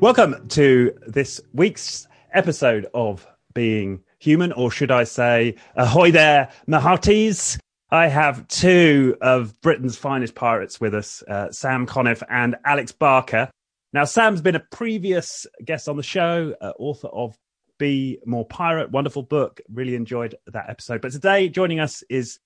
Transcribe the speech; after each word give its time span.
Welcome 0.00 0.48
to 0.48 0.98
this 1.06 1.42
week's 1.52 2.08
episode 2.32 2.86
of 2.94 3.26
Being 3.52 4.02
Human, 4.18 4.50
or 4.52 4.70
should 4.70 4.90
I 4.90 5.04
say, 5.04 5.56
ahoy 5.76 6.10
there, 6.10 6.50
Mahatis. 6.66 7.58
I 7.90 8.06
have 8.06 8.48
two 8.48 9.18
of 9.20 9.60
Britain's 9.60 9.98
finest 9.98 10.34
pirates 10.34 10.80
with 10.80 10.94
us, 10.94 11.22
uh, 11.28 11.52
Sam 11.52 11.86
Conniff 11.86 12.22
and 12.30 12.56
Alex 12.64 12.92
Barker. 12.92 13.50
Now, 13.92 14.04
Sam's 14.04 14.40
been 14.40 14.54
a 14.54 14.64
previous 14.72 15.46
guest 15.66 15.86
on 15.86 15.98
the 15.98 16.02
show, 16.02 16.54
uh, 16.62 16.72
author 16.78 17.08
of 17.08 17.36
Be 17.78 18.20
More 18.24 18.46
Pirate, 18.46 18.90
wonderful 18.90 19.24
book. 19.24 19.60
Really 19.70 19.96
enjoyed 19.96 20.34
that 20.46 20.70
episode. 20.70 21.02
But 21.02 21.12
today, 21.12 21.50
joining 21.50 21.78
us 21.78 22.02
is 22.08 22.38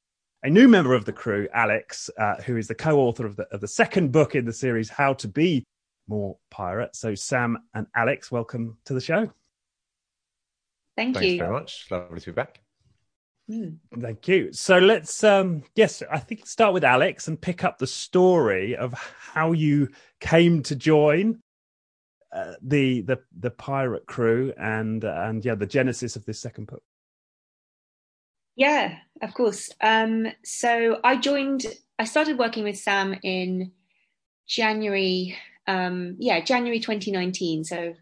a 0.43 0.51
new 0.51 0.67
member 0.67 0.93
of 0.93 1.05
the 1.05 1.13
crew, 1.13 1.47
Alex, 1.55 2.11
uh, 2.19 2.35
who 2.43 2.57
is 2.57 2.67
the 2.67 2.75
co-author 2.75 3.27
of 3.27 3.37
the, 3.37 3.45
of 3.53 3.61
the 3.61 3.69
second 3.69 4.11
book 4.11 4.35
in 4.35 4.45
the 4.45 4.53
series, 4.53 4.89
How 4.89 5.15
to 5.15 5.29
Be 5.29 5.65
more 6.07 6.37
pirate. 6.51 6.95
So, 6.97 7.15
Sam 7.15 7.59
and 7.75 7.87
Alex, 7.95 8.31
welcome 8.31 8.79
to 8.87 8.95
the 8.95 9.01
show. 9.01 9.31
Thank 10.97 11.17
Thanks 11.17 11.33
you. 11.33 11.39
very 11.39 11.53
much. 11.53 11.87
Lovely 11.91 12.21
to 12.21 12.27
be 12.27 12.33
back. 12.33 12.61
Mm. 13.51 13.77
Thank 14.01 14.27
you. 14.29 14.53
So 14.53 14.79
let's, 14.79 15.23
um, 15.23 15.65
yes, 15.75 16.03
I 16.11 16.19
think 16.19 16.47
start 16.47 16.73
with 16.73 16.85
Alex 16.85 17.29
and 17.29 17.41
pick 17.41 17.63
up 17.63 17.79
the 17.79 17.87
story 17.87 18.75
of 18.77 18.95
how 18.95 19.53
you 19.53 19.89
came 20.21 20.63
to 20.63 20.77
join 20.77 21.41
uh, 22.35 22.55
the 22.63 23.03
the 23.03 23.21
the 23.39 23.51
pirate 23.51 24.07
crew 24.07 24.53
and 24.59 25.05
uh, 25.05 25.25
and 25.27 25.45
yeah, 25.45 25.55
the 25.55 25.67
genesis 25.67 26.17
of 26.17 26.25
this 26.25 26.41
second 26.41 26.67
book. 26.67 26.83
Yeah, 28.57 28.97
of 29.23 29.35
course. 29.35 29.71
Um, 29.81 30.27
so 30.45 30.99
I 31.05 31.17
joined. 31.17 31.65
I 31.99 32.05
started 32.05 32.37
working 32.37 32.65
with 32.65 32.77
Sam 32.77 33.15
in 33.23 33.71
January 34.49 35.37
um, 35.67 36.17
yeah, 36.19 36.41
January 36.41 36.81
2019. 36.81 37.65
So 37.65 37.95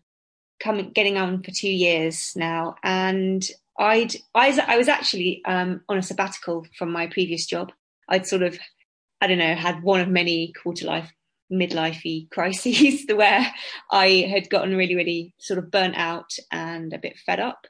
coming, 0.61 0.91
getting 0.91 1.19
on 1.19 1.43
for 1.43 1.51
two 1.51 1.71
years 1.71 2.33
now. 2.37 2.77
And 2.83 3.47
I'd, 3.79 4.15
I, 4.35 4.59
I 4.67 4.77
was 4.77 4.89
actually 4.89 5.43
um, 5.45 5.83
on 5.89 5.99
a 5.99 6.03
sabbatical 6.03 6.67
from 6.79 6.93
my 6.93 7.07
previous 7.07 7.47
job. 7.47 7.73
I'd 8.09 8.27
sort 8.27 8.43
of, 8.43 8.59
I 9.21 9.27
don't 9.27 9.39
know, 9.39 9.55
had 9.55 9.83
one 9.83 10.01
of 10.01 10.09
many 10.09 10.53
quarter 10.53 10.87
life, 10.87 11.13
midlifey 11.53 12.31
crises 12.31 13.05
where 13.15 13.53
I 13.91 14.29
had 14.31 14.51
gotten 14.51 14.77
really, 14.77 14.95
really 14.95 15.35
sort 15.39 15.59
of 15.59 15.71
burnt 15.71 15.97
out 15.97 16.31
and 16.51 16.93
a 16.93 16.99
bit 16.99 17.19
fed 17.19 17.41
up. 17.41 17.67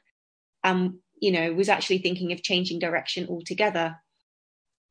And, 0.63 0.95
you 1.19 1.31
know, 1.31 1.53
was 1.53 1.69
actually 1.69 1.99
thinking 1.99 2.31
of 2.31 2.43
changing 2.43 2.79
direction 2.79 3.27
altogether. 3.27 3.97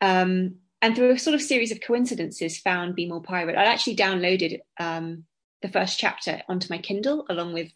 Um, 0.01 0.57
and 0.83 0.95
through 0.95 1.13
a 1.13 1.19
sort 1.19 1.35
of 1.35 1.41
series 1.41 1.73
of 1.73 1.81
coincidences 1.81 2.59
found 2.59 2.95
be 2.95 3.07
more 3.07 3.23
pirate. 3.23 3.57
I 3.57 3.65
actually 3.65 3.97
downloaded 3.97 4.61
um, 4.79 5.25
the 5.63 5.69
first 5.69 5.99
chapter 5.99 6.43
onto 6.49 6.67
my 6.69 6.79
kindle 6.79 7.25
along 7.31 7.55
with 7.55 7.71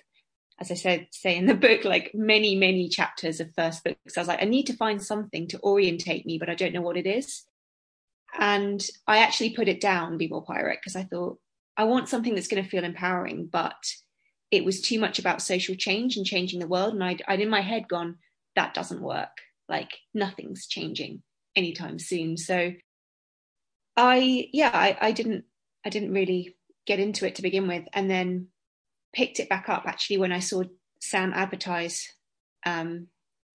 as 0.59 0.71
i 0.71 0.75
said 0.75 1.07
say 1.11 1.37
in 1.37 1.47
the 1.47 1.55
book 1.55 1.85
like 1.85 2.13
many 2.15 2.57
many 2.57 2.89
chapters 2.89 3.41
of 3.41 3.55
first 3.55 3.85
books. 3.85 4.17
I 4.17 4.21
was 4.21 4.29
like 4.29 4.43
i 4.43 4.47
need 4.47 4.67
to 4.67 4.77
find 4.77 5.03
something 5.03 5.47
to 5.49 5.61
orientate 5.61 6.27
me 6.27 6.39
but 6.39 6.51
i 6.51 6.55
don't 6.55 6.73
know 6.73 6.81
what 6.83 6.97
it 6.97 7.07
is. 7.07 7.45
And 8.39 8.85
i 9.07 9.19
actually 9.19 9.51
put 9.51 9.69
it 9.69 9.81
down 9.81 10.19
be 10.19 10.29
more 10.29 10.45
pirate 10.45 10.79
because 10.81 10.97
i 10.97 11.05
thought 11.05 11.39
i 11.77 11.85
want 11.85 12.09
something 12.09 12.35
that's 12.35 12.49
going 12.49 12.63
to 12.63 12.69
feel 12.69 12.85
empowering 12.85 13.49
but 13.53 13.77
it 14.51 14.65
was 14.65 14.81
too 14.81 14.99
much 14.99 15.19
about 15.19 15.43
social 15.43 15.75
change 15.75 16.17
and 16.17 16.25
changing 16.25 16.61
the 16.61 16.69
world 16.69 16.95
and 16.95 17.05
I'd, 17.05 17.23
I'd 17.29 17.41
in 17.41 17.51
my 17.51 17.61
head 17.61 17.87
gone 17.89 18.17
that 18.57 18.75
doesn't 18.75 19.03
work. 19.03 19.37
Like 19.69 19.91
nothing's 20.15 20.67
changing 20.67 21.23
anytime 21.55 21.99
soon. 21.99 22.37
So 22.37 22.73
I 23.97 24.49
yeah, 24.53 24.71
I, 24.73 24.97
I 25.01 25.13
didn't 25.13 25.45
I 25.85 25.91
didn't 25.91 26.13
really 26.13 26.57
get 26.87 27.01
into 27.01 27.27
it 27.27 27.37
to 27.37 27.43
begin 27.43 27.67
with, 27.67 27.85
and 27.93 28.11
then 28.11 28.49
picked 29.13 29.41
it 29.41 29.49
back 29.49 29.69
up 29.69 29.85
actually 29.87 30.19
when 30.19 30.33
I 30.33 30.41
saw 30.41 30.63
Sam 31.01 31.33
advertise 31.35 32.13
um, 32.67 33.07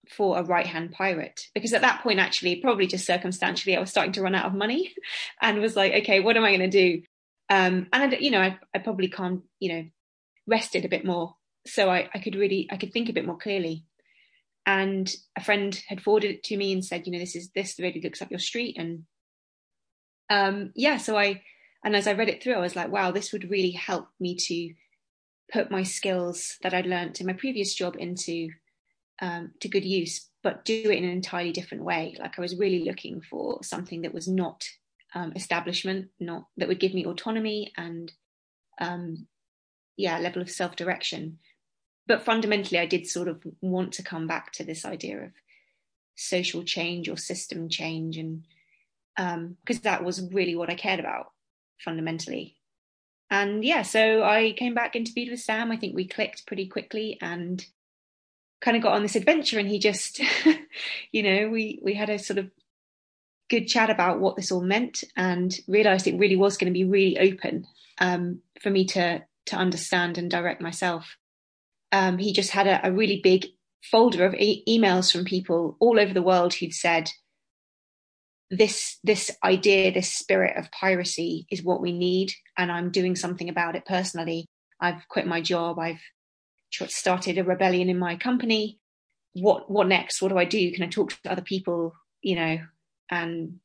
for 0.10 0.38
a 0.38 0.44
right 0.44 0.66
hand 0.66 0.92
pirate. 0.92 1.48
Because 1.54 1.74
at 1.74 1.82
that 1.82 2.02
point 2.02 2.20
actually 2.20 2.58
probably 2.58 2.88
just 2.88 3.06
circumstantially 3.06 3.76
I 3.76 3.80
was 3.80 3.92
starting 3.92 4.14
to 4.14 4.22
run 4.22 4.36
out 4.36 4.46
of 4.46 4.54
money 4.54 4.94
and 5.42 5.62
was 5.62 5.76
like 5.76 5.94
okay 5.94 6.20
what 6.20 6.38
am 6.38 6.44
I 6.44 6.56
going 6.56 6.72
to 6.72 6.92
do? 6.92 7.04
Um, 7.50 7.88
and 7.94 8.14
I, 8.14 8.18
you 8.18 8.32
know 8.32 8.42
I, 8.42 8.58
I 8.74 8.80
probably 8.80 9.10
can't 9.10 9.42
you 9.60 9.74
know 9.74 9.86
rested 10.48 10.86
a 10.86 10.90
bit 10.90 11.06
more. 11.06 11.36
So 11.68 11.90
I, 11.90 12.10
I 12.14 12.20
could 12.20 12.36
really 12.36 12.68
I 12.72 12.78
could 12.78 12.92
think 12.92 13.10
a 13.10 13.14
bit 13.14 13.26
more 13.26 13.38
clearly. 13.38 13.86
And 14.66 15.12
a 15.36 15.44
friend 15.44 15.80
had 15.88 16.02
forwarded 16.02 16.32
it 16.32 16.44
to 16.46 16.58
me 16.58 16.72
and 16.72 16.86
said 16.86 17.06
you 17.06 17.14
know 17.14 17.20
this 17.20 17.36
is 17.36 17.52
this 17.54 17.80
really 17.80 18.02
looks 18.02 18.22
up 18.22 18.32
your 18.32 18.40
street 18.40 18.78
and 18.80 19.04
um, 20.32 20.72
yeah, 20.76 20.96
so 20.96 21.18
I, 21.18 21.42
and 21.84 21.94
as 21.94 22.08
I 22.08 22.14
read 22.14 22.30
it 22.30 22.42
through, 22.42 22.54
I 22.54 22.62
was 22.62 22.76
like, 22.76 22.90
wow, 22.90 23.12
this 23.12 23.34
would 23.34 23.52
really 23.52 23.72
help 23.72 24.08
me 24.18 24.36
to 24.48 24.74
put 25.52 25.70
my 25.70 25.84
skills 25.84 26.58
that 26.64 26.74
I'd 26.74 26.86
learned 26.86 27.20
in 27.20 27.28
my 27.28 27.34
previous 27.34 27.74
job 27.74 27.98
into 28.00 28.50
um, 29.22 29.52
to 29.60 29.68
good 29.68 29.84
use, 29.84 30.30
but 30.42 30.64
do 30.64 30.74
it 30.86 30.98
in 30.98 31.04
an 31.04 31.10
entirely 31.10 31.52
different 31.52 31.84
way. 31.84 32.16
Like 32.18 32.38
I 32.38 32.42
was 32.42 32.56
really 32.56 32.86
looking 32.86 33.22
for 33.22 33.60
something 33.62 34.04
that 34.04 34.14
was 34.14 34.28
not 34.28 34.64
um, 35.14 35.34
establishment, 35.36 36.08
not 36.18 36.46
that 36.56 36.70
would 36.70 36.80
give 36.80 36.94
me 36.94 37.06
autonomy 37.06 37.74
and 37.76 38.10
um, 38.80 39.28
yeah, 39.98 40.18
level 40.18 40.42
of 40.42 40.50
self 40.50 40.78
direction. 40.78 41.40
But 42.08 42.24
fundamentally, 42.24 42.80
I 42.80 42.86
did 42.86 43.06
sort 43.06 43.28
of 43.28 43.44
want 43.60 43.92
to 43.94 44.04
come 44.04 44.28
back 44.28 44.54
to 44.54 44.64
this 44.64 44.86
idea 44.86 45.26
of 45.26 45.32
social 46.16 46.64
change 46.64 47.10
or 47.10 47.18
system 47.18 47.68
change 47.68 48.18
and 48.18 48.46
because 49.16 49.78
um, 49.78 49.84
that 49.84 50.04
was 50.04 50.22
really 50.32 50.56
what 50.56 50.70
I 50.70 50.76
cared 50.76 51.00
about 51.00 51.28
fundamentally. 51.80 52.56
And 53.30 53.64
yeah, 53.64 53.82
so 53.82 54.24
I 54.24 54.54
came 54.58 54.74
back, 54.74 54.96
interviewed 54.96 55.30
with 55.30 55.40
Sam. 55.40 55.72
I 55.72 55.78
think 55.78 55.96
we 55.96 56.08
clicked 56.08 56.46
pretty 56.46 56.68
quickly 56.68 57.18
and 57.22 57.66
kind 58.60 58.76
of 58.76 58.84
got 58.84 58.94
on 58.94 59.04
this 59.04 59.16
adventure. 59.16 59.58
And 59.58 59.70
he 59.70 59.80
just, 59.80 60.22
you 61.12 61.24
know, 61.24 61.50
we 61.50 61.80
we 61.82 61.94
had 61.94 62.10
a 62.10 62.20
sort 62.20 62.40
of 62.40 62.52
good 63.50 63.68
chat 63.68 63.90
about 63.90 64.20
what 64.20 64.36
this 64.36 64.52
all 64.52 64.62
meant 64.62 65.04
and 65.16 65.58
realized 65.68 66.08
it 66.08 66.18
really 66.18 66.36
was 66.36 66.58
going 66.58 66.72
to 66.72 66.78
be 66.78 66.86
really 66.86 67.20
open 67.20 67.66
um, 68.00 68.40
for 68.62 68.70
me 68.70 68.86
to 68.86 69.24
to 69.48 69.56
understand 69.56 70.18
and 70.18 70.30
direct 70.30 70.62
myself. 70.62 71.18
Um, 71.92 72.18
he 72.18 72.34
just 72.34 72.52
had 72.52 72.68
a, 72.68 72.88
a 72.88 72.92
really 72.92 73.20
big 73.22 73.46
folder 73.84 74.26
of 74.26 74.34
e- 74.36 74.64
emails 74.68 75.12
from 75.12 75.26
people 75.26 75.78
all 75.80 76.00
over 76.00 76.14
the 76.14 76.22
world 76.22 76.54
who'd 76.54 76.74
said, 76.74 77.10
this 78.52 79.00
this 79.04 79.32
idea 79.44 79.92
this 79.92 80.14
spirit 80.14 80.58
of 80.58 80.70
piracy 80.72 81.48
is 81.50 81.64
what 81.64 81.82
we 81.82 81.94
need 81.94 82.34
and 82.58 82.70
i'm 82.70 82.92
doing 82.92 83.16
something 83.16 83.50
about 83.50 83.76
it 83.76 83.86
personally. 83.86 84.46
I've 84.82 85.08
quit 85.08 85.28
my 85.28 85.42
job. 85.42 85.80
I've 85.80 86.02
started 86.72 87.38
a 87.38 87.44
rebellion 87.44 87.88
in 87.88 87.98
my 88.00 88.16
company. 88.18 88.80
What 89.34 89.70
what 89.72 89.88
next? 89.88 90.22
What 90.22 90.30
do 90.30 90.38
i 90.38 90.46
do? 90.46 90.72
Can 90.72 90.84
i 90.84 90.88
talk 90.88 91.14
to 91.24 91.32
other 91.32 91.42
people 91.42 91.94
you 92.22 92.36
know? 92.36 92.60
And 93.10 93.60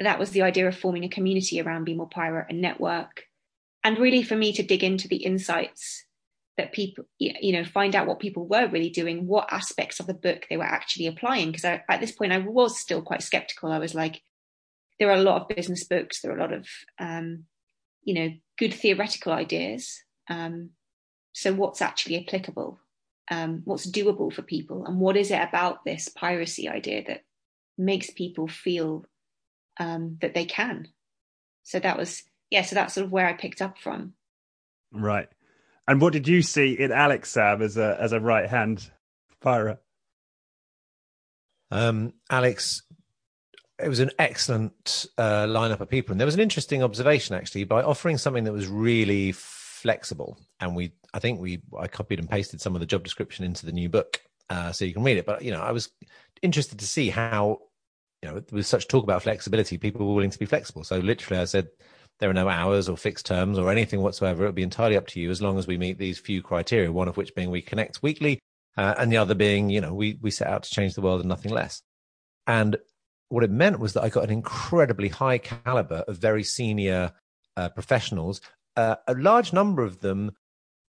that 0.00 0.18
was 0.18 0.30
the 0.30 0.42
idea 0.42 0.66
of 0.66 0.76
forming 0.76 1.04
a 1.04 1.08
community 1.08 1.60
around 1.60 1.84
be 1.84 1.94
more 1.94 2.08
pirate 2.08 2.46
and 2.48 2.60
network. 2.60 3.24
And 3.84 3.98
really 3.98 4.22
for 4.22 4.36
me 4.36 4.52
to 4.54 4.62
dig 4.62 4.84
into 4.84 5.08
the 5.08 5.16
insights 5.16 6.04
that 6.58 6.72
people 6.72 7.04
you 7.18 7.52
know 7.52 7.64
find 7.64 7.96
out 7.96 8.06
what 8.06 8.20
people 8.20 8.46
were 8.46 8.68
really 8.68 8.90
doing 8.90 9.26
what 9.26 9.50
aspects 9.50 10.00
of 10.00 10.06
the 10.06 10.14
book 10.14 10.44
they 10.48 10.56
were 10.56 10.64
actually 10.64 11.06
applying. 11.06 11.50
Because 11.50 11.64
at 11.64 12.00
this 12.00 12.12
point 12.12 12.32
i 12.32 12.38
was 12.38 12.78
still 12.78 13.02
quite 13.02 13.22
skeptical. 13.22 13.72
I 13.72 13.78
was 13.78 13.94
like 13.94 14.22
there 14.98 15.08
are 15.10 15.16
a 15.16 15.22
lot 15.22 15.40
of 15.40 15.56
business 15.56 15.84
books. 15.84 16.20
There 16.20 16.30
are 16.30 16.36
a 16.36 16.40
lot 16.40 16.52
of 16.52 16.68
um, 16.98 17.44
you 18.04 18.14
know 18.14 18.30
good 18.58 18.74
theoretical 18.74 19.32
ideas. 19.32 20.02
Um, 20.28 20.70
so 21.32 21.52
what's 21.54 21.80
actually 21.80 22.24
applicable? 22.24 22.78
Um, 23.30 23.62
what's 23.64 23.90
doable 23.90 24.32
for 24.32 24.42
people? 24.42 24.84
And 24.84 25.00
what 25.00 25.16
is 25.16 25.30
it 25.30 25.40
about 25.40 25.84
this 25.86 26.08
piracy 26.08 26.68
idea 26.68 27.02
that 27.06 27.22
makes 27.78 28.10
people 28.10 28.46
feel 28.46 29.06
um, 29.80 30.18
that 30.20 30.34
they 30.34 30.44
can? 30.44 30.88
So 31.62 31.78
that 31.80 31.96
was 31.96 32.24
yeah 32.50 32.62
so 32.62 32.74
that's 32.74 32.92
sort 32.92 33.06
of 33.06 33.12
where 33.12 33.26
i 33.26 33.32
picked 33.32 33.62
up 33.62 33.78
from. 33.78 34.12
Right 34.92 35.28
and 35.86 36.00
what 36.00 36.12
did 36.12 36.28
you 36.28 36.42
see 36.42 36.72
in 36.72 36.92
Alex 36.92 37.30
Sam 37.30 37.62
as 37.62 37.76
a 37.76 37.96
as 38.00 38.12
a 38.12 38.20
right 38.20 38.48
hand 38.48 38.90
pirate? 39.40 39.78
Um, 41.70 42.12
Alex, 42.30 42.82
it 43.82 43.88
was 43.88 44.00
an 44.00 44.10
excellent 44.18 45.06
uh, 45.18 45.46
lineup 45.46 45.80
of 45.80 45.88
people, 45.88 46.12
and 46.12 46.20
there 46.20 46.26
was 46.26 46.34
an 46.34 46.40
interesting 46.40 46.82
observation 46.82 47.34
actually 47.34 47.64
by 47.64 47.82
offering 47.82 48.18
something 48.18 48.44
that 48.44 48.52
was 48.52 48.68
really 48.68 49.32
flexible. 49.32 50.38
And 50.60 50.76
we, 50.76 50.92
I 51.12 51.18
think 51.18 51.40
we, 51.40 51.62
I 51.78 51.88
copied 51.88 52.20
and 52.20 52.30
pasted 52.30 52.60
some 52.60 52.74
of 52.74 52.80
the 52.80 52.86
job 52.86 53.02
description 53.02 53.44
into 53.44 53.66
the 53.66 53.72
new 53.72 53.88
book, 53.88 54.20
uh, 54.50 54.70
so 54.72 54.84
you 54.84 54.94
can 54.94 55.02
read 55.02 55.16
it. 55.16 55.26
But 55.26 55.42
you 55.42 55.50
know, 55.50 55.62
I 55.62 55.72
was 55.72 55.90
interested 56.42 56.78
to 56.78 56.86
see 56.86 57.10
how, 57.10 57.60
you 58.22 58.30
know, 58.30 58.42
with 58.52 58.66
such 58.66 58.86
talk 58.86 59.02
about 59.02 59.22
flexibility, 59.22 59.78
people 59.78 60.06
were 60.06 60.14
willing 60.14 60.30
to 60.30 60.38
be 60.38 60.46
flexible. 60.46 60.84
So 60.84 60.98
literally, 60.98 61.40
I 61.40 61.46
said 61.46 61.68
there 62.22 62.30
are 62.30 62.34
no 62.34 62.48
hours 62.48 62.88
or 62.88 62.96
fixed 62.96 63.26
terms 63.26 63.58
or 63.58 63.68
anything 63.68 64.00
whatsoever. 64.00 64.44
It'll 64.44 64.52
be 64.52 64.62
entirely 64.62 64.96
up 64.96 65.08
to 65.08 65.18
you 65.18 65.28
as 65.28 65.42
long 65.42 65.58
as 65.58 65.66
we 65.66 65.76
meet 65.76 65.98
these 65.98 66.20
few 66.20 66.40
criteria, 66.40 66.92
one 66.92 67.08
of 67.08 67.16
which 67.16 67.34
being 67.34 67.50
we 67.50 67.60
connect 67.60 68.00
weekly, 68.00 68.38
uh, 68.76 68.94
and 68.96 69.10
the 69.10 69.16
other 69.16 69.34
being, 69.34 69.70
you 69.70 69.80
know, 69.80 69.92
we, 69.92 70.20
we 70.22 70.30
set 70.30 70.46
out 70.46 70.62
to 70.62 70.70
change 70.70 70.94
the 70.94 71.00
world 71.00 71.18
and 71.18 71.28
nothing 71.28 71.50
less. 71.50 71.82
And 72.46 72.76
what 73.28 73.42
it 73.42 73.50
meant 73.50 73.80
was 73.80 73.94
that 73.94 74.04
I 74.04 74.08
got 74.08 74.22
an 74.22 74.30
incredibly 74.30 75.08
high 75.08 75.38
caliber 75.38 76.04
of 76.06 76.18
very 76.18 76.44
senior 76.44 77.10
uh, 77.56 77.70
professionals, 77.70 78.40
uh, 78.76 78.94
a 79.08 79.14
large 79.14 79.52
number 79.52 79.82
of 79.82 79.98
them 79.98 80.30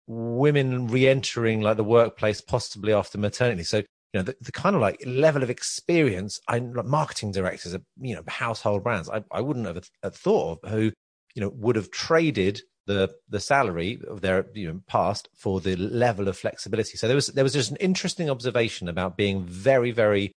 women 0.07 0.87
re-entering 0.87 1.61
like 1.61 1.77
the 1.77 1.83
workplace 1.85 2.41
possibly 2.41 2.91
after 2.91 3.17
maternity. 3.17 3.63
So 3.63 3.77
you 3.77 3.85
know 4.15 4.23
the, 4.23 4.35
the 4.41 4.51
kind 4.51 4.75
of 4.75 4.81
like 4.81 5.01
level 5.05 5.43
of 5.43 5.49
experience 5.49 6.41
I 6.49 6.59
marketing 6.59 7.31
directors 7.31 7.73
of 7.73 7.81
you 7.97 8.15
know 8.15 8.23
household 8.27 8.83
brands 8.83 9.09
I, 9.09 9.23
I 9.31 9.39
wouldn't 9.39 9.65
have, 9.65 9.89
have 10.03 10.15
thought 10.15 10.59
of 10.63 10.69
who 10.69 10.91
you 11.35 11.41
know 11.41 11.49
would 11.55 11.75
have 11.75 11.91
traded 11.91 12.61
the 12.87 13.13
the 13.29 13.39
salary 13.39 13.99
of 14.07 14.21
their 14.21 14.45
you 14.53 14.67
know 14.67 14.81
past 14.87 15.29
for 15.35 15.59
the 15.61 15.75
level 15.75 16.27
of 16.27 16.37
flexibility. 16.37 16.97
So 16.97 17.07
there 17.07 17.15
was 17.15 17.27
there 17.27 17.43
was 17.43 17.53
just 17.53 17.71
an 17.71 17.77
interesting 17.77 18.29
observation 18.29 18.89
about 18.89 19.17
being 19.17 19.43
very 19.43 19.91
very 19.91 20.31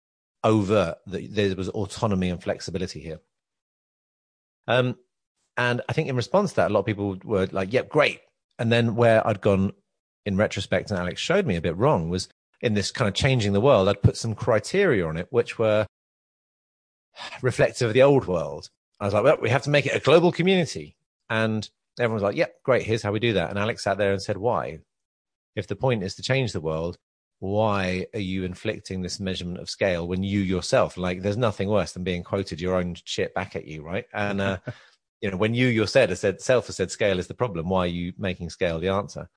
overt 0.43 0.97
that 1.07 1.35
there 1.35 1.55
was 1.55 1.69
autonomy 1.69 2.29
and 2.29 2.41
flexibility 2.41 2.99
here. 2.99 3.19
Um, 4.67 4.95
and 5.57 5.81
I 5.87 5.93
think 5.93 6.07
in 6.07 6.15
response 6.15 6.51
to 6.51 6.55
that, 6.57 6.71
a 6.71 6.73
lot 6.73 6.81
of 6.81 6.85
people 6.85 7.17
were 7.23 7.47
like, 7.51 7.73
"Yep, 7.73 7.89
great." 7.89 8.21
And 8.57 8.71
then 8.71 8.95
where 8.95 9.25
I'd 9.25 9.41
gone 9.41 9.73
in 10.25 10.37
retrospect, 10.37 10.91
and 10.91 10.99
Alex 10.99 11.21
showed 11.21 11.45
me 11.45 11.55
a 11.55 11.61
bit 11.61 11.77
wrong, 11.77 12.09
was 12.09 12.29
in 12.61 12.73
this 12.73 12.91
kind 12.91 13.07
of 13.07 13.13
changing 13.13 13.53
the 13.53 13.61
world. 13.61 13.87
I'd 13.89 14.03
put 14.03 14.17
some 14.17 14.35
criteria 14.35 15.05
on 15.05 15.17
it, 15.17 15.27
which 15.29 15.57
were 15.59 15.85
reflective 17.41 17.89
of 17.89 17.93
the 17.93 18.03
old 18.03 18.27
world. 18.27 18.69
I 19.01 19.05
was 19.05 19.13
like, 19.13 19.23
"Well, 19.23 19.37
we 19.41 19.49
have 19.49 19.63
to 19.63 19.69
make 19.69 19.85
it 19.85 19.95
a 19.95 19.99
global 19.99 20.31
community," 20.31 20.95
and 21.29 21.69
everyone 21.99 22.15
was 22.15 22.23
like, 22.23 22.37
"Yep, 22.37 22.63
great. 22.63 22.83
Here's 22.83 23.03
how 23.03 23.11
we 23.11 23.19
do 23.19 23.33
that." 23.33 23.49
And 23.49 23.59
Alex 23.59 23.83
sat 23.83 23.97
there 23.97 24.13
and 24.13 24.21
said, 24.21 24.37
"Why? 24.37 24.79
If 25.55 25.67
the 25.67 25.75
point 25.75 26.03
is 26.03 26.15
to 26.15 26.21
change 26.21 26.53
the 26.53 26.61
world, 26.61 26.97
why 27.41 28.05
are 28.13 28.19
you 28.19 28.43
inflicting 28.43 29.01
this 29.01 29.19
measurement 29.19 29.57
of 29.57 29.67
scale 29.67 30.07
when 30.07 30.21
you 30.21 30.39
yourself 30.39 30.95
like 30.95 31.23
there's 31.23 31.37
nothing 31.37 31.67
worse 31.67 31.91
than 31.91 32.03
being 32.03 32.23
quoted 32.23 32.61
your 32.61 32.75
own 32.75 32.95
shit 33.03 33.33
back 33.33 33.55
at 33.55 33.65
you 33.65 33.83
right 33.83 34.05
and 34.13 34.39
uh, 34.39 34.57
you 35.21 35.31
know 35.31 35.37
when 35.37 35.55
you 35.55 35.65
yourself 35.65 36.09
have 36.09 36.19
said 36.19 36.39
self 36.39 36.67
has 36.67 36.75
said 36.75 36.91
scale 36.91 37.17
is 37.17 37.25
the 37.25 37.33
problem 37.33 37.67
why 37.67 37.79
are 37.79 37.87
you 37.87 38.13
making 38.15 38.47
scale 38.47 38.79
the 38.79 38.89
answer 38.89 39.27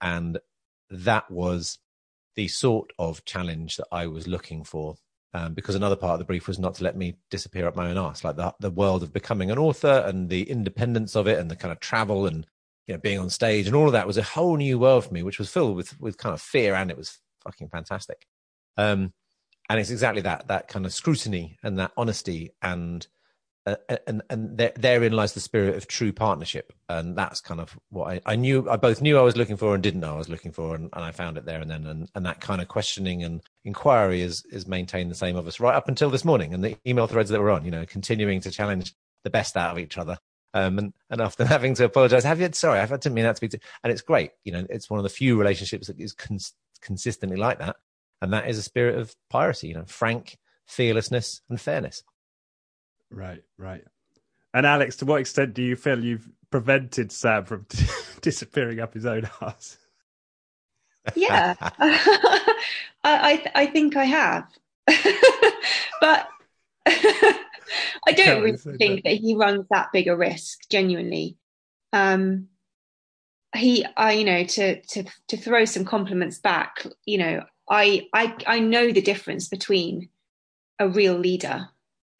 and 0.00 0.38
that 0.88 1.30
was 1.30 1.78
the 2.36 2.48
sort 2.48 2.90
of 2.98 3.22
challenge 3.26 3.76
that 3.76 3.86
i 3.92 4.06
was 4.06 4.26
looking 4.26 4.64
for 4.64 4.96
um, 5.34 5.54
because 5.54 5.74
another 5.74 5.96
part 5.96 6.14
of 6.14 6.18
the 6.18 6.24
brief 6.24 6.46
was 6.46 6.58
not 6.58 6.74
to 6.74 6.84
let 6.84 6.96
me 6.96 7.16
disappear 7.30 7.66
up 7.66 7.76
my 7.76 7.90
own 7.90 7.98
ass 7.98 8.24
like 8.24 8.36
the, 8.36 8.54
the 8.60 8.70
world 8.70 9.02
of 9.02 9.12
becoming 9.12 9.50
an 9.50 9.58
author 9.58 10.04
and 10.06 10.28
the 10.28 10.42
independence 10.42 11.16
of 11.16 11.26
it 11.26 11.38
and 11.38 11.50
the 11.50 11.56
kind 11.56 11.72
of 11.72 11.80
travel 11.80 12.26
and 12.26 12.46
you 12.86 12.94
know 12.94 13.00
being 13.00 13.18
on 13.18 13.30
stage 13.30 13.66
and 13.66 13.76
all 13.76 13.86
of 13.86 13.92
that 13.92 14.06
was 14.06 14.18
a 14.18 14.22
whole 14.22 14.56
new 14.56 14.78
world 14.78 15.04
for 15.04 15.14
me 15.14 15.22
which 15.22 15.38
was 15.38 15.48
filled 15.50 15.76
with 15.76 15.98
with 16.00 16.18
kind 16.18 16.34
of 16.34 16.40
fear 16.40 16.74
and 16.74 16.90
it 16.90 16.96
was 16.96 17.18
fucking 17.42 17.68
fantastic. 17.68 18.26
Um, 18.76 19.12
and 19.68 19.78
it's 19.80 19.90
exactly 19.90 20.22
that 20.22 20.48
that 20.48 20.68
kind 20.68 20.84
of 20.84 20.92
scrutiny 20.92 21.58
and 21.62 21.78
that 21.78 21.92
honesty 21.96 22.52
and 22.62 23.06
uh, 23.66 23.76
and 24.06 24.22
and 24.30 24.58
there, 24.58 24.72
therein 24.76 25.12
lies 25.12 25.34
the 25.34 25.40
spirit 25.40 25.76
of 25.76 25.86
true 25.86 26.12
partnership 26.12 26.72
and 26.88 27.16
that's 27.16 27.40
kind 27.40 27.60
of 27.60 27.78
what 27.90 28.12
I, 28.12 28.20
I 28.32 28.36
knew 28.36 28.68
i 28.68 28.76
both 28.76 29.00
knew 29.00 29.18
i 29.18 29.22
was 29.22 29.36
looking 29.36 29.56
for 29.56 29.74
and 29.74 29.82
didn't 29.82 30.00
know 30.00 30.14
i 30.14 30.18
was 30.18 30.28
looking 30.28 30.52
for 30.52 30.74
and, 30.74 30.88
and 30.92 31.04
i 31.04 31.12
found 31.12 31.36
it 31.36 31.44
there 31.44 31.60
and 31.60 31.70
then 31.70 31.86
and, 31.86 32.10
and 32.14 32.26
that 32.26 32.40
kind 32.40 32.60
of 32.60 32.68
questioning 32.68 33.22
and 33.22 33.40
inquiry 33.64 34.22
is 34.22 34.44
is 34.50 34.66
maintained 34.66 35.10
the 35.10 35.16
same 35.16 35.36
of 35.36 35.46
us 35.46 35.60
right 35.60 35.74
up 35.74 35.88
until 35.88 36.10
this 36.10 36.24
morning 36.24 36.54
and 36.54 36.64
the 36.64 36.76
email 36.86 37.06
threads 37.06 37.30
that 37.30 37.40
we're 37.40 37.50
on 37.50 37.64
you 37.64 37.70
know 37.70 37.86
continuing 37.86 38.40
to 38.40 38.50
challenge 38.50 38.94
the 39.24 39.30
best 39.30 39.56
out 39.56 39.70
of 39.70 39.78
each 39.78 39.96
other 39.96 40.18
um, 40.54 40.78
and, 40.78 40.92
and 41.08 41.20
often 41.20 41.46
having 41.56 41.74
to 41.74 41.84
apologize 41.84 42.24
have 42.24 42.40
you 42.40 42.48
sorry 42.52 42.80
i 42.80 42.86
didn't 42.86 43.14
mean 43.14 43.24
that 43.24 43.36
to 43.36 43.48
be 43.48 43.58
and 43.84 43.92
it's 43.92 44.02
great 44.02 44.32
you 44.44 44.52
know 44.52 44.66
it's 44.70 44.90
one 44.90 44.98
of 44.98 45.04
the 45.04 45.08
few 45.08 45.38
relationships 45.38 45.86
that 45.86 46.00
is 46.00 46.12
cons- 46.12 46.54
consistently 46.82 47.38
like 47.38 47.58
that. 47.60 47.76
And 48.20 48.32
that 48.32 48.48
is 48.48 48.58
a 48.58 48.62
spirit 48.62 48.98
of 48.98 49.16
piracy, 49.30 49.68
you 49.68 49.74
know, 49.74 49.84
frank 49.86 50.36
fearlessness 50.66 51.40
and 51.48 51.60
fairness. 51.60 52.02
Right, 53.12 53.42
right. 53.58 53.84
And 54.54 54.66
Alex, 54.66 54.96
to 54.96 55.06
what 55.06 55.20
extent 55.20 55.54
do 55.54 55.62
you 55.62 55.76
feel 55.76 56.02
you've 56.02 56.28
prevented 56.50 57.12
Sam 57.12 57.44
from 57.44 57.66
disappearing 58.20 58.80
up 58.80 58.94
his 58.94 59.06
own 59.06 59.28
ass? 59.40 59.78
Yeah, 61.14 61.54
I, 61.60 62.52
I, 63.04 63.50
I 63.54 63.66
think 63.66 63.96
I 63.96 64.04
have, 64.04 64.48
but 66.00 66.28
I 67.14 68.12
don't 68.14 68.42
really 68.42 68.56
think 68.56 69.02
that. 69.02 69.10
that 69.10 69.16
he 69.16 69.34
runs 69.34 69.66
that 69.70 69.88
big 69.92 70.08
a 70.08 70.16
risk. 70.16 70.68
Genuinely, 70.70 71.36
um, 71.92 72.48
he 73.54 73.84
i 73.96 74.12
you 74.12 74.24
know 74.24 74.44
to 74.44 74.80
to 74.82 75.04
to 75.28 75.36
throw 75.36 75.64
some 75.64 75.84
compliments 75.84 76.38
back 76.38 76.86
you 77.04 77.18
know 77.18 77.44
i 77.68 78.06
i 78.14 78.34
i 78.46 78.58
know 78.58 78.90
the 78.90 79.02
difference 79.02 79.48
between 79.48 80.08
a 80.78 80.88
real 80.88 81.14
leader 81.14 81.68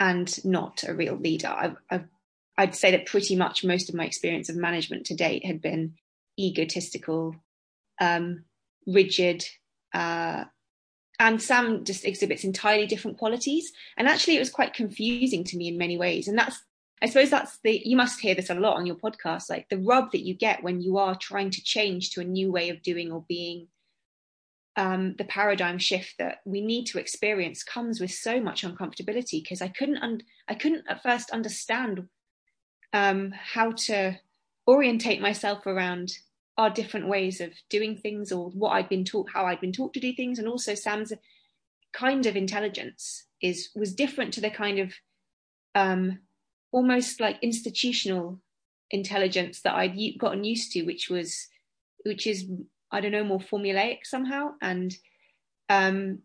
and 0.03 0.45
not 0.45 0.83
a 0.87 0.95
real 0.95 1.17
leader 1.17 1.49
i 1.49 1.73
i 1.91 2.03
i'd 2.59 2.75
say 2.75 2.91
that 2.91 3.07
pretty 3.07 3.37
much 3.37 3.65
most 3.65 3.89
of 3.89 3.95
my 3.95 4.05
experience 4.05 4.49
of 4.49 4.57
management 4.57 5.07
to 5.07 5.15
date 5.15 5.47
had 5.47 5.63
been 5.63 5.95
egotistical 6.39 7.37
um 8.01 8.45
rigid 8.87 9.45
uh 9.95 10.45
and 11.23 11.41
Sam 11.41 11.85
just 11.85 12.05
exhibits 12.05 12.43
entirely 12.43 12.87
different 12.87 13.17
qualities. 13.17 13.71
And 13.97 14.09
actually, 14.09 14.37
it 14.37 14.41
was 14.41 14.51
quite 14.51 14.75
confusing 14.75 15.45
to 15.45 15.57
me 15.57 15.69
in 15.69 15.79
many 15.79 15.97
ways. 15.97 16.27
And 16.27 16.37
that's 16.37 16.61
I 17.03 17.07
suppose 17.07 17.31
that's 17.31 17.59
the 17.65 17.83
you 17.85 17.97
must 17.97 18.21
hear 18.21 18.35
this 18.35 18.51
a 18.51 18.55
lot 18.55 18.77
on 18.77 18.87
your 18.87 18.97
podcast, 18.97 19.51
like 19.51 19.69
the 19.69 19.79
rub 19.79 20.13
that 20.13 20.25
you 20.25 20.35
get 20.35 20.63
when 20.63 20.81
you 20.81 20.99
are 20.99 21.17
trying 21.17 21.51
to 21.51 21.63
change 21.63 22.11
to 22.11 22.21
a 22.21 22.25
new 22.25 22.53
way 22.53 22.71
of 22.71 22.83
doing 22.83 23.11
or 23.11 23.25
being. 23.29 23.69
Um, 24.75 25.17
the 25.19 25.25
paradigm 25.25 25.79
shift 25.79 26.15
that 26.19 26.39
we 26.47 26.63
need 26.63 26.87
to 26.87 26.99
experience 26.99 27.63
comes 27.63 28.01
with 28.01 28.11
so 28.11 28.41
much 28.41 28.63
uncomfortability 28.63 29.43
because 29.43 29.61
I 29.61 29.69
couldn't 29.69 29.99
un- 29.99 30.23
I 30.49 30.55
couldn't 30.55 30.87
at 30.89 31.03
first 31.03 31.31
understand 31.31 32.09
um, 32.95 33.33
how 33.33 33.73
to 33.73 34.19
orientate 34.67 35.21
myself 35.21 35.67
around 35.67 36.13
our 36.57 36.71
different 36.71 37.09
ways 37.09 37.41
of 37.41 37.53
doing 37.69 37.97
things 37.97 38.33
or 38.33 38.51
what 38.51 38.71
I'd 38.71 38.89
been 38.89 39.05
taught, 39.05 39.29
how 39.33 39.47
I'd 39.47 39.61
been 39.61 39.73
taught 39.73 39.93
to 39.95 40.01
do 40.01 40.15
things, 40.15 40.39
and 40.39 40.49
also 40.49 40.75
Sam's 40.75 41.13
kind 41.93 42.25
of 42.25 42.37
intelligence 42.37 43.27
is 43.43 43.71
was 43.75 43.95
different 43.95 44.33
to 44.35 44.41
the 44.41 44.51
kind 44.51 44.79
of 44.79 44.95
um, 45.75 46.19
almost 46.71 47.21
like 47.21 47.39
institutional 47.43 48.41
intelligence 48.91 49.61
that 49.63 49.75
I'd 49.75 49.97
gotten 50.19 50.45
used 50.45 50.73
to, 50.73 50.83
which 50.83 51.09
was, 51.09 51.49
which 52.05 52.27
is, 52.27 52.47
I 52.93 53.01
don't 53.01 53.13
know, 53.13 53.25
more 53.25 53.41
formulaic 53.41 54.01
somehow. 54.05 54.53
And 54.61 54.95
um, 55.69 56.19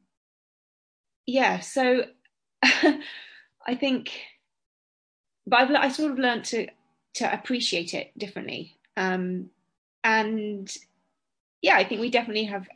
yeah, 1.26 1.60
so 1.60 2.04
I 2.64 3.76
think, 3.80 4.12
but 5.46 5.62
I've, 5.62 5.72
I 5.72 5.90
sort 5.90 6.12
of 6.12 6.20
learned 6.20 6.46
to 6.46 6.68
to 7.16 7.34
appreciate 7.34 7.94
it 7.94 8.12
differently. 8.18 8.78
Um, 8.96 9.50
and 10.04 10.72
yeah, 11.62 11.76
I 11.76 11.84
think 11.84 12.00
we 12.02 12.12
definitely 12.12 12.46
have 12.46 12.68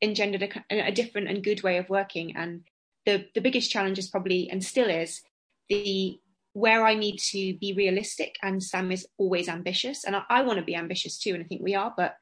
engendered 0.00 0.42
a, 0.70 0.88
a 0.88 0.92
different 0.92 1.28
and 1.28 1.44
good 1.44 1.62
way 1.62 1.76
of 1.76 1.88
working. 1.90 2.36
And 2.36 2.62
the 3.04 3.26
the 3.34 3.40
biggest 3.40 3.70
challenge 3.70 3.98
is 3.98 4.08
probably, 4.08 4.50
and 4.50 4.64
still 4.64 4.88
is, 4.88 5.22
the 5.68 6.18
where 6.54 6.84
I 6.84 6.94
need 6.94 7.18
to 7.30 7.56
be 7.58 7.72
realistic, 7.74 8.36
and 8.42 8.62
Sam 8.62 8.90
is 8.90 9.06
always 9.18 9.48
ambitious, 9.48 10.04
and 10.04 10.16
I, 10.16 10.22
I 10.28 10.42
want 10.42 10.58
to 10.58 10.64
be 10.64 10.74
ambitious 10.74 11.18
too, 11.18 11.34
and 11.34 11.44
I 11.44 11.46
think 11.46 11.62
we 11.62 11.74
are, 11.74 11.92
but 11.96 12.16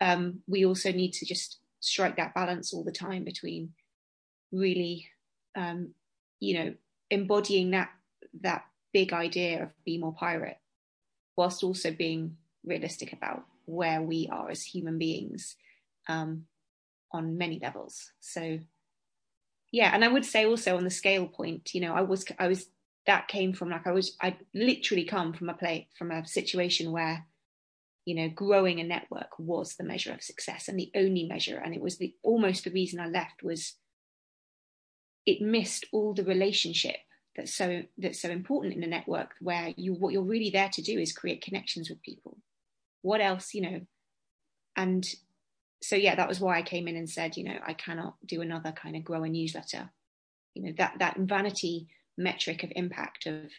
um, 0.00 0.40
we 0.46 0.64
also 0.64 0.92
need 0.92 1.12
to 1.14 1.26
just 1.26 1.58
strike 1.80 2.16
that 2.16 2.34
balance 2.34 2.72
all 2.72 2.84
the 2.84 2.92
time 2.92 3.24
between 3.24 3.72
really, 4.52 5.08
um, 5.56 5.94
you 6.40 6.58
know, 6.58 6.74
embodying 7.10 7.70
that 7.72 7.90
that 8.42 8.64
big 8.92 9.12
idea 9.12 9.64
of 9.64 9.84
be 9.84 9.98
more 9.98 10.14
pirate, 10.14 10.58
whilst 11.36 11.64
also 11.64 11.90
being 11.90 12.36
realistic 12.64 13.12
about 13.12 13.44
where 13.66 14.02
we 14.02 14.28
are 14.30 14.50
as 14.50 14.62
human 14.62 14.98
beings 14.98 15.56
um, 16.08 16.44
on 17.12 17.38
many 17.38 17.58
levels. 17.60 18.12
So, 18.20 18.58
yeah, 19.72 19.90
and 19.94 20.04
I 20.04 20.08
would 20.08 20.24
say 20.24 20.44
also 20.44 20.76
on 20.76 20.84
the 20.84 20.90
scale 20.90 21.26
point, 21.26 21.74
you 21.74 21.80
know, 21.80 21.94
I 21.94 22.02
was 22.02 22.24
I 22.38 22.48
was 22.48 22.66
that 23.06 23.28
came 23.28 23.52
from 23.52 23.70
like 23.70 23.86
I 23.86 23.92
was 23.92 24.16
I 24.20 24.36
literally 24.54 25.04
come 25.04 25.32
from 25.32 25.48
a 25.48 25.54
play 25.54 25.88
from 25.96 26.10
a 26.10 26.26
situation 26.26 26.92
where 26.92 27.26
you 28.04 28.14
know 28.14 28.28
growing 28.28 28.80
a 28.80 28.84
network 28.84 29.38
was 29.38 29.76
the 29.76 29.84
measure 29.84 30.12
of 30.12 30.22
success 30.22 30.68
and 30.68 30.78
the 30.78 30.90
only 30.94 31.24
measure. 31.24 31.60
And 31.62 31.74
it 31.74 31.80
was 31.80 31.98
the 31.98 32.14
almost 32.22 32.64
the 32.64 32.70
reason 32.70 33.00
I 33.00 33.08
left 33.08 33.42
was 33.42 33.74
it 35.26 35.42
missed 35.42 35.86
all 35.92 36.14
the 36.14 36.24
relationship 36.24 36.96
that's 37.36 37.54
so 37.54 37.82
that's 37.98 38.20
so 38.20 38.30
important 38.30 38.74
in 38.74 38.82
a 38.82 38.88
network 38.88 39.30
where 39.40 39.72
you 39.76 39.94
what 39.94 40.12
you're 40.12 40.22
really 40.22 40.50
there 40.50 40.70
to 40.72 40.82
do 40.82 40.98
is 40.98 41.12
create 41.12 41.42
connections 41.42 41.88
with 41.88 42.02
people. 42.02 42.38
What 43.02 43.20
else 43.20 43.54
you 43.54 43.62
know? 43.62 43.80
And 44.76 45.06
so 45.82 45.96
yeah 45.96 46.14
that 46.14 46.28
was 46.28 46.40
why 46.40 46.58
I 46.58 46.62
came 46.62 46.88
in 46.88 46.96
and 46.96 47.08
said 47.08 47.36
you 47.36 47.44
know 47.44 47.58
I 47.64 47.74
cannot 47.74 48.14
do 48.26 48.40
another 48.40 48.72
kind 48.72 48.96
of 48.96 49.04
grow 49.04 49.22
a 49.24 49.28
newsletter. 49.28 49.90
You 50.54 50.64
know 50.64 50.72
that 50.78 50.94
that 50.98 51.18
vanity 51.18 51.88
metric 52.18 52.62
of 52.64 52.72
impact 52.74 53.26
of 53.26 53.50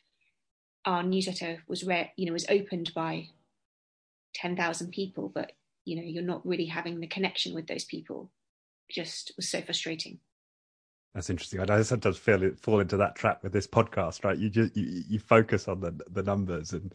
our 0.86 1.04
newsletter 1.04 1.64
was 1.68 1.84
re- 1.84 2.12
you 2.18 2.26
know 2.26 2.34
was 2.34 2.48
opened 2.50 2.92
by 2.94 3.30
10,000 4.34 4.92
people 4.92 5.32
but 5.34 5.52
you 5.86 5.96
know 5.96 6.04
you're 6.04 6.24
not 6.24 6.46
really 6.46 6.66
having 6.66 7.00
the 7.00 7.08
connection 7.08 7.54
with 7.54 7.68
those 7.68 7.86
people 7.86 8.32
it 8.90 8.94
just 8.94 9.32
was 9.38 9.50
so 9.50 9.62
frustrating 9.62 10.20
that's 11.14 11.30
interesting. 11.30 11.60
I 11.60 11.82
sometimes 11.82 12.18
feel 12.18 12.42
it 12.42 12.58
fall 12.58 12.80
into 12.80 12.96
that 12.98 13.16
trap 13.16 13.44
with 13.44 13.52
this 13.52 13.68
podcast, 13.68 14.24
right? 14.24 14.38
You 14.38 14.50
just 14.50 14.76
you, 14.78 15.04
you 15.10 15.20
focus 15.20 15.68
on 15.68 15.82
the 15.82 15.94
the 16.10 16.24
numbers 16.24 16.72
and 16.72 16.94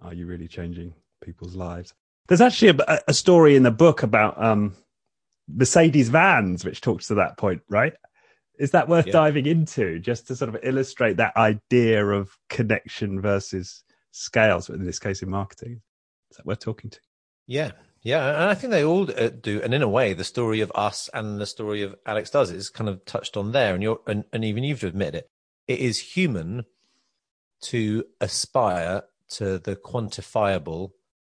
are 0.00 0.14
you 0.14 0.26
really 0.26 0.46
changing 0.46 0.94
people's 1.20 1.56
lives? 1.56 1.92
There's 2.28 2.40
actually 2.40 2.78
a, 2.86 3.00
a 3.08 3.14
story 3.14 3.56
in 3.56 3.62
the 3.64 3.70
book 3.72 4.02
about 4.02 4.40
um, 4.42 4.76
Mercedes 5.48 6.08
vans, 6.10 6.64
which 6.64 6.80
talks 6.80 7.08
to 7.08 7.14
that 7.14 7.38
point, 7.38 7.62
right? 7.68 7.94
Is 8.58 8.70
that 8.70 8.88
worth 8.88 9.06
Yeah. 9.06 9.12
diving 9.12 9.46
into 9.46 9.98
just 9.98 10.26
to 10.28 10.36
sort 10.36 10.54
of 10.54 10.60
illustrate 10.62 11.16
that 11.18 11.36
idea 11.36 12.04
of 12.06 12.30
connection 12.48 13.20
versus 13.20 13.82
scales, 14.12 14.68
in 14.70 14.84
this 14.84 14.98
case 14.98 15.22
in 15.22 15.30
marketing? 15.30 15.82
Is 16.30 16.36
that 16.36 16.46
worth 16.46 16.60
talking 16.60 16.90
to? 16.90 17.00
Yeah, 17.46 17.72
yeah, 18.02 18.28
and 18.28 18.44
I 18.50 18.54
think 18.54 18.70
they 18.70 18.84
all 18.84 19.10
uh, 19.10 19.30
do. 19.30 19.60
And 19.62 19.74
in 19.74 19.82
a 19.82 19.88
way, 19.88 20.12
the 20.12 20.24
story 20.24 20.60
of 20.60 20.70
us 20.74 21.10
and 21.12 21.40
the 21.40 21.46
story 21.46 21.82
of 21.82 21.96
Alex 22.06 22.30
does 22.30 22.50
is 22.50 22.70
kind 22.70 22.88
of 22.88 23.04
touched 23.04 23.36
on 23.36 23.52
there. 23.52 23.74
And 23.74 23.82
you're, 23.82 24.00
and, 24.06 24.24
and 24.32 24.44
even 24.44 24.64
you've 24.64 24.84
admitted 24.84 25.16
it. 25.16 25.30
It 25.66 25.80
is 25.80 25.98
human 25.98 26.66
to 27.62 28.04
aspire 28.20 29.02
to 29.30 29.58
the 29.58 29.76
quantifiable 29.76 30.90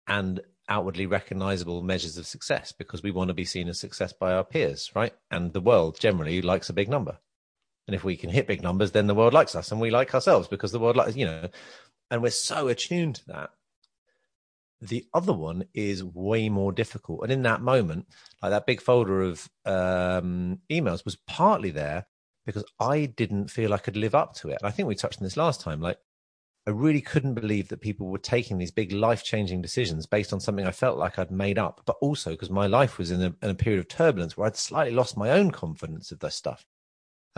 and 0.07 0.41
outwardly 0.69 1.05
recognizable 1.05 1.83
measures 1.83 2.17
of 2.17 2.25
success 2.25 2.71
because 2.71 3.03
we 3.03 3.11
want 3.11 3.27
to 3.27 3.33
be 3.33 3.45
seen 3.45 3.67
as 3.67 3.79
success 3.79 4.13
by 4.13 4.33
our 4.33 4.43
peers, 4.43 4.91
right? 4.95 5.13
And 5.29 5.53
the 5.53 5.61
world 5.61 5.99
generally 5.99 6.41
likes 6.41 6.69
a 6.69 6.73
big 6.73 6.89
number. 6.89 7.19
And 7.87 7.93
if 7.93 8.03
we 8.03 8.15
can 8.15 8.29
hit 8.29 8.47
big 8.47 8.63
numbers, 8.63 8.93
then 8.93 9.07
the 9.07 9.15
world 9.15 9.33
likes 9.33 9.55
us 9.55 9.71
and 9.71 9.81
we 9.81 9.91
like 9.91 10.15
ourselves 10.15 10.47
because 10.47 10.71
the 10.71 10.79
world 10.79 10.95
likes, 10.95 11.15
you 11.15 11.25
know, 11.25 11.49
and 12.09 12.21
we're 12.21 12.31
so 12.31 12.67
attuned 12.67 13.15
to 13.15 13.25
that. 13.27 13.49
The 14.87 15.05
other 15.13 15.33
one 15.33 15.63
is 15.73 16.03
way 16.03 16.49
more 16.49 16.73
difficult. 16.73 17.21
And 17.23 17.31
in 17.31 17.43
that 17.43 17.61
moment, 17.61 18.05
like 18.41 18.51
that 18.51 18.65
big 18.65 18.81
folder 18.81 19.21
of 19.21 19.49
um, 19.65 20.59
emails 20.69 21.05
was 21.05 21.17
partly 21.25 21.71
there 21.71 22.05
because 22.45 22.65
I 22.79 23.05
didn't 23.05 23.49
feel 23.49 23.73
I 23.73 23.77
could 23.77 23.95
live 23.95 24.13
up 24.13 24.33
to 24.35 24.49
it. 24.49 24.57
And 24.61 24.67
I 24.67 24.71
think 24.71 24.87
we 24.87 24.95
touched 24.95 25.21
on 25.21 25.23
this 25.23 25.37
last 25.37 25.61
time. 25.61 25.79
Like, 25.79 25.97
I 26.67 26.71
really 26.71 26.99
couldn't 26.99 27.33
believe 27.33 27.69
that 27.69 27.79
people 27.79 28.07
were 28.07 28.17
taking 28.17 28.57
these 28.57 28.71
big 28.71 28.91
life 28.91 29.23
changing 29.23 29.61
decisions 29.61 30.05
based 30.05 30.33
on 30.33 30.41
something 30.41 30.67
I 30.67 30.71
felt 30.71 30.97
like 30.97 31.17
I'd 31.17 31.31
made 31.31 31.57
up, 31.57 31.81
but 31.85 31.95
also 32.01 32.31
because 32.31 32.49
my 32.49 32.67
life 32.67 32.97
was 32.97 33.09
in 33.09 33.21
a, 33.21 33.33
in 33.41 33.49
a 33.49 33.55
period 33.55 33.79
of 33.79 33.87
turbulence 33.87 34.35
where 34.35 34.47
I'd 34.47 34.57
slightly 34.57 34.93
lost 34.93 35.15
my 35.15 35.31
own 35.31 35.51
confidence 35.51 36.11
of 36.11 36.19
this 36.19 36.35
stuff. 36.35 36.65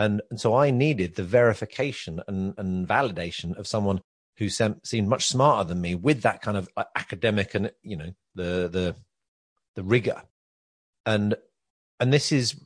And, 0.00 0.20
and 0.30 0.40
so 0.40 0.54
I 0.56 0.70
needed 0.70 1.14
the 1.14 1.22
verification 1.22 2.20
and, 2.26 2.54
and 2.58 2.88
validation 2.88 3.56
of 3.56 3.66
someone 3.66 4.00
who 4.38 4.48
sem- 4.48 4.80
seemed 4.84 5.08
much 5.08 5.26
smarter 5.26 5.68
than 5.68 5.80
me 5.80 5.94
with 5.94 6.22
that 6.22 6.42
kind 6.42 6.56
of 6.56 6.68
academic 6.94 7.54
and, 7.54 7.70
you 7.82 7.96
know, 7.96 8.12
the, 8.34 8.68
the, 8.68 8.96
the 9.74 9.82
rigor. 9.82 10.22
And, 11.04 11.34
and 12.00 12.12
this 12.12 12.32
is, 12.32 12.56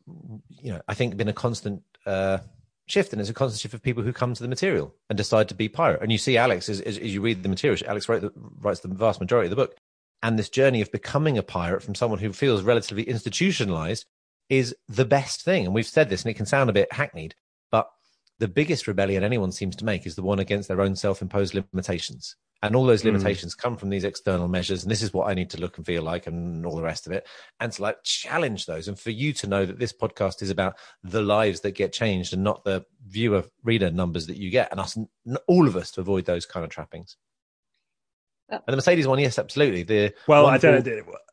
you 0.48 0.72
know, 0.72 0.80
I 0.88 0.94
think 0.94 1.16
been 1.16 1.28
a 1.28 1.32
constant, 1.32 1.82
uh, 2.06 2.38
shift 2.86 3.12
and 3.12 3.20
it's 3.20 3.30
a 3.30 3.34
constant 3.34 3.60
shift 3.60 3.74
of 3.74 3.82
people 3.82 4.02
who 4.02 4.12
come 4.12 4.34
to 4.34 4.42
the 4.42 4.48
material 4.48 4.92
and 5.08 5.16
decide 5.16 5.48
to 5.48 5.54
be 5.54 5.68
pirate. 5.68 6.02
And 6.02 6.10
you 6.10 6.18
see 6.18 6.36
Alex 6.36 6.68
as, 6.68 6.80
as, 6.80 6.98
as 6.98 7.14
you 7.14 7.20
read 7.20 7.42
the 7.42 7.48
material, 7.48 7.78
Alex 7.86 8.06
the, 8.06 8.32
writes 8.34 8.80
the 8.80 8.88
vast 8.88 9.20
majority 9.20 9.46
of 9.46 9.50
the 9.50 9.56
book. 9.56 9.76
And 10.22 10.38
this 10.38 10.50
journey 10.50 10.82
of 10.82 10.92
becoming 10.92 11.38
a 11.38 11.42
pirate 11.42 11.82
from 11.82 11.94
someone 11.94 12.18
who 12.18 12.32
feels 12.32 12.62
relatively 12.62 13.04
institutionalized 13.04 14.04
is 14.50 14.74
the 14.88 15.04
best 15.04 15.42
thing. 15.42 15.64
And 15.64 15.74
we've 15.74 15.86
said 15.86 16.10
this 16.10 16.22
and 16.22 16.30
it 16.30 16.34
can 16.34 16.46
sound 16.46 16.68
a 16.68 16.74
bit 16.74 16.92
hackneyed, 16.92 17.34
the 18.40 18.49
biggest 18.49 18.88
rebellion 18.88 19.23
anyone 19.23 19.52
seems 19.52 19.76
to 19.76 19.85
make 19.85 20.06
is 20.06 20.16
the 20.16 20.23
one 20.23 20.40
against 20.40 20.66
their 20.68 20.80
own 20.80 20.97
self-imposed 20.97 21.54
limitations. 21.54 22.35
And 22.62 22.76
all 22.76 22.85
those 22.85 23.00
Mm. 23.02 23.12
limitations 23.12 23.54
come 23.54 23.76
from 23.78 23.88
these 23.88 24.04
external 24.04 24.47
measures. 24.49 24.82
And 24.82 24.90
this 24.90 25.02
is 25.02 25.14
what 25.14 25.28
I 25.30 25.35
need 25.35 25.49
to 25.50 25.61
look 25.61 25.78
and 25.78 25.87
feel 25.87 26.02
like 26.02 26.26
and 26.26 26.66
all 26.66 26.76
the 26.76 26.82
rest 26.82 27.06
of 27.06 27.12
it. 27.12 27.26
And 27.59 27.73
to 27.73 27.80
like 27.82 28.02
challenge 28.04 28.66
those. 28.66 28.87
And 28.88 28.99
for 28.99 29.11
you 29.11 29.32
to 29.35 29.47
know 29.47 29.64
that 29.64 29.78
this 29.78 29.94
podcast 29.94 30.42
is 30.42 30.50
about 30.50 30.76
the 31.02 31.23
lives 31.23 31.61
that 31.61 31.70
get 31.70 31.92
changed 31.94 32.35
and 32.35 32.44
not 32.44 32.64
the 32.64 32.85
viewer 33.06 33.44
reader 33.62 33.90
numbers 33.90 34.26
that 34.26 34.37
you 34.37 34.50
get 34.50 34.70
and 34.73 34.80
us, 34.80 34.99
all 35.47 35.66
of 35.68 35.76
us 35.76 35.90
to 35.92 36.00
avoid 36.02 36.26
those 36.26 36.44
kind 36.44 36.64
of 36.64 36.70
trappings. 36.70 37.16
And 38.50 38.61
the 38.66 38.76
Mercedes 38.76 39.06
one, 39.06 39.20
yes, 39.20 39.38
absolutely. 39.38 39.85
The 39.85 40.12
Well, 40.26 40.47
I 40.47 40.59
don't. 40.59 40.87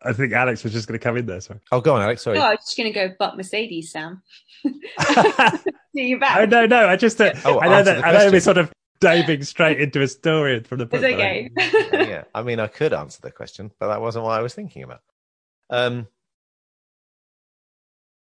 I 0.03 0.13
think 0.13 0.33
Alex 0.33 0.63
was 0.63 0.71
just 0.71 0.87
going 0.87 0.99
to 0.99 1.03
come 1.03 1.17
in 1.17 1.25
there. 1.25 1.41
Sorry. 1.41 1.59
Oh, 1.71 1.81
go 1.81 1.95
on, 1.95 2.03
Alex. 2.03 2.21
Sorry. 2.21 2.37
No, 2.37 2.45
I 2.45 2.51
was 2.51 2.59
just 2.59 2.77
going 2.77 2.93
to 2.93 2.97
go, 3.07 3.15
but 3.17 3.35
Mercedes, 3.35 3.91
Sam. 3.91 4.21
See 5.97 6.07
you 6.09 6.19
back. 6.19 6.37
oh 6.39 6.45
no, 6.45 6.65
no. 6.65 6.87
I 6.87 6.95
just. 6.95 7.19
Uh, 7.19 7.33
Oh, 7.45 7.59
I 7.59 7.67
know 7.69 7.83
that. 7.83 8.03
I 8.05 8.11
know 8.11 8.17
we're 8.25 8.29
question. 8.31 8.41
sort 8.41 8.57
of 8.57 8.71
diving 8.99 9.43
straight 9.43 9.79
into 9.81 10.01
a 10.01 10.07
story 10.07 10.59
from 10.61 10.79
the 10.79 10.85
book. 10.85 11.01
It's 11.03 11.15
but 11.55 11.63
I- 11.63 11.87
okay. 12.03 12.09
yeah, 12.09 12.23
I 12.35 12.43
mean, 12.43 12.59
I 12.59 12.67
could 12.67 12.93
answer 12.93 13.19
the 13.21 13.31
question, 13.31 13.71
but 13.79 13.87
that 13.87 14.01
wasn't 14.01 14.25
what 14.25 14.37
I 14.37 14.41
was 14.41 14.53
thinking 14.53 14.83
about. 14.83 15.01
Um, 15.69 16.07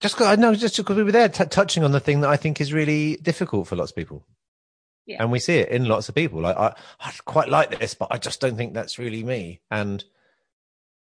just 0.02 0.18
cause, 0.18 0.28
I 0.28 0.36
know, 0.36 0.54
just 0.54 0.78
because 0.78 0.96
we 0.96 1.04
were 1.04 1.12
there 1.12 1.30
t- 1.30 1.46
touching 1.46 1.84
on 1.84 1.92
the 1.92 2.00
thing 2.00 2.22
that 2.22 2.30
I 2.30 2.38
think 2.38 2.62
is 2.62 2.74
really 2.74 3.16
difficult 3.18 3.68
for 3.68 3.76
lots 3.76 3.92
of 3.92 3.96
people. 3.96 4.26
Yeah. 5.06 5.18
And 5.22 5.32
we 5.32 5.40
see 5.40 5.58
it 5.58 5.70
in 5.70 5.86
lots 5.86 6.10
of 6.10 6.16
people. 6.16 6.42
Like, 6.42 6.58
I, 6.58 6.74
I 7.00 7.14
quite 7.26 7.50
like 7.50 7.80
this, 7.80 7.94
but 7.94 8.10
I 8.12 8.18
just 8.18 8.42
don't 8.42 8.58
think 8.58 8.74
that's 8.74 8.98
really 9.00 9.24
me. 9.24 9.62
And, 9.72 10.04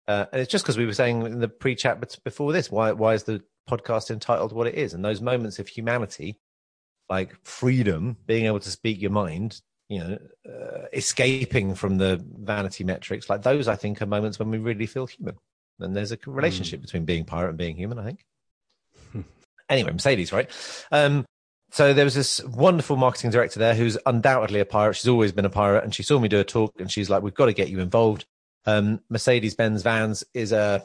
uh, 0.06 0.26
and 0.32 0.40
it's 0.40 0.50
just 0.50 0.64
because 0.64 0.78
we 0.78 0.86
were 0.86 0.92
saying 0.94 1.22
in 1.26 1.40
the 1.40 1.48
pre-chat 1.48 2.00
before 2.24 2.52
this, 2.52 2.70
why, 2.70 2.92
why 2.92 3.14
is 3.14 3.24
the 3.24 3.42
podcast 3.68 4.10
entitled 4.10 4.52
what 4.52 4.66
it 4.66 4.74
is? 4.76 4.94
And 4.94 5.04
those 5.04 5.20
moments 5.20 5.58
of 5.58 5.68
humanity, 5.68 6.38
like 7.08 7.34
freedom, 7.44 8.16
being 8.26 8.46
able 8.46 8.60
to 8.60 8.70
speak 8.70 9.00
your 9.00 9.10
mind, 9.10 9.60
you 9.88 9.98
know, 10.00 10.18
uh, 10.46 10.86
escaping 10.92 11.74
from 11.74 11.96
the 11.96 12.22
vanity 12.38 12.84
metrics, 12.84 13.30
like 13.30 13.42
those, 13.42 13.68
I 13.68 13.76
think, 13.76 14.02
are 14.02 14.06
moments 14.06 14.38
when 14.38 14.50
we 14.50 14.58
really 14.58 14.86
feel 14.86 15.06
human. 15.06 15.36
And 15.80 15.94
there's 15.94 16.12
a 16.12 16.18
relationship 16.26 16.80
between 16.80 17.04
being 17.04 17.24
pirate 17.24 17.50
and 17.50 17.58
being 17.58 17.76
human, 17.76 17.98
I 17.98 18.04
think. 18.04 18.24
anyway, 19.68 19.92
Mercedes, 19.92 20.32
right? 20.32 20.50
Um, 20.90 21.24
so 21.70 21.92
there 21.92 22.04
was 22.04 22.14
this 22.14 22.42
wonderful 22.44 22.96
marketing 22.96 23.30
director 23.30 23.58
there 23.60 23.74
who's 23.74 23.98
undoubtedly 24.06 24.60
a 24.60 24.64
pirate. 24.64 24.94
She's 24.94 25.08
always 25.08 25.32
been 25.32 25.44
a 25.44 25.50
pirate, 25.50 25.84
and 25.84 25.94
she 25.94 26.02
saw 26.02 26.18
me 26.18 26.28
do 26.28 26.40
a 26.40 26.44
talk, 26.44 26.72
and 26.78 26.90
she's 26.90 27.10
like, 27.10 27.22
"We've 27.22 27.34
got 27.34 27.46
to 27.46 27.52
get 27.52 27.68
you 27.68 27.80
involved." 27.80 28.24
Um, 28.64 29.00
Mercedes 29.08 29.54
Benz 29.54 29.82
Vans 29.82 30.24
is 30.34 30.52
a 30.52 30.82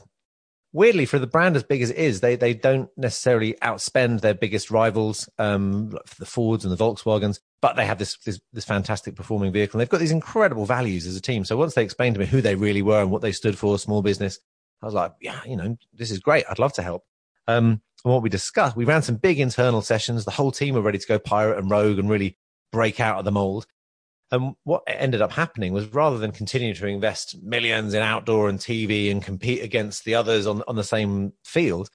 weirdly 0.73 1.05
for 1.05 1.19
the 1.19 1.27
brand 1.27 1.55
as 1.55 1.63
big 1.63 1.81
as 1.81 1.91
it 1.91 1.97
is, 1.97 2.19
they 2.19 2.35
they 2.35 2.53
don't 2.53 2.89
necessarily 2.97 3.53
outspend 3.61 4.21
their 4.21 4.33
biggest 4.33 4.71
rivals, 4.71 5.29
um, 5.37 5.91
like 5.91 6.05
the 6.17 6.25
Fords 6.25 6.65
and 6.65 6.75
the 6.75 6.83
Volkswagens, 6.83 7.39
but 7.61 7.75
they 7.75 7.85
have 7.85 7.99
this, 7.99 8.17
this 8.25 8.41
this 8.51 8.65
fantastic 8.65 9.15
performing 9.15 9.53
vehicle. 9.53 9.77
And 9.77 9.81
they've 9.81 9.89
got 9.89 9.99
these 9.99 10.11
incredible 10.11 10.65
values 10.65 11.05
as 11.05 11.15
a 11.15 11.21
team. 11.21 11.45
So 11.45 11.55
once 11.55 11.75
they 11.75 11.83
explained 11.83 12.15
to 12.15 12.19
me 12.19 12.25
who 12.25 12.41
they 12.41 12.55
really 12.55 12.81
were 12.81 13.01
and 13.01 13.11
what 13.11 13.21
they 13.21 13.31
stood 13.31 13.57
for, 13.57 13.79
small 13.79 14.01
business, 14.01 14.39
I 14.81 14.85
was 14.85 14.95
like, 14.95 15.13
yeah, 15.21 15.39
you 15.45 15.55
know, 15.55 15.77
this 15.93 16.11
is 16.11 16.19
great. 16.19 16.45
I'd 16.49 16.59
love 16.59 16.73
to 16.73 16.83
help. 16.83 17.03
Um, 17.47 17.81
and 18.03 18.13
what 18.13 18.21
we 18.21 18.29
discussed, 18.29 18.75
we 18.75 18.85
ran 18.85 19.01
some 19.01 19.15
big 19.15 19.39
internal 19.39 19.81
sessions. 19.81 20.25
The 20.25 20.31
whole 20.31 20.51
team 20.51 20.75
were 20.75 20.81
ready 20.81 20.97
to 20.97 21.07
go 21.07 21.19
pirate 21.19 21.57
and 21.57 21.71
rogue 21.71 21.99
and 21.99 22.09
really 22.09 22.37
break 22.71 22.99
out 22.99 23.19
of 23.19 23.25
the 23.25 23.31
mold. 23.31 23.65
And 24.31 24.55
what 24.63 24.83
ended 24.87 25.21
up 25.21 25.31
happening 25.31 25.73
was 25.73 25.93
rather 25.93 26.17
than 26.17 26.31
continue 26.31 26.73
to 26.73 26.87
invest 26.87 27.41
millions 27.43 27.93
in 27.93 28.01
outdoor 28.01 28.49
and 28.49 28.57
TV 28.57 29.11
and 29.11 29.21
compete 29.21 29.61
against 29.61 30.05
the 30.05 30.15
others 30.15 30.47
on, 30.47 30.63
on 30.67 30.75
the 30.75 30.83
same 30.83 31.33
field, 31.43 31.89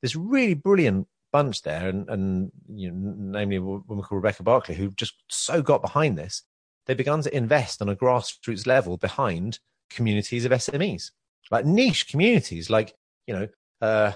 this 0.00 0.16
really 0.16 0.54
brilliant 0.54 1.06
bunch 1.32 1.62
there, 1.62 1.88
and, 1.88 2.08
and 2.08 2.52
you 2.68 2.90
know, 2.90 3.14
namely 3.16 3.56
a 3.56 3.60
woman 3.60 4.02
called 4.02 4.22
Rebecca 4.22 4.42
Barkley, 4.42 4.76
who 4.76 4.90
just 4.92 5.14
so 5.28 5.60
got 5.60 5.82
behind 5.82 6.16
this, 6.16 6.42
they 6.86 6.94
began 6.94 7.22
to 7.22 7.36
invest 7.36 7.82
on 7.82 7.88
a 7.88 7.96
grassroots 7.96 8.66
level 8.66 8.96
behind 8.96 9.58
communities 9.90 10.44
of 10.44 10.52
SMEs, 10.52 11.10
like 11.50 11.66
niche 11.66 12.08
communities, 12.08 12.70
like, 12.70 12.94
you 13.26 13.34
know, 13.34 13.48
uh, 13.80 14.12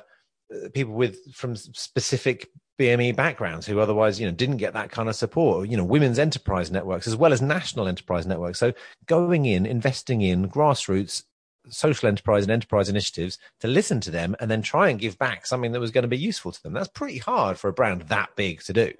people 0.72 0.94
with 0.94 1.18
from 1.34 1.56
specific 1.56 2.48
BME 2.78 3.16
backgrounds 3.16 3.66
who 3.66 3.80
otherwise, 3.80 4.20
you 4.20 4.26
know, 4.26 4.32
didn't 4.32 4.58
get 4.58 4.72
that 4.74 4.90
kind 4.90 5.08
of 5.08 5.16
support, 5.16 5.68
you 5.68 5.76
know, 5.76 5.84
women's 5.84 6.18
enterprise 6.18 6.70
networks 6.70 7.06
as 7.06 7.16
well 7.16 7.32
as 7.32 7.42
national 7.42 7.88
enterprise 7.88 8.26
networks. 8.26 8.58
So 8.58 8.72
going 9.06 9.46
in, 9.46 9.66
investing 9.66 10.20
in 10.22 10.48
grassroots 10.48 11.24
social 11.70 12.08
enterprise 12.08 12.44
and 12.44 12.52
enterprise 12.52 12.88
initiatives 12.88 13.38
to 13.60 13.68
listen 13.68 14.00
to 14.00 14.10
them 14.10 14.34
and 14.40 14.50
then 14.50 14.62
try 14.62 14.88
and 14.88 14.98
give 14.98 15.18
back 15.18 15.44
something 15.46 15.72
that 15.72 15.80
was 15.80 15.90
going 15.90 16.02
to 16.02 16.08
be 16.08 16.16
useful 16.16 16.52
to 16.52 16.62
them. 16.62 16.72
That's 16.72 16.88
pretty 16.88 17.18
hard 17.18 17.58
for 17.58 17.68
a 17.68 17.72
brand 17.72 18.02
that 18.02 18.30
big 18.36 18.62
to 18.62 18.72
do, 18.72 18.92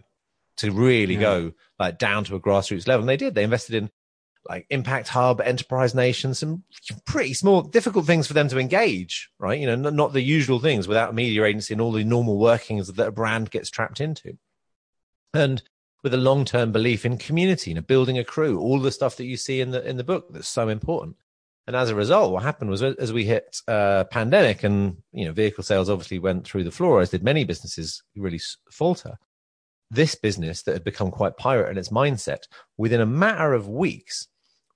to 0.59 0.71
really 0.71 1.15
Yeah. 1.15 1.21
go 1.21 1.53
like 1.79 1.99
down 1.99 2.25
to 2.25 2.35
a 2.37 2.41
grassroots 2.41 2.87
level. 2.87 3.03
And 3.03 3.09
they 3.09 3.17
did. 3.17 3.35
They 3.35 3.45
invested 3.45 3.75
in 3.77 3.91
like 4.49 4.67
Impact 4.71 5.09
Hub, 5.09 5.41
Enterprise 5.41 5.95
Nation, 5.95 6.35
some 6.35 6.65
pretty 7.05 7.35
small, 7.35 7.63
difficult 7.63 8.07
things 8.07 8.27
for 8.27 8.35
them 8.35 8.49
to 8.49 8.59
engage, 8.59 9.31
right? 9.39 9.61
You 9.61 9.67
know, 9.67 9.91
not 9.91 10.13
the 10.13 10.23
usual 10.23 10.59
things 10.59 10.89
without 10.89 11.11
a 11.11 11.15
media 11.15 11.45
agency 11.45 11.75
and 11.75 11.81
all 11.81 11.93
the 11.93 12.05
normal 12.05 12.39
workings 12.39 12.89
that 12.89 13.09
a 13.09 13.13
brand 13.13 13.51
gets 13.51 13.69
trapped 13.71 14.01
into. 14.01 14.39
And 15.35 15.63
with 16.03 16.15
a 16.15 16.19
long-term 16.19 16.73
belief 16.73 17.05
in 17.05 17.19
community, 17.19 17.71
you 17.71 17.75
know, 17.75 17.83
building 17.83 18.19
a 18.19 18.25
crew, 18.25 18.59
all 18.59 18.81
the 18.81 18.93
stuff 18.93 19.17
that 19.17 19.27
you 19.27 19.37
see 19.37 19.61
in 19.61 19.71
the 19.71 19.87
in 19.87 19.97
the 19.97 20.05
book 20.05 20.27
that's 20.31 20.49
so 20.49 20.69
important. 20.69 21.17
And 21.67 21.77
as 21.77 21.91
a 21.91 21.95
result, 21.95 22.33
what 22.33 22.43
happened 22.43 22.71
was 22.71 22.83
as 22.83 23.13
we 23.13 23.25
hit 23.25 23.61
uh, 23.69 24.05
pandemic 24.05 24.65
and 24.65 24.97
you 25.13 25.27
know 25.27 25.33
vehicle 25.33 25.63
sales 25.63 25.91
obviously 25.91 26.19
went 26.19 26.47
through 26.47 26.65
the 26.65 26.71
floor, 26.71 27.03
as 27.03 27.11
did 27.11 27.23
many 27.23 27.45
businesses 27.45 28.03
really 28.17 28.41
falter. 28.71 29.19
This 29.91 30.15
business 30.15 30.63
that 30.63 30.73
had 30.73 30.85
become 30.85 31.11
quite 31.11 31.37
pirate 31.37 31.71
in 31.71 31.79
its 31.79 31.91
mindset, 31.91 32.45
within 32.79 33.01
a 33.01 33.07
matter 33.07 33.53
of 33.53 33.69
weeks, 33.69 34.29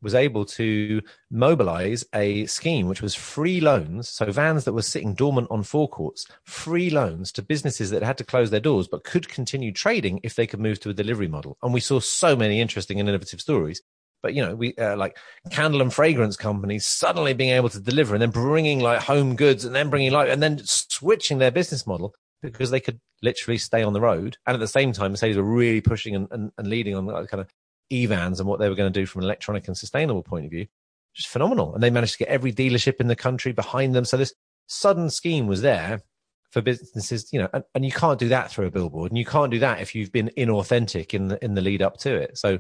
was 0.03 0.15
able 0.15 0.45
to 0.45 1.01
mobilize 1.31 2.05
a 2.15 2.45
scheme 2.47 2.89
which 2.89 3.03
was 3.03 3.15
free 3.15 3.61
loans. 3.61 4.09
So 4.09 4.31
vans 4.31 4.65
that 4.65 4.73
were 4.73 4.83
sitting 4.83 5.15
dormant 5.15 5.49
on 5.51 5.63
forecourts, 5.63 6.27
free 6.45 6.91
loans 6.91 7.33
to 7.33 7.43
businesses 7.43 7.91
that 7.91 8.03
had 8.03 8.19
to 8.19 8.25
close 8.25 8.51
their 8.51 8.61
doors 8.61 8.89
but 8.89 9.05
could 9.05 9.29
continue 9.29 9.73
trading 9.73 10.21
if 10.23 10.35
they 10.35 10.47
could 10.47 10.61
move 10.61 10.81
to 10.81 10.91
a 10.91 10.95
delivery 10.95 11.29
model. 11.29 11.57
And 11.63 11.73
we 11.73 11.81
saw 11.81 12.01
so 12.01 12.37
many 12.37 12.61
interesting 12.61 13.01
and 13.01 13.09
innovative 13.09 13.41
stories. 13.41 13.81
but 14.23 14.35
you 14.35 14.45
know, 14.45 14.55
we 14.55 14.75
uh, 14.77 14.97
like 14.97 15.17
candle 15.51 15.83
and 15.83 15.93
fragrance 15.93 16.37
companies 16.37 16.87
suddenly 16.87 17.35
being 17.35 17.51
able 17.51 17.69
to 17.69 17.81
deliver 17.81 18.15
and 18.15 18.23
then 18.23 18.31
bringing 18.31 18.81
like 18.81 19.01
home 19.01 19.37
goods 19.37 19.65
and 19.65 19.75
then 19.75 19.91
bringing 19.91 20.13
like 20.13 20.31
and 20.31 20.43
then 20.43 20.59
switching 20.65 21.39
their 21.39 21.51
business 21.51 21.87
model 21.87 22.15
because 22.43 22.71
they 22.71 22.81
could 22.81 23.01
literally 23.23 23.59
stay 23.59 23.83
on 23.83 23.93
the 23.93 24.01
road. 24.01 24.37
And 24.47 24.55
at 24.55 24.61
the 24.61 24.69
same 24.69 24.93
time, 24.93 25.13
Mercedes 25.13 25.37
were 25.37 25.43
really 25.43 25.81
pushing 25.81 26.15
and, 26.17 26.29
and, 26.31 26.51
and 26.59 26.67
leading 26.69 26.95
on 26.95 27.07
kind 27.27 27.41
of 27.41 27.49
EVANs 27.91 28.39
and 28.39 28.49
what 28.49 28.61
they 28.61 28.69
were 28.69 28.75
going 28.75 28.93
to 28.93 29.01
do 29.01 29.07
from 29.07 29.21
an 29.21 29.25
electronic 29.25 29.67
and 29.67 29.77
sustainable 29.77 30.23
point 30.23 30.45
of 30.45 30.51
view. 30.51 30.67
Just 31.15 31.29
phenomenal. 31.29 31.75
And 31.75 31.83
they 31.83 31.91
managed 31.91 32.13
to 32.13 32.19
get 32.19 32.29
every 32.29 32.53
dealership 32.53 33.01
in 33.01 33.09
the 33.09 33.17
country 33.17 33.53
behind 33.53 33.95
them. 33.95 34.05
So 34.05 34.17
this 34.17 34.35
sudden 34.67 35.11
scheme 35.11 35.47
was 35.47 35.63
there 35.63 36.01
for 36.51 36.61
businesses, 36.61 37.33
you 37.33 37.41
know, 37.41 37.49
and, 37.53 37.65
and, 37.75 37.85
you 37.85 37.91
can't 37.93 38.19
do 38.19 38.29
that 38.29 38.51
through 38.51 38.67
a 38.67 38.71
billboard, 38.71 39.11
and 39.11 39.19
you 39.19 39.25
can't 39.25 39.51
do 39.51 39.59
that 39.61 39.81
if 39.81 39.95
you've 39.95 40.13
been 40.13 40.31
inauthentic 40.37 41.15
in 41.15 41.29
the 41.29 41.43
in 41.43 41.55
the 41.55 41.63
lead 41.63 41.81
up 41.81 41.97
to 41.99 42.15
it. 42.15 42.37
So, 42.37 42.59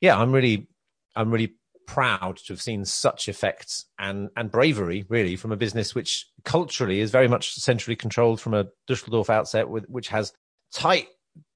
yeah, 0.00 0.16
I'm 0.16 0.32
really, 0.32 0.68
I'm 1.16 1.30
really 1.30 1.54
proud 1.86 2.36
to 2.36 2.52
have 2.52 2.62
seen 2.62 2.84
such 2.84 3.28
effects 3.28 3.86
and 3.98 4.28
and 4.36 4.50
bravery 4.52 5.06
really 5.08 5.36
from 5.36 5.52
a 5.52 5.56
business 5.56 5.94
which 5.94 6.26
culturally 6.44 7.00
is 7.00 7.10
very 7.10 7.26
much 7.26 7.54
centrally 7.54 7.96
controlled 7.96 8.40
from 8.40 8.54
a 8.54 8.66
Dusseldorf 8.86 9.30
outset, 9.30 9.68
with 9.68 9.84
which 9.86 10.08
has 10.08 10.32
tight 10.72 11.08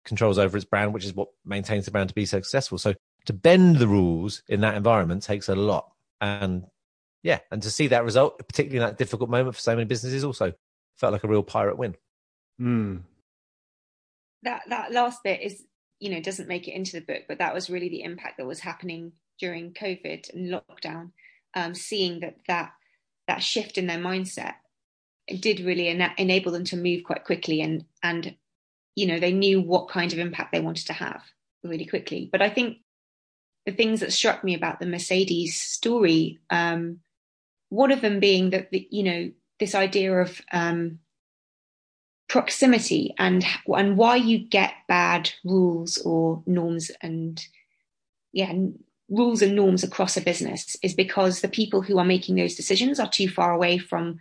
controls 0.04 0.38
over 0.38 0.56
its 0.56 0.66
brand, 0.66 0.92
which 0.92 1.04
is 1.04 1.14
what 1.14 1.28
maintains 1.44 1.84
the 1.84 1.90
brand 1.90 2.08
to 2.08 2.14
be 2.14 2.26
successful. 2.26 2.78
So 2.78 2.94
to 3.26 3.32
bend 3.32 3.76
the 3.76 3.88
rules 3.88 4.42
in 4.48 4.60
that 4.62 4.74
environment 4.74 5.22
takes 5.22 5.48
a 5.48 5.54
lot, 5.54 5.90
and 6.20 6.66
yeah, 7.22 7.38
and 7.50 7.62
to 7.62 7.70
see 7.70 7.88
that 7.88 8.04
result, 8.04 8.38
particularly 8.38 8.82
in 8.82 8.88
that 8.88 8.98
difficult 8.98 9.30
moment 9.30 9.54
for 9.54 9.60
so 9.60 9.74
many 9.74 9.84
businesses, 9.84 10.24
also 10.24 10.52
felt 10.96 11.12
like 11.12 11.24
a 11.24 11.28
real 11.28 11.42
pirate 11.42 11.78
win. 11.78 11.94
Mm. 12.60 13.02
That 14.42 14.62
that 14.68 14.92
last 14.92 15.22
bit 15.22 15.40
is, 15.40 15.62
you 16.00 16.10
know, 16.10 16.20
doesn't 16.20 16.48
make 16.48 16.66
it 16.66 16.74
into 16.74 16.92
the 16.92 17.06
book, 17.06 17.22
but 17.28 17.38
that 17.38 17.54
was 17.54 17.70
really 17.70 17.88
the 17.88 18.02
impact 18.02 18.38
that 18.38 18.46
was 18.46 18.60
happening 18.60 19.12
during 19.38 19.72
COVID 19.72 20.32
and 20.34 20.52
lockdown. 20.52 21.10
Um, 21.54 21.74
seeing 21.74 22.20
that 22.20 22.36
that 22.48 22.72
that 23.28 23.42
shift 23.42 23.78
in 23.78 23.86
their 23.86 23.98
mindset 23.98 24.54
did 25.38 25.60
really 25.60 25.88
ena- 25.88 26.14
enable 26.18 26.50
them 26.50 26.64
to 26.64 26.76
move 26.76 27.04
quite 27.04 27.24
quickly 27.24 27.60
and 27.60 27.84
and 28.02 28.34
you 28.94 29.06
know 29.06 29.18
they 29.18 29.32
knew 29.32 29.60
what 29.60 29.88
kind 29.88 30.12
of 30.12 30.18
impact 30.18 30.52
they 30.52 30.60
wanted 30.60 30.86
to 30.86 30.92
have 30.92 31.22
really 31.62 31.86
quickly. 31.86 32.28
But 32.30 32.42
I 32.42 32.50
think 32.50 32.78
the 33.66 33.72
things 33.72 34.00
that 34.00 34.12
struck 34.12 34.42
me 34.42 34.54
about 34.54 34.80
the 34.80 34.86
Mercedes 34.86 35.60
story, 35.60 36.40
um, 36.50 36.98
one 37.68 37.92
of 37.92 38.00
them 38.00 38.20
being 38.20 38.50
that 38.50 38.70
the, 38.70 38.86
you 38.90 39.02
know 39.02 39.30
this 39.60 39.74
idea 39.74 40.12
of 40.20 40.40
um, 40.52 40.98
proximity 42.28 43.14
and 43.18 43.44
and 43.66 43.96
why 43.96 44.16
you 44.16 44.38
get 44.38 44.72
bad 44.88 45.30
rules 45.44 45.98
or 45.98 46.42
norms 46.46 46.90
and 47.00 47.46
yeah 48.32 48.52
rules 49.08 49.42
and 49.42 49.54
norms 49.54 49.84
across 49.84 50.16
a 50.16 50.20
business 50.20 50.74
is 50.82 50.94
because 50.94 51.40
the 51.40 51.48
people 51.48 51.82
who 51.82 51.98
are 51.98 52.04
making 52.04 52.34
those 52.34 52.54
decisions 52.54 52.98
are 52.98 53.08
too 53.08 53.28
far 53.28 53.52
away 53.52 53.76
from 53.76 54.18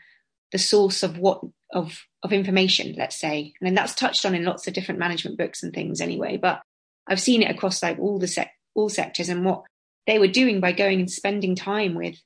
the 0.51 0.57
source 0.57 1.03
of 1.03 1.17
what 1.17 1.41
of 1.73 2.05
of 2.23 2.33
information 2.33 2.95
let's 2.97 3.19
say. 3.19 3.53
And 3.61 3.77
that's 3.77 3.95
touched 3.95 4.25
on 4.25 4.35
in 4.35 4.45
lots 4.45 4.67
of 4.67 4.73
different 4.73 4.99
management 4.99 5.37
books 5.37 5.63
and 5.63 5.73
things 5.73 6.01
anyway 6.01 6.37
but 6.37 6.61
i've 7.07 7.19
seen 7.19 7.41
it 7.41 7.49
across 7.49 7.81
like 7.81 7.97
all 7.99 8.19
the 8.19 8.27
sec- 8.27 8.53
all 8.75 8.89
sectors 8.89 9.29
and 9.29 9.43
what 9.43 9.63
they 10.07 10.19
were 10.19 10.27
doing 10.27 10.59
by 10.59 10.71
going 10.71 10.99
and 10.99 11.11
spending 11.11 11.55
time 11.55 11.95
with 11.95 12.17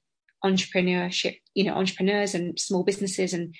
entrepreneurship, 0.44 1.38
you 1.54 1.64
know, 1.64 1.74
entrepreneurs 1.74 2.36
and 2.36 2.60
small 2.60 2.84
businesses 2.84 3.34
and 3.34 3.56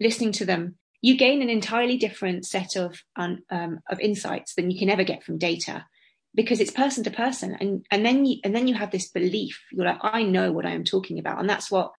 listening 0.00 0.32
to 0.32 0.44
them, 0.44 0.76
you 1.02 1.16
gain 1.16 1.42
an 1.42 1.50
entirely 1.50 1.96
different 1.96 2.46
set 2.46 2.76
of 2.76 2.98
um, 3.16 3.80
of 3.88 4.00
insights 4.00 4.54
than 4.54 4.70
you 4.70 4.78
can 4.78 4.90
ever 4.90 5.04
get 5.04 5.22
from 5.22 5.38
data 5.38 5.86
because 6.34 6.60
it's 6.60 6.70
person 6.70 7.04
to 7.04 7.10
person. 7.10 7.56
And 7.58 7.86
and 7.90 8.04
then 8.04 8.24
you 8.24 8.38
and 8.44 8.54
then 8.54 8.68
you 8.68 8.74
have 8.74 8.90
this 8.90 9.10
belief. 9.10 9.62
You're 9.72 9.86
like 9.86 10.00
i 10.02 10.22
know 10.22 10.52
what 10.52 10.66
i 10.66 10.70
am 10.70 10.84
talking 10.84 11.18
about. 11.18 11.38
And 11.38 11.48
that's 11.48 11.70
what 11.70 11.92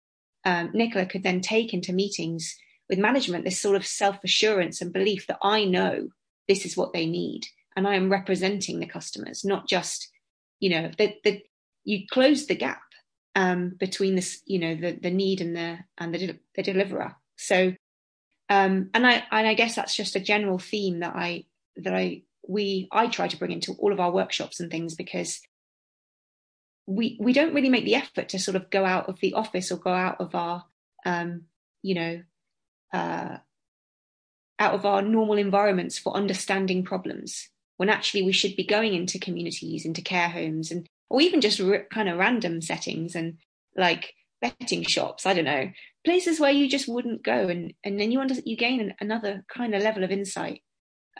um, 0.46 0.72
nicola 0.74 1.06
could 1.06 1.24
then 1.24 1.42
take 1.42 1.74
into 1.74 1.94
meetings 1.94 2.56
with 2.90 3.00
management 3.00 3.46
this 3.46 3.60
sort 3.60 3.76
of 3.76 3.86
self-assurance 3.86 4.82
and 4.82 4.94
belief 4.94 5.28
that 5.28 5.40
i 5.42 5.64
know 5.64 6.10
this 6.48 6.66
is 6.66 6.78
what 6.78 6.94
they 6.94 7.06
need 7.06 7.46
and 7.76 7.88
i 7.88 7.96
am 7.96 8.12
representing 8.12 8.80
the 8.80 8.86
customers 8.86 9.44
not 9.44 9.68
just 9.68 10.10
you 10.60 10.70
know 10.70 10.92
that 10.98 11.16
that 11.24 11.42
you 11.84 12.06
close 12.12 12.48
the 12.48 12.56
gap 12.56 12.82
um, 13.38 13.70
between 13.78 14.16
this, 14.16 14.42
you 14.48 14.58
know, 14.58 14.76
the 14.76 14.98
the 15.00 15.12
need 15.12 15.42
and 15.42 15.56
the 15.56 15.78
and 16.00 16.14
the, 16.14 16.40
the 16.56 16.64
deliverer. 16.64 17.16
So, 17.36 17.74
um, 18.50 18.90
and 18.96 19.06
I 19.06 19.24
and 19.32 19.48
I 19.48 19.54
guess 19.54 19.76
that's 19.76 19.96
just 19.96 20.16
a 20.16 20.20
general 20.20 20.58
theme 20.58 21.02
that 21.02 21.16
I 21.16 21.46
that 21.76 21.94
I 21.94 22.24
we 22.48 22.88
I 22.92 23.08
try 23.08 23.28
to 23.28 23.38
bring 23.38 23.52
into 23.52 23.74
all 23.74 23.94
of 23.94 24.00
our 24.00 24.12
workshops 24.12 24.60
and 24.60 24.72
things 24.72 24.96
because 24.96 25.40
we 26.88 27.16
we 27.22 27.32
don't 27.32 27.54
really 27.54 27.70
make 27.70 27.86
the 27.86 27.94
effort 27.94 28.30
to 28.30 28.40
sort 28.40 28.56
of 28.56 28.72
go 28.72 28.84
out 28.84 29.08
of 29.08 29.20
the 29.20 29.36
office 29.36 29.72
or 29.72 29.78
go 29.78 29.94
out 29.94 30.20
of 30.20 30.34
our 30.34 30.66
um, 31.06 31.44
you 31.84 31.94
know 31.94 32.24
uh, 32.94 33.38
out 34.60 34.74
of 34.74 34.86
our 34.86 35.02
normal 35.02 35.38
environments 35.38 35.98
for 35.98 36.16
understanding 36.16 36.84
problems 36.84 37.50
when 37.78 37.90
actually 37.90 38.24
we 38.24 38.32
should 38.32 38.56
be 38.56 38.66
going 38.66 38.94
into 38.94 39.20
communities 39.20 39.86
into 39.86 40.02
care 40.02 40.30
homes 40.30 40.72
and 40.72 40.88
or 41.10 41.22
even 41.22 41.42
just 41.42 41.62
r- 41.62 41.86
kind 41.92 42.10
of 42.10 42.18
random 42.18 42.62
settings 42.62 43.16
and 43.16 43.38
like 43.76 44.14
betting 44.42 44.84
shops 44.84 45.26
i 45.26 45.34
don't 45.34 45.46
know 45.46 45.70
places 46.08 46.40
where 46.40 46.52
you 46.52 46.70
just 46.70 46.88
wouldn't 46.88 47.22
go 47.22 47.50
and 47.50 47.74
and 47.84 48.00
then 48.00 48.14
you 48.14 48.22
under, 48.22 48.36
you 48.46 48.56
gain 48.56 48.80
an, 48.80 48.94
another 49.02 49.44
kind 49.54 49.76
of 49.76 49.84
level 49.84 50.06
of 50.06 50.10
insight. 50.10 50.62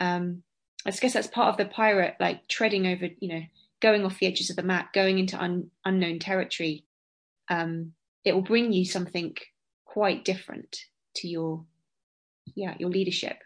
Um 0.00 0.42
i 0.86 0.90
guess 0.90 1.12
that's 1.12 1.26
part 1.26 1.50
of 1.50 1.58
the 1.58 1.66
pirate 1.66 2.14
like 2.18 2.48
treading 2.48 2.86
over 2.86 3.08
you 3.20 3.28
know 3.28 3.42
going 3.82 4.06
off 4.06 4.18
the 4.18 4.26
edges 4.26 4.48
of 4.48 4.56
the 4.56 4.62
map 4.62 4.94
going 4.94 5.18
into 5.18 5.38
un, 5.38 5.70
unknown 5.84 6.18
territory. 6.20 6.86
Um 7.50 7.92
it 8.24 8.32
will 8.32 8.40
bring 8.40 8.72
you 8.72 8.86
something 8.86 9.36
quite 9.84 10.24
different 10.24 10.78
to 11.16 11.28
your 11.28 11.64
yeah 12.54 12.74
your 12.78 12.90
leadership 12.90 13.38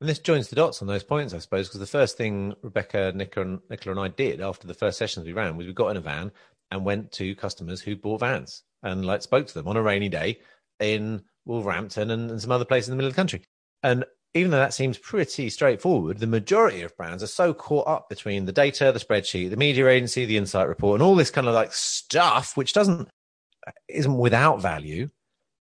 and 0.00 0.08
this 0.08 0.18
joins 0.18 0.48
the 0.48 0.56
dots 0.56 0.80
on 0.80 0.88
those 0.88 1.04
points, 1.04 1.34
I 1.34 1.38
suppose, 1.38 1.68
because 1.68 1.80
the 1.80 1.86
first 1.86 2.16
thing 2.16 2.54
Rebecca, 2.62 3.12
Nicola, 3.14 3.46
and, 3.46 3.60
Nicola 3.68 3.96
and 3.96 4.00
I 4.00 4.08
did 4.08 4.40
after 4.40 4.66
the 4.66 4.74
first 4.74 4.96
sessions 4.96 5.26
we 5.26 5.34
ran 5.34 5.56
was 5.56 5.66
we 5.66 5.74
got 5.74 5.88
in 5.88 5.98
a 5.98 6.00
van 6.00 6.32
and 6.70 6.84
went 6.84 7.12
to 7.12 7.34
customers 7.34 7.82
who 7.82 7.96
bought 7.96 8.20
vans 8.20 8.62
and 8.82 9.04
like 9.04 9.20
spoke 9.20 9.46
to 9.46 9.54
them 9.54 9.68
on 9.68 9.76
a 9.76 9.82
rainy 9.82 10.08
day 10.08 10.38
in 10.78 11.22
Wolverhampton 11.44 12.10
and, 12.10 12.30
and 12.30 12.40
some 12.40 12.50
other 12.50 12.64
places 12.64 12.88
in 12.88 12.92
the 12.92 12.96
middle 12.96 13.08
of 13.08 13.14
the 13.14 13.20
country. 13.20 13.42
And 13.82 14.06
even 14.32 14.50
though 14.50 14.58
that 14.58 14.72
seems 14.72 14.96
pretty 14.96 15.50
straightforward, 15.50 16.18
the 16.18 16.26
majority 16.26 16.80
of 16.80 16.96
brands 16.96 17.22
are 17.22 17.26
so 17.26 17.52
caught 17.52 17.86
up 17.86 18.08
between 18.08 18.46
the 18.46 18.52
data, 18.52 18.92
the 18.92 19.00
spreadsheet, 19.00 19.50
the 19.50 19.56
media 19.56 19.86
agency, 19.88 20.24
the 20.24 20.38
insight 20.38 20.68
report, 20.68 20.94
and 20.94 21.02
all 21.02 21.16
this 21.16 21.30
kind 21.30 21.46
of 21.46 21.54
like 21.54 21.74
stuff, 21.74 22.56
which 22.56 22.72
doesn't 22.72 23.08
isn't 23.88 24.16
without 24.16 24.62
value, 24.62 25.10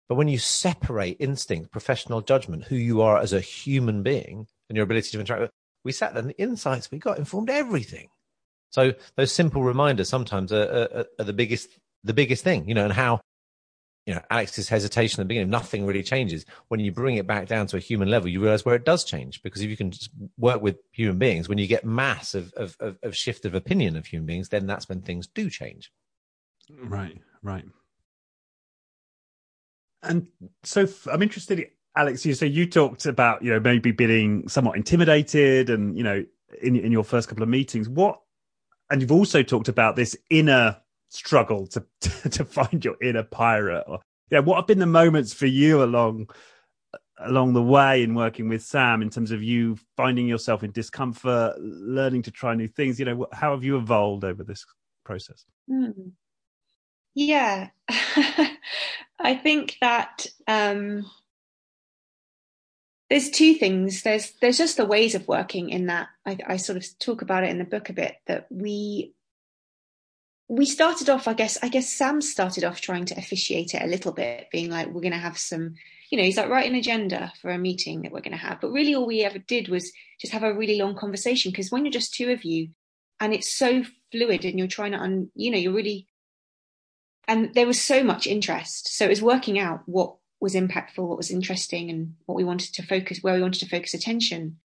but 0.07 0.15
when 0.15 0.27
you 0.27 0.37
separate 0.37 1.17
instinct, 1.19 1.71
professional 1.71 2.21
judgment, 2.21 2.65
who 2.65 2.75
you 2.75 3.01
are 3.01 3.19
as 3.19 3.33
a 3.33 3.39
human 3.39 4.03
being, 4.03 4.47
and 4.69 4.75
your 4.75 4.83
ability 4.83 5.09
to 5.11 5.19
interact 5.19 5.41
with, 5.41 5.51
we 5.83 5.91
sat 5.91 6.13
there 6.13 6.21
and 6.21 6.29
the 6.29 6.41
insights 6.41 6.91
we 6.91 6.97
got 6.97 7.17
informed 7.17 7.49
everything. 7.49 8.09
So 8.71 8.93
those 9.15 9.31
simple 9.31 9.63
reminders 9.63 10.09
sometimes 10.09 10.51
are, 10.51 10.89
are, 10.93 11.05
are, 11.19 11.23
the 11.23 11.33
biggest, 11.33 11.69
the 12.03 12.13
biggest 12.13 12.43
thing, 12.43 12.67
you 12.67 12.75
know, 12.75 12.83
and 12.83 12.93
how, 12.93 13.21
you 14.05 14.13
know, 14.13 14.21
Alex's 14.29 14.67
hesitation 14.67 15.21
at 15.21 15.23
the 15.23 15.27
beginning, 15.27 15.49
nothing 15.49 15.85
really 15.85 16.03
changes. 16.03 16.45
When 16.67 16.79
you 16.79 16.91
bring 16.91 17.15
it 17.15 17.25
back 17.25 17.47
down 17.47 17.67
to 17.67 17.77
a 17.77 17.79
human 17.79 18.09
level, 18.09 18.27
you 18.27 18.41
realize 18.41 18.65
where 18.65 18.75
it 18.75 18.85
does 18.85 19.03
change. 19.03 19.41
Because 19.43 19.61
if 19.61 19.69
you 19.69 19.77
can 19.77 19.91
just 19.91 20.09
work 20.37 20.61
with 20.61 20.77
human 20.91 21.17
beings, 21.17 21.47
when 21.47 21.57
you 21.57 21.67
get 21.67 21.85
mass 21.85 22.35
of, 22.35 22.51
of, 22.53 22.75
of, 22.79 22.97
of 23.01 23.15
shift 23.15 23.45
of 23.45 23.55
opinion 23.55 23.95
of 23.95 24.05
human 24.07 24.25
beings, 24.25 24.49
then 24.49 24.67
that's 24.67 24.89
when 24.89 25.01
things 25.01 25.27
do 25.27 25.49
change. 25.49 25.91
Right, 26.83 27.21
right. 27.43 27.65
And 30.05 30.27
so 30.63 30.87
I'm 31.11 31.21
interested, 31.21 31.67
Alex. 31.95 32.25
You 32.25 32.33
so 32.33 32.45
you 32.45 32.67
talked 32.67 33.05
about 33.05 33.43
you 33.43 33.51
know 33.51 33.59
maybe 33.59 33.91
being 33.91 34.47
somewhat 34.47 34.77
intimidated, 34.77 35.69
and 35.69 35.97
you 35.97 36.03
know 36.03 36.23
in 36.61 36.75
in 36.75 36.91
your 36.91 37.03
first 37.03 37.27
couple 37.27 37.43
of 37.43 37.49
meetings, 37.49 37.89
what, 37.89 38.21
and 38.89 39.01
you've 39.01 39.11
also 39.11 39.43
talked 39.43 39.67
about 39.67 39.95
this 39.95 40.15
inner 40.29 40.77
struggle 41.09 41.67
to 41.67 41.85
to 42.29 42.45
find 42.45 42.85
your 42.85 42.95
inner 43.01 43.23
pirate. 43.23 43.83
Or, 43.87 43.99
yeah, 44.29 44.39
what 44.39 44.55
have 44.57 44.67
been 44.67 44.79
the 44.79 44.85
moments 44.85 45.33
for 45.33 45.47
you 45.47 45.83
along 45.83 46.29
along 47.19 47.53
the 47.53 47.63
way 47.63 48.03
in 48.03 48.13
working 48.13 48.49
with 48.49 48.61
Sam 48.61 49.01
in 49.01 49.09
terms 49.09 49.31
of 49.31 49.41
you 49.41 49.77
finding 49.95 50.27
yourself 50.27 50.63
in 50.63 50.71
discomfort, 50.71 51.55
learning 51.59 52.23
to 52.23 52.31
try 52.31 52.53
new 52.55 52.67
things? 52.67 52.99
You 52.99 53.05
know, 53.05 53.27
how 53.31 53.51
have 53.51 53.63
you 53.63 53.77
evolved 53.77 54.23
over 54.23 54.43
this 54.43 54.65
process? 55.03 55.45
Mm. 55.69 56.11
Yeah, 57.15 57.69
I 59.19 59.35
think 59.41 59.77
that 59.79 60.27
um, 60.47 61.09
there's 63.09 63.29
two 63.29 63.53
things. 63.55 64.03
There's 64.03 64.33
there's 64.41 64.57
just 64.57 64.77
the 64.77 64.85
ways 64.85 65.15
of 65.15 65.27
working 65.27 65.69
in 65.69 65.87
that 65.87 66.09
I, 66.25 66.37
I 66.45 66.57
sort 66.57 66.77
of 66.77 66.85
talk 66.99 67.21
about 67.21 67.45
it 67.45 67.51
in 67.51 67.57
the 67.57 67.63
book 67.63 67.89
a 67.89 67.93
bit 67.93 68.15
that 68.27 68.47
we 68.49 69.13
we 70.49 70.65
started 70.65 71.09
off. 71.09 71.27
I 71.27 71.33
guess 71.33 71.57
I 71.63 71.69
guess 71.69 71.89
Sam 71.89 72.21
started 72.21 72.65
off 72.65 72.81
trying 72.81 73.05
to 73.05 73.17
officiate 73.17 73.73
it 73.73 73.81
a 73.81 73.87
little 73.87 74.11
bit, 74.11 74.49
being 74.51 74.69
like 74.69 74.87
we're 74.87 75.01
going 75.01 75.13
to 75.13 75.17
have 75.17 75.37
some. 75.37 75.75
You 76.11 76.17
know, 76.19 76.23
he's 76.25 76.37
like 76.37 76.49
write 76.49 76.69
an 76.69 76.75
agenda 76.75 77.31
for 77.41 77.49
a 77.49 77.57
meeting 77.57 78.01
that 78.01 78.11
we're 78.11 78.21
going 78.21 78.31
to 78.31 78.37
have. 78.37 78.59
But 78.59 78.71
really, 78.71 78.93
all 78.93 79.07
we 79.07 79.23
ever 79.23 79.39
did 79.39 79.69
was 79.69 79.91
just 80.19 80.33
have 80.33 80.43
a 80.43 80.53
really 80.53 80.77
long 80.77 80.95
conversation 80.95 81.51
because 81.51 81.71
when 81.71 81.85
you're 81.85 81.91
just 81.91 82.13
two 82.13 82.29
of 82.31 82.43
you, 82.43 82.69
and 83.19 83.33
it's 83.33 83.53
so 83.53 83.83
fluid 84.11 84.43
and 84.43 84.59
you're 84.59 84.67
trying 84.67 84.91
to 84.91 84.99
un, 84.99 85.31
you 85.33 85.49
know 85.49 85.57
you're 85.57 85.73
really 85.73 86.07
and 87.27 87.53
there 87.53 87.67
was 87.67 87.81
so 87.81 88.03
much 88.03 88.27
interest. 88.27 88.95
So 88.95 89.05
it 89.05 89.09
was 89.09 89.21
working 89.21 89.59
out 89.59 89.81
what 89.85 90.15
was 90.39 90.53
impactful 90.53 91.07
what 91.07 91.17
was 91.17 91.31
interesting 91.31 91.89
and 91.89 92.15
what 92.25 92.35
we 92.35 92.43
wanted 92.43 92.73
to 92.73 92.83
focus 92.83 93.19
where 93.21 93.33
we 93.33 93.41
wanted 93.41 93.59
to 93.59 93.69
focus 93.69 93.93
attention. 93.93 94.57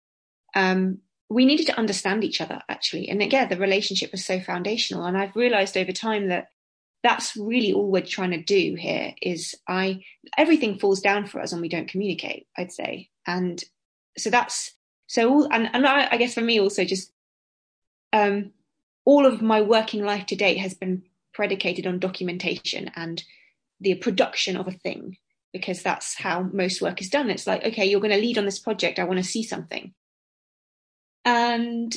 Um, 0.55 0.99
we 1.29 1.45
needed 1.45 1.67
to 1.67 1.77
understand 1.77 2.23
each 2.23 2.41
other 2.41 2.61
actually. 2.67 3.07
And 3.07 3.21
again 3.21 3.49
the 3.49 3.57
relationship 3.57 4.11
was 4.11 4.25
so 4.25 4.39
foundational. 4.39 5.05
And 5.05 5.17
i've 5.17 5.35
realized 5.35 5.77
over 5.77 5.91
time 5.91 6.27
that 6.29 6.47
that's 7.01 7.37
really 7.37 7.71
all 7.71 7.89
we're 7.89 8.01
trying 8.01 8.31
to 8.31 8.43
do 8.43 8.75
here 8.75 9.13
is 9.21 9.55
i 9.67 10.03
everything 10.37 10.77
falls 10.79 10.99
down 10.99 11.27
for 11.27 11.39
us 11.39 11.53
when 11.53 11.61
we 11.61 11.69
don't 11.69 11.87
communicate 11.87 12.47
i'd 12.57 12.71
say. 12.71 13.09
And 13.25 13.63
so 14.17 14.29
that's 14.29 14.73
so 15.07 15.29
all 15.29 15.47
and, 15.51 15.69
and 15.73 15.85
I, 15.85 16.09
I 16.11 16.17
guess 16.17 16.33
for 16.33 16.41
me 16.41 16.59
also 16.59 16.83
just 16.83 17.11
um 18.11 18.51
all 19.05 19.25
of 19.25 19.41
my 19.41 19.61
working 19.61 20.03
life 20.03 20.25
to 20.27 20.35
date 20.35 20.57
has 20.57 20.73
been 20.73 21.03
predicated 21.39 21.87
on 21.87 21.99
documentation 21.99 22.91
and 22.95 23.23
the 23.79 23.95
production 23.95 24.57
of 24.57 24.67
a 24.67 24.71
thing 24.71 25.15
because 25.53 25.81
that's 25.81 26.15
how 26.17 26.41
most 26.41 26.81
work 26.81 27.01
is 27.01 27.09
done 27.09 27.29
it's 27.29 27.47
like 27.47 27.63
okay 27.65 27.85
you're 27.85 28.01
going 28.01 28.11
to 28.11 28.25
lead 28.25 28.37
on 28.37 28.45
this 28.45 28.59
project 28.59 28.99
i 28.99 29.03
want 29.03 29.17
to 29.17 29.23
see 29.23 29.43
something 29.43 29.93
and 31.23 31.95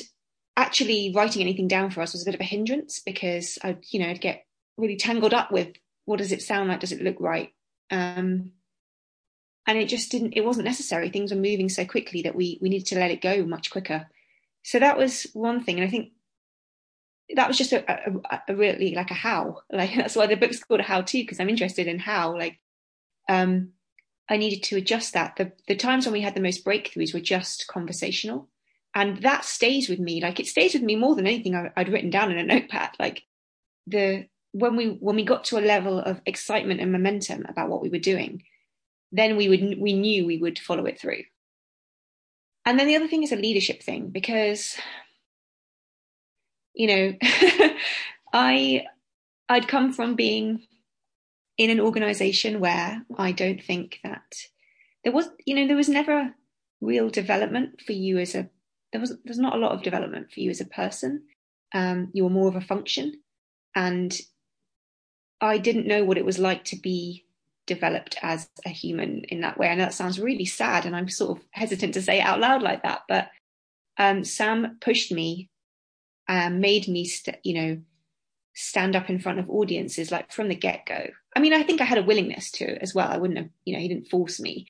actually 0.55 1.11
writing 1.13 1.41
anything 1.41 1.67
down 1.67 1.89
for 1.89 2.01
us 2.01 2.13
was 2.13 2.21
a 2.21 2.25
bit 2.25 2.35
of 2.35 2.41
a 2.41 2.45
hindrance 2.45 3.01
because 3.05 3.57
i 3.63 3.75
you 3.91 3.99
know 3.99 4.09
i'd 4.09 4.21
get 4.21 4.45
really 4.77 4.95
tangled 4.95 5.33
up 5.33 5.51
with 5.51 5.73
what 6.05 6.17
does 6.17 6.31
it 6.31 6.41
sound 6.41 6.69
like? 6.69 6.79
Does 6.79 6.91
it 6.91 7.01
look 7.01 7.17
right? 7.19 7.49
Um, 7.91 8.51
and 9.65 9.77
it 9.77 9.87
just 9.87 10.11
didn't. 10.11 10.33
It 10.33 10.43
wasn't 10.43 10.65
necessary. 10.65 11.09
Things 11.09 11.31
were 11.31 11.39
moving 11.39 11.69
so 11.69 11.85
quickly 11.85 12.23
that 12.23 12.35
we 12.35 12.59
we 12.61 12.69
needed 12.69 12.87
to 12.87 12.99
let 12.99 13.11
it 13.11 13.21
go 13.21 13.45
much 13.45 13.71
quicker. 13.71 14.07
So 14.63 14.79
that 14.79 14.97
was 14.97 15.27
one 15.33 15.63
thing, 15.63 15.79
and 15.79 15.87
I 15.87 15.89
think 15.89 16.11
that 17.35 17.47
was 17.47 17.57
just 17.57 17.73
a, 17.73 17.83
a, 17.91 18.41
a 18.49 18.55
really 18.55 18.93
like 18.95 19.11
a 19.11 19.15
how. 19.15 19.61
Like 19.71 19.95
that's 19.95 20.15
why 20.15 20.27
the 20.27 20.35
book's 20.35 20.63
called 20.63 20.79
a 20.79 20.83
how 20.83 21.01
to 21.01 21.17
because 21.17 21.39
I'm 21.39 21.49
interested 21.49 21.87
in 21.87 21.99
how. 21.99 22.37
Like, 22.37 22.59
um, 23.29 23.69
I 24.29 24.37
needed 24.37 24.63
to 24.63 24.77
adjust 24.77 25.13
that. 25.13 25.35
The 25.35 25.51
the 25.67 25.75
times 25.75 26.05
when 26.05 26.13
we 26.13 26.21
had 26.21 26.35
the 26.35 26.41
most 26.41 26.65
breakthroughs 26.65 27.13
were 27.13 27.19
just 27.19 27.67
conversational, 27.67 28.49
and 28.95 29.21
that 29.23 29.45
stays 29.45 29.89
with 29.89 29.99
me. 29.99 30.21
Like 30.21 30.39
it 30.39 30.47
stays 30.47 30.73
with 30.73 30.83
me 30.83 30.95
more 30.95 31.15
than 31.15 31.27
anything 31.27 31.55
I, 31.55 31.71
I'd 31.75 31.89
written 31.89 32.09
down 32.09 32.31
in 32.31 32.37
a 32.37 32.43
notepad. 32.53 32.91
Like 32.99 33.23
the 33.87 34.27
when 34.51 34.75
we 34.75 34.89
when 34.99 35.15
we 35.15 35.25
got 35.25 35.45
to 35.45 35.57
a 35.57 35.65
level 35.65 35.99
of 35.99 36.21
excitement 36.25 36.79
and 36.79 36.91
momentum 36.91 37.45
about 37.47 37.69
what 37.69 37.81
we 37.81 37.89
were 37.89 37.99
doing, 37.99 38.43
then 39.11 39.37
we 39.37 39.49
would 39.49 39.79
we 39.79 39.93
knew 39.93 40.25
we 40.25 40.37
would 40.37 40.59
follow 40.59 40.85
it 40.85 40.99
through. 40.99 41.23
And 42.65 42.79
then 42.79 42.87
the 42.87 42.95
other 42.95 43.07
thing 43.07 43.23
is 43.23 43.31
a 43.31 43.37
leadership 43.37 43.83
thing 43.83 44.09
because 44.09 44.77
you 46.73 46.87
know 46.87 47.13
I 48.33 48.85
I'd 49.49 49.67
come 49.67 49.93
from 49.93 50.15
being 50.15 50.65
in 51.57 51.69
an 51.69 51.79
organization 51.79 52.59
where 52.59 53.05
I 53.17 53.31
don't 53.31 53.63
think 53.63 53.99
that 54.03 54.35
there 55.03 55.13
was 55.13 55.29
you 55.45 55.55
know 55.55 55.67
there 55.67 55.75
was 55.77 55.89
never 55.89 56.33
real 56.81 57.09
development 57.09 57.81
for 57.85 57.93
you 57.93 58.17
as 58.17 58.35
a 58.35 58.49
there 58.91 59.01
was 59.01 59.15
there's 59.23 59.39
not 59.39 59.55
a 59.55 59.59
lot 59.59 59.71
of 59.71 59.83
development 59.83 60.31
for 60.31 60.39
you 60.39 60.49
as 60.49 60.61
a 60.61 60.65
person. 60.65 61.23
Um, 61.73 62.11
you 62.13 62.23
were 62.23 62.29
more 62.29 62.47
of 62.47 62.55
a 62.55 62.61
function 62.61 63.23
and 63.75 64.15
I 65.41 65.57
didn't 65.57 65.87
know 65.87 66.03
what 66.03 66.17
it 66.17 66.25
was 66.25 66.39
like 66.39 66.63
to 66.65 66.77
be 66.77 67.25
developed 67.67 68.17
as 68.21 68.49
a 68.65 68.69
human 68.69 69.23
in 69.25 69.41
that 69.41 69.57
way. 69.57 69.67
And 69.67 69.79
that 69.81 69.93
sounds 69.93 70.19
really 70.19 70.45
sad. 70.45 70.85
And 70.85 70.95
I'm 70.95 71.09
sort 71.09 71.37
of 71.37 71.43
hesitant 71.51 71.93
to 71.95 72.01
say 72.01 72.19
it 72.19 72.25
out 72.25 72.39
loud 72.39 72.61
like 72.61 72.83
that. 72.83 73.01
But 73.07 73.29
um, 73.97 74.23
Sam 74.23 74.77
pushed 74.81 75.11
me, 75.11 75.49
um, 76.27 76.59
made 76.59 76.87
me, 76.87 77.05
st- 77.05 77.39
you 77.43 77.53
know, 77.53 77.81
stand 78.55 78.95
up 78.95 79.09
in 79.09 79.19
front 79.19 79.39
of 79.39 79.49
audiences 79.49 80.11
like 80.11 80.31
from 80.31 80.47
the 80.47 80.55
get 80.55 80.85
go. 80.85 81.07
I 81.35 81.39
mean, 81.39 81.53
I 81.53 81.63
think 81.63 81.81
I 81.81 81.85
had 81.85 81.97
a 81.97 82.03
willingness 82.03 82.51
to 82.51 82.81
as 82.81 82.93
well. 82.93 83.09
I 83.09 83.17
wouldn't 83.17 83.39
have, 83.39 83.49
you 83.65 83.73
know, 83.73 83.79
he 83.79 83.87
didn't 83.87 84.09
force 84.09 84.39
me. 84.39 84.67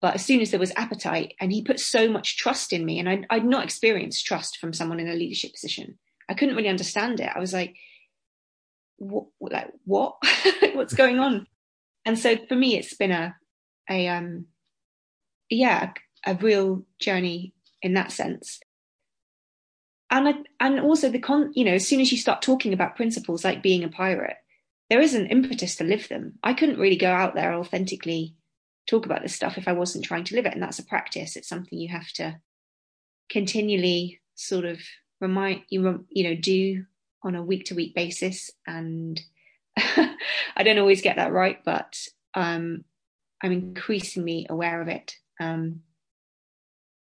But 0.00 0.14
as 0.14 0.24
soon 0.24 0.40
as 0.40 0.50
there 0.50 0.60
was 0.60 0.72
appetite, 0.76 1.34
and 1.40 1.52
he 1.52 1.62
put 1.62 1.78
so 1.78 2.10
much 2.10 2.36
trust 2.36 2.72
in 2.72 2.84
me, 2.84 2.98
and 2.98 3.08
I'd, 3.08 3.26
I'd 3.30 3.44
not 3.44 3.64
experienced 3.64 4.26
trust 4.26 4.58
from 4.58 4.72
someone 4.72 4.98
in 4.98 5.08
a 5.08 5.14
leadership 5.14 5.52
position. 5.52 5.98
I 6.28 6.34
couldn't 6.34 6.56
really 6.56 6.68
understand 6.68 7.20
it. 7.20 7.30
I 7.34 7.38
was 7.38 7.52
like, 7.52 7.76
what, 9.02 9.26
like 9.40 9.72
what 9.84 10.16
what's 10.74 10.94
going 10.94 11.18
on 11.18 11.46
and 12.04 12.18
so 12.18 12.36
for 12.48 12.54
me 12.54 12.76
it's 12.76 12.94
been 12.94 13.10
a 13.10 13.34
a 13.90 14.08
um 14.08 14.46
yeah 15.50 15.92
a, 16.24 16.32
a 16.32 16.34
real 16.36 16.84
journey 17.00 17.52
in 17.82 17.94
that 17.94 18.12
sense 18.12 18.60
and 20.12 20.46
and 20.60 20.80
also 20.80 21.08
the 21.08 21.18
con 21.18 21.52
you 21.54 21.64
know 21.64 21.74
as 21.74 21.86
soon 21.86 22.00
as 22.00 22.12
you 22.12 22.18
start 22.18 22.42
talking 22.42 22.72
about 22.72 22.96
principles 22.96 23.44
like 23.44 23.62
being 23.62 23.82
a 23.82 23.88
pirate 23.88 24.36
there 24.90 25.00
is 25.00 25.14
an 25.14 25.26
impetus 25.26 25.74
to 25.76 25.84
live 25.84 26.08
them 26.08 26.38
i 26.44 26.54
couldn't 26.54 26.78
really 26.78 26.96
go 26.96 27.10
out 27.10 27.34
there 27.34 27.54
authentically 27.54 28.34
talk 28.86 29.06
about 29.06 29.22
this 29.22 29.34
stuff 29.34 29.58
if 29.58 29.66
i 29.66 29.72
wasn't 29.72 30.04
trying 30.04 30.24
to 30.24 30.36
live 30.36 30.46
it 30.46 30.52
and 30.54 30.62
that's 30.62 30.78
a 30.78 30.84
practice 30.84 31.34
it's 31.34 31.48
something 31.48 31.78
you 31.78 31.88
have 31.88 32.08
to 32.12 32.38
continually 33.28 34.20
sort 34.34 34.64
of 34.64 34.78
remind 35.20 35.62
you 35.70 36.04
you 36.10 36.24
know 36.24 36.34
do 36.34 36.84
on 37.24 37.34
a 37.34 37.42
week 37.42 37.66
to 37.66 37.74
week 37.74 37.94
basis. 37.94 38.50
And 38.66 39.20
I 39.76 40.62
don't 40.62 40.78
always 40.78 41.02
get 41.02 41.16
that 41.16 41.32
right, 41.32 41.58
but 41.64 41.96
um, 42.34 42.84
I'm 43.42 43.52
increasingly 43.52 44.46
aware 44.48 44.80
of 44.80 44.88
it. 44.88 45.16
Um, 45.40 45.82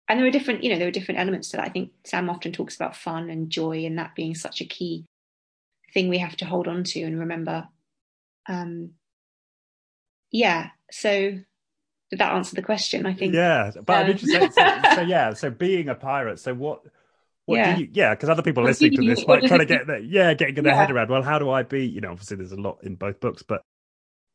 and 0.08 0.20
there 0.20 0.28
are 0.28 0.32
different, 0.32 0.64
you 0.64 0.72
know, 0.72 0.80
there 0.80 0.88
are 0.88 0.92
different 0.92 1.20
elements 1.20 1.50
to 1.50 1.58
that. 1.58 1.66
I 1.66 1.70
think 1.70 1.92
Sam 2.06 2.30
often 2.30 2.52
talks 2.52 2.76
about 2.76 2.96
fun 2.96 3.30
and 3.30 3.50
joy 3.50 3.86
and 3.86 3.98
that 3.98 4.16
being 4.16 4.36
such 4.36 4.62
a 4.62 4.66
key 4.66 5.06
thing 5.94 6.10
we 6.10 6.18
have 6.18 6.36
to 6.38 6.46
hold 6.46 6.68
on 6.68 6.84
to 6.84 7.02
and 7.02 7.20
remember. 7.20 7.68
Um, 8.48 8.92
yeah. 10.32 10.70
So 10.92 11.10
did 12.14 12.20
that 12.20 12.34
answer 12.34 12.56
the 12.56 12.62
question? 12.62 13.06
I 13.06 13.14
think. 13.14 13.34
Yeah, 13.34 13.72
but 13.86 13.96
um, 13.96 14.04
I'm 14.04 14.12
interested. 14.12 14.54
So, 14.54 14.96
so, 14.96 15.02
yeah, 15.08 15.34
so 15.34 15.50
being 15.50 15.90
a 15.90 15.96
pirate. 15.96 16.40
So 16.40 16.54
what? 16.54 16.82
What 17.46 17.58
yeah. 17.58 17.78
You, 17.78 17.90
yeah, 17.92 18.14
because 18.14 18.30
other 18.30 18.42
people 18.42 18.64
listening 18.64 18.96
to 18.96 19.06
this 19.06 19.28
might 19.28 19.46
try 19.46 19.58
to 19.58 19.66
get 19.66 19.88
that, 19.88 20.06
yeah, 20.06 20.34
getting 20.34 20.56
their 20.56 20.68
yeah. 20.68 20.76
head 20.76 20.92
around. 20.92 21.10
Well, 21.10 21.24
how 21.24 21.40
do 21.40 21.50
I 21.50 21.64
be? 21.64 21.86
You 21.86 22.00
know, 22.00 22.12
obviously 22.12 22.38
there's 22.38 22.54
a 22.54 22.62
lot 22.62 22.80
in 22.84 22.96
both 22.96 23.20
books, 23.20 23.44
but 23.44 23.64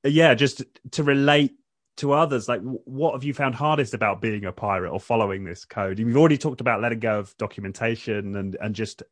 yeah, 0.05 0.35
just 0.35 0.63
to 0.91 1.03
relate 1.03 1.55
to 1.99 2.13
others. 2.13 2.49
Like, 2.49 2.61
what 2.63 3.13
have 3.13 3.25
you 3.25 3.35
found 3.35 3.55
hardest 3.55 3.95
about 3.95 4.21
being 4.21 4.45
a 4.45 4.53
pirate 4.53 4.91
or 4.91 5.01
following 5.01 5.45
this 5.45 5.65
code? 5.65 5.99
You've 5.99 6.17
already 6.17 6.39
talked 6.39 6.61
about 6.61 6.81
letting 6.81 7.01
go 7.01 7.19
of 7.19 7.37
documentation 7.37 8.37
and 8.37 8.57
and 8.61 8.75
just 8.75 9.03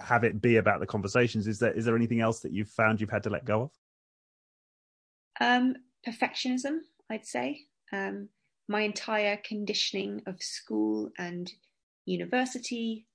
have 0.00 0.24
it 0.24 0.40
be 0.40 0.56
about 0.56 0.80
the 0.80 0.86
conversations. 0.86 1.46
Is 1.46 1.58
there 1.58 1.72
is 1.72 1.84
there 1.84 1.96
anything 1.96 2.20
else 2.20 2.40
that 2.40 2.52
you've 2.52 2.70
found 2.70 3.00
you've 3.00 3.10
had 3.10 3.22
to 3.24 3.30
let 3.30 3.44
go 3.44 3.62
of? 3.62 3.70
Um, 5.40 5.74
perfectionism, 6.06 6.78
I'd 7.10 7.26
say. 7.26 7.62
Um, 7.92 8.28
my 8.68 8.82
entire 8.82 9.38
conditioning 9.44 10.22
of 10.26 10.42
school 10.42 11.10
and 11.18 11.50
university 12.06 13.06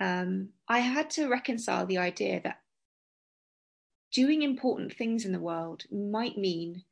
um, 0.00 0.50
I 0.68 0.80
had 0.80 1.10
to 1.10 1.28
reconcile 1.28 1.86
the 1.86 1.98
idea 1.98 2.40
that 2.44 2.60
doing 4.12 4.42
important 4.42 4.94
things 4.94 5.24
in 5.24 5.32
the 5.32 5.40
world 5.40 5.84
might 5.90 6.36
mean 6.36 6.84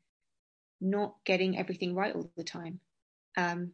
not 0.85 1.17
getting 1.25 1.59
everything 1.59 1.95
right 1.95 2.15
all 2.15 2.31
the 2.37 2.45
time. 2.45 2.81
Um, 3.37 3.73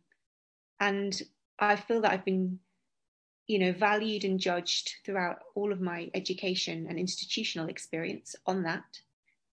and 0.78 1.20
I 1.58 1.76
feel 1.76 2.00
that 2.02 2.12
I've 2.12 2.24
been, 2.24 2.60
you 3.46 3.58
know, 3.58 3.72
valued 3.72 4.24
and 4.24 4.40
judged 4.40 4.94
throughout 5.04 5.40
all 5.54 5.72
of 5.72 5.80
my 5.80 6.10
education 6.14 6.86
and 6.88 6.98
institutional 6.98 7.68
experience 7.68 8.34
on 8.46 8.62
that. 8.62 9.00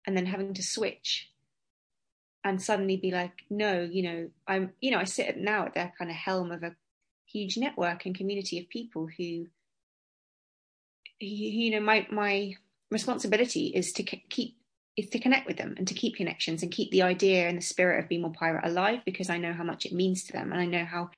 And 0.06 0.16
then 0.16 0.26
having 0.26 0.52
to 0.54 0.62
switch 0.62 1.30
and 2.44 2.60
suddenly 2.60 2.98
be 2.98 3.10
like, 3.10 3.44
no, 3.48 3.88
you 3.90 4.02
know, 4.02 4.30
I'm, 4.46 4.72
you 4.82 4.90
know, 4.90 4.98
I 4.98 5.04
sit 5.04 5.38
now 5.38 5.64
at 5.64 5.74
the 5.74 5.90
kind 5.96 6.10
of 6.10 6.16
helm 6.16 6.52
of 6.52 6.62
a 6.62 6.76
huge 7.26 7.56
network 7.56 8.04
and 8.04 8.14
community 8.14 8.58
of 8.58 8.68
people 8.68 9.08
who 9.16 9.46
you 11.20 11.70
know 11.70 11.80
my 11.80 12.06
my 12.10 12.54
responsibility 12.90 13.66
is 13.68 13.92
to 13.92 14.02
keep 14.02 14.56
is 14.96 15.08
to 15.10 15.18
connect 15.18 15.46
with 15.46 15.56
them 15.56 15.74
and 15.76 15.88
to 15.88 15.94
keep 15.94 16.16
connections 16.16 16.62
and 16.62 16.70
keep 16.70 16.90
the 16.90 17.02
idea 17.02 17.48
and 17.48 17.58
the 17.58 17.62
spirit 17.62 18.02
of 18.02 18.08
Be 18.08 18.18
More 18.18 18.32
Pirate 18.32 18.66
alive 18.66 19.00
because 19.04 19.28
I 19.28 19.38
know 19.38 19.52
how 19.52 19.64
much 19.64 19.86
it 19.86 19.92
means 19.92 20.24
to 20.24 20.32
them 20.32 20.52
and 20.52 20.60
I 20.60 20.66
know 20.66 20.84
how 20.84 21.10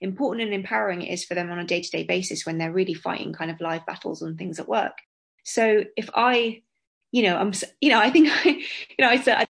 important 0.00 0.44
and 0.44 0.54
empowering 0.54 1.02
it 1.02 1.12
is 1.12 1.24
for 1.24 1.34
them 1.34 1.50
on 1.50 1.58
a 1.58 1.64
day-to-day 1.64 2.04
basis 2.04 2.46
when 2.46 2.58
they're 2.58 2.72
really 2.72 2.94
fighting 2.94 3.32
kind 3.32 3.50
of 3.50 3.60
live 3.60 3.86
battles 3.86 4.22
and 4.22 4.38
things 4.38 4.60
at 4.60 4.68
work. 4.68 4.98
So 5.44 5.84
if 5.96 6.10
I, 6.14 6.62
you 7.10 7.22
know, 7.24 7.36
I'm, 7.36 7.52
you 7.80 7.90
know, 7.90 7.98
I 7.98 8.10
think, 8.10 8.28
I, 8.32 8.48
you 8.48 9.04
know, 9.04 9.08
I 9.08 9.20
said, 9.20 9.46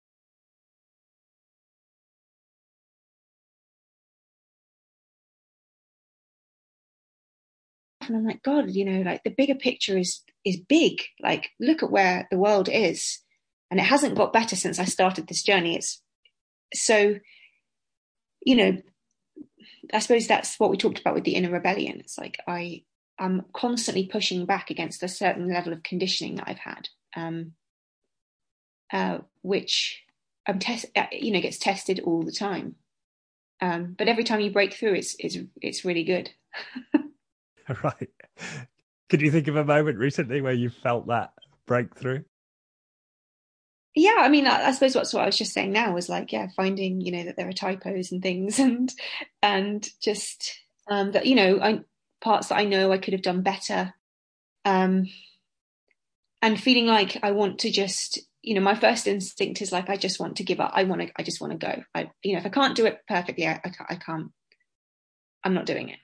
and 8.08 8.16
I'm 8.16 8.24
like, 8.26 8.42
God, 8.42 8.70
you 8.70 8.84
know, 8.84 9.02
like 9.02 9.22
the 9.24 9.30
bigger 9.30 9.54
picture 9.54 9.96
is 9.96 10.22
is 10.44 10.56
big. 10.56 11.02
Like, 11.20 11.50
look 11.60 11.82
at 11.82 11.90
where 11.90 12.26
the 12.30 12.38
world 12.38 12.68
is, 12.68 13.18
and 13.70 13.78
it 13.80 13.84
hasn't 13.84 14.16
got 14.16 14.32
better 14.32 14.56
since 14.56 14.78
I 14.78 14.84
started 14.84 15.26
this 15.26 15.42
journey. 15.42 15.76
It's 15.76 16.02
so, 16.74 17.16
you 18.44 18.56
know, 18.56 18.76
I 19.92 19.98
suppose 20.00 20.26
that's 20.26 20.58
what 20.58 20.70
we 20.70 20.76
talked 20.76 21.00
about 21.00 21.14
with 21.14 21.24
the 21.24 21.34
inner 21.34 21.50
rebellion. 21.50 22.00
It's 22.00 22.18
like 22.18 22.38
I 22.46 22.82
I'm 23.18 23.44
constantly 23.52 24.06
pushing 24.06 24.46
back 24.46 24.70
against 24.70 25.02
a 25.02 25.08
certain 25.08 25.48
level 25.48 25.72
of 25.72 25.82
conditioning 25.82 26.36
that 26.36 26.48
I've 26.48 26.58
had, 26.58 26.88
um, 27.16 27.52
uh, 28.92 29.18
which 29.42 30.04
I'm 30.46 30.58
test, 30.58 30.86
uh, 30.94 31.06
you 31.10 31.32
know, 31.32 31.40
gets 31.40 31.58
tested 31.58 32.00
all 32.00 32.22
the 32.22 32.32
time. 32.32 32.76
Um, 33.60 33.96
but 33.98 34.08
every 34.08 34.24
time 34.24 34.40
you 34.40 34.52
break 34.52 34.74
through, 34.74 34.94
it's 34.94 35.16
it's 35.18 35.36
it's 35.60 35.84
really 35.84 36.04
good. 36.04 36.30
right. 37.82 38.10
Could 39.10 39.20
you 39.20 39.30
think 39.30 39.48
of 39.48 39.56
a 39.56 39.64
moment 39.64 39.98
recently 39.98 40.40
where 40.40 40.52
you 40.52 40.70
felt 40.70 41.08
that 41.08 41.32
breakthrough? 41.66 42.22
Yeah, 43.94 44.16
I 44.18 44.28
mean, 44.28 44.46
I, 44.46 44.66
I 44.66 44.72
suppose 44.72 44.94
what's 44.94 45.12
what 45.12 45.22
I 45.22 45.26
was 45.26 45.38
just 45.38 45.52
saying 45.52 45.72
now 45.72 45.92
was 45.92 46.08
like, 46.08 46.32
yeah, 46.32 46.48
finding 46.56 47.00
you 47.00 47.12
know 47.12 47.24
that 47.24 47.36
there 47.36 47.48
are 47.48 47.52
typos 47.52 48.12
and 48.12 48.22
things, 48.22 48.58
and 48.60 48.92
and 49.42 49.88
just 50.00 50.58
um, 50.88 51.12
that 51.12 51.26
you 51.26 51.34
know, 51.34 51.60
I, 51.60 51.80
parts 52.20 52.48
that 52.48 52.58
I 52.58 52.64
know 52.64 52.92
I 52.92 52.98
could 52.98 53.14
have 53.14 53.22
done 53.22 53.42
better, 53.42 53.94
um, 54.64 55.06
and 56.42 56.60
feeling 56.60 56.86
like 56.86 57.18
I 57.22 57.32
want 57.32 57.60
to 57.60 57.70
just 57.70 58.20
you 58.42 58.54
know, 58.54 58.60
my 58.60 58.74
first 58.74 59.06
instinct 59.06 59.60
is 59.60 59.72
like, 59.72 59.90
I 59.90 59.96
just 59.96 60.20
want 60.20 60.36
to 60.36 60.44
give 60.44 60.60
up. 60.60 60.70
I 60.74 60.84
want 60.84 61.02
to, 61.02 61.10
I 61.16 61.22
just 61.22 61.40
want 61.40 61.52
to 61.52 61.66
go. 61.66 61.82
I, 61.94 62.10
you 62.22 62.32
know, 62.32 62.38
if 62.38 62.46
I 62.46 62.50
can't 62.50 62.76
do 62.76 62.86
it 62.86 63.00
perfectly, 63.08 63.46
I, 63.46 63.60
I, 63.64 63.70
I 63.90 63.94
can't, 63.96 64.30
I'm 65.44 65.54
not 65.54 65.66
doing 65.66 65.88
it. 65.88 65.98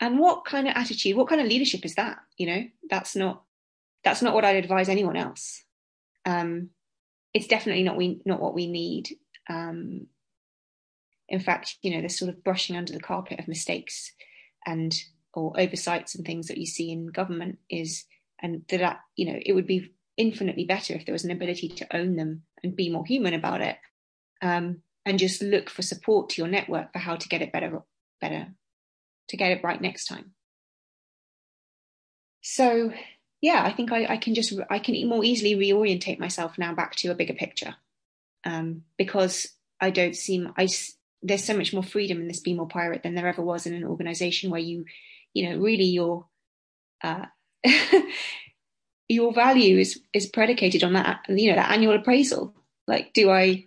And 0.00 0.18
what 0.18 0.44
kind 0.44 0.68
of 0.68 0.74
attitude, 0.76 1.16
what 1.16 1.28
kind 1.28 1.40
of 1.40 1.46
leadership 1.46 1.84
is 1.84 1.94
that? 1.94 2.18
You 2.36 2.46
know, 2.48 2.64
that's 2.90 3.14
not, 3.16 3.44
that's 4.02 4.20
not 4.20 4.34
what 4.34 4.44
I'd 4.44 4.56
advise 4.56 4.88
anyone 4.88 5.16
else. 5.16 5.64
Um, 6.26 6.70
it's 7.34 7.46
definitely 7.46 7.82
not 7.82 7.96
we, 7.96 8.22
not 8.24 8.40
what 8.40 8.54
we 8.54 8.66
need. 8.66 9.10
Um, 9.50 10.06
in 11.28 11.40
fact, 11.40 11.76
you 11.82 11.90
know, 11.90 12.00
there's 12.00 12.18
sort 12.18 12.30
of 12.30 12.44
brushing 12.44 12.76
under 12.76 12.92
the 12.92 13.00
carpet 13.00 13.40
of 13.40 13.48
mistakes 13.48 14.12
and 14.66 14.96
or 15.34 15.52
oversights 15.58 16.14
and 16.14 16.24
things 16.24 16.46
that 16.46 16.58
you 16.58 16.66
see 16.66 16.92
in 16.92 17.08
government 17.08 17.58
is, 17.68 18.04
and 18.40 18.62
that 18.68 19.00
you 19.16 19.26
know, 19.26 19.38
it 19.44 19.52
would 19.52 19.66
be 19.66 19.92
infinitely 20.16 20.64
better 20.64 20.94
if 20.94 21.04
there 21.04 21.12
was 21.12 21.24
an 21.24 21.30
ability 21.30 21.68
to 21.68 21.96
own 21.96 22.16
them 22.16 22.42
and 22.62 22.76
be 22.76 22.88
more 22.90 23.04
human 23.04 23.34
about 23.34 23.60
it 23.60 23.76
um, 24.42 24.78
and 25.04 25.18
just 25.18 25.42
look 25.42 25.68
for 25.68 25.82
support 25.82 26.30
to 26.30 26.42
your 26.42 26.48
network 26.48 26.92
for 26.92 26.98
how 26.98 27.16
to 27.16 27.28
get 27.28 27.42
it 27.42 27.52
better 27.52 27.82
better 28.20 28.48
to 29.28 29.36
get 29.36 29.50
it 29.50 29.64
right 29.64 29.80
next 29.80 30.06
time 30.06 30.32
so 32.42 32.92
yeah 33.44 33.62
i 33.62 33.70
think 33.70 33.92
i, 33.92 34.06
I 34.06 34.16
can 34.16 34.34
just 34.34 34.54
i 34.70 34.78
can 34.78 35.06
more 35.06 35.22
easily 35.22 35.54
reorientate 35.54 36.18
myself 36.18 36.56
now 36.56 36.74
back 36.74 36.96
to 36.96 37.10
a 37.10 37.14
bigger 37.14 37.34
picture. 37.34 37.76
Um, 38.46 38.82
because 38.98 39.48
i 39.80 39.90
don't 39.90 40.16
seem 40.16 40.52
i 40.56 40.66
there's 41.22 41.44
so 41.44 41.56
much 41.56 41.72
more 41.72 41.82
freedom 41.82 42.20
in 42.20 42.28
this 42.28 42.40
be 42.40 42.54
more 42.54 42.68
pirate 42.68 43.02
than 43.02 43.14
there 43.14 43.28
ever 43.28 43.42
was 43.42 43.66
in 43.66 43.74
an 43.74 43.84
organization 43.84 44.50
where 44.50 44.60
you 44.60 44.84
you 45.34 45.48
know 45.48 45.58
really 45.58 45.84
you're 45.84 46.26
uh, 47.02 47.26
your 49.08 49.32
value 49.32 49.78
is 49.78 50.00
is 50.12 50.26
predicated 50.26 50.82
on 50.82 50.94
that 50.94 51.20
you 51.28 51.50
know 51.50 51.56
that 51.56 51.70
annual 51.70 51.94
appraisal. 51.94 52.54
Like 52.86 53.12
do 53.12 53.30
i 53.30 53.64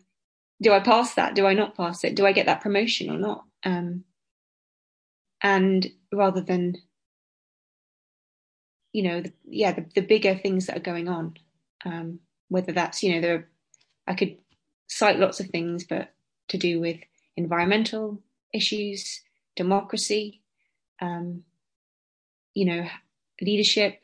do 0.61 0.73
i 0.73 0.79
pass 0.79 1.13
that? 1.15 1.35
Do 1.35 1.45
i 1.45 1.53
not 1.53 1.75
pass 1.75 2.03
it? 2.03 2.15
Do 2.15 2.25
i 2.25 2.31
get 2.31 2.47
that 2.47 2.61
promotion 2.61 3.09
or 3.09 3.17
not? 3.17 3.43
Um 3.63 4.03
and 5.41 5.87
rather 6.11 6.41
than 6.41 6.75
you 8.93 9.03
know 9.03 9.21
the, 9.21 9.33
yeah 9.45 9.71
the, 9.71 9.85
the 9.95 10.01
bigger 10.01 10.35
things 10.35 10.65
that 10.65 10.77
are 10.77 10.91
going 10.91 11.07
on 11.07 11.35
um 11.85 12.19
whether 12.49 12.71
that's 12.71 13.03
you 13.03 13.13
know 13.13 13.21
there 13.21 13.47
i 14.07 14.13
could 14.13 14.37
cite 14.87 15.19
lots 15.19 15.39
of 15.39 15.47
things 15.47 15.83
but 15.83 16.13
to 16.47 16.57
do 16.57 16.79
with 16.79 16.97
environmental 17.35 18.21
issues 18.53 19.21
democracy 19.55 20.41
um 21.01 21.43
you 22.53 22.65
know 22.65 22.87
leadership 23.41 23.99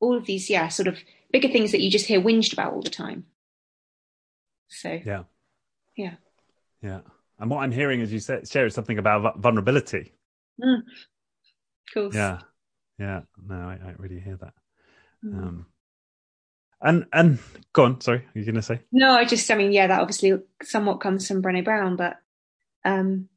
all 0.00 0.16
of 0.16 0.26
these, 0.26 0.50
yeah, 0.50 0.68
sort 0.68 0.88
of 0.88 0.98
bigger 1.32 1.48
things 1.48 1.72
that 1.72 1.80
you 1.80 1.90
just 1.90 2.06
hear 2.06 2.20
whinged 2.20 2.52
about 2.52 2.72
all 2.72 2.82
the 2.82 2.90
time. 2.90 3.24
So 4.68 5.00
yeah, 5.04 5.24
yeah, 5.96 6.14
yeah. 6.82 7.00
And 7.38 7.50
what 7.50 7.62
I'm 7.62 7.72
hearing, 7.72 8.00
as 8.00 8.12
you 8.12 8.18
said, 8.18 8.48
share 8.48 8.66
is 8.66 8.74
something 8.74 8.98
about 8.98 9.38
vulnerability. 9.38 10.12
Mm. 10.62 10.82
Cool. 11.92 12.14
Yeah, 12.14 12.40
yeah. 12.98 13.20
No, 13.46 13.54
I, 13.54 13.78
I 13.84 13.94
really 13.98 14.20
hear 14.20 14.36
that. 14.36 14.54
Mm. 15.24 15.38
Um, 15.38 15.66
and 16.82 17.06
and 17.12 17.38
go 17.72 17.84
on. 17.84 18.00
Sorry, 18.00 18.18
are 18.18 18.38
you 18.38 18.44
going 18.44 18.56
to 18.56 18.62
say? 18.62 18.80
No, 18.92 19.12
I 19.12 19.24
just, 19.24 19.50
I 19.50 19.54
mean, 19.54 19.72
yeah, 19.72 19.86
that 19.86 20.00
obviously 20.00 20.34
somewhat 20.62 21.00
comes 21.00 21.26
from 21.26 21.42
Brené 21.42 21.64
Brown, 21.64 21.96
but 21.96 22.16
um, 22.84 23.28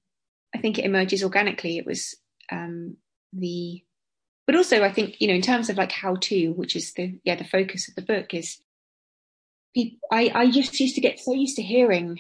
I 0.54 0.60
think 0.60 0.78
it 0.78 0.86
emerges 0.86 1.24
organically. 1.24 1.78
It 1.78 1.86
was 1.86 2.16
um, 2.52 2.98
the 3.34 3.84
but 4.46 4.56
also 4.56 4.84
I 4.84 4.92
think 4.92 5.22
you 5.22 5.28
know 5.28 5.36
in 5.36 5.42
terms 5.42 5.70
of 5.70 5.78
like 5.78 5.92
how 5.92 6.16
to, 6.16 6.50
which 6.54 6.76
is 6.76 6.94
the 6.94 7.20
yeah 7.24 7.36
the 7.36 7.44
focus 7.44 7.88
of 7.88 7.96
the 7.96 8.02
book 8.02 8.34
is. 8.34 8.58
I 10.12 10.32
I 10.34 10.50
just 10.50 10.80
used 10.80 10.96
to 10.96 11.02
get 11.02 11.20
so 11.20 11.32
used 11.32 11.56
to 11.58 11.62
hearing 11.62 12.20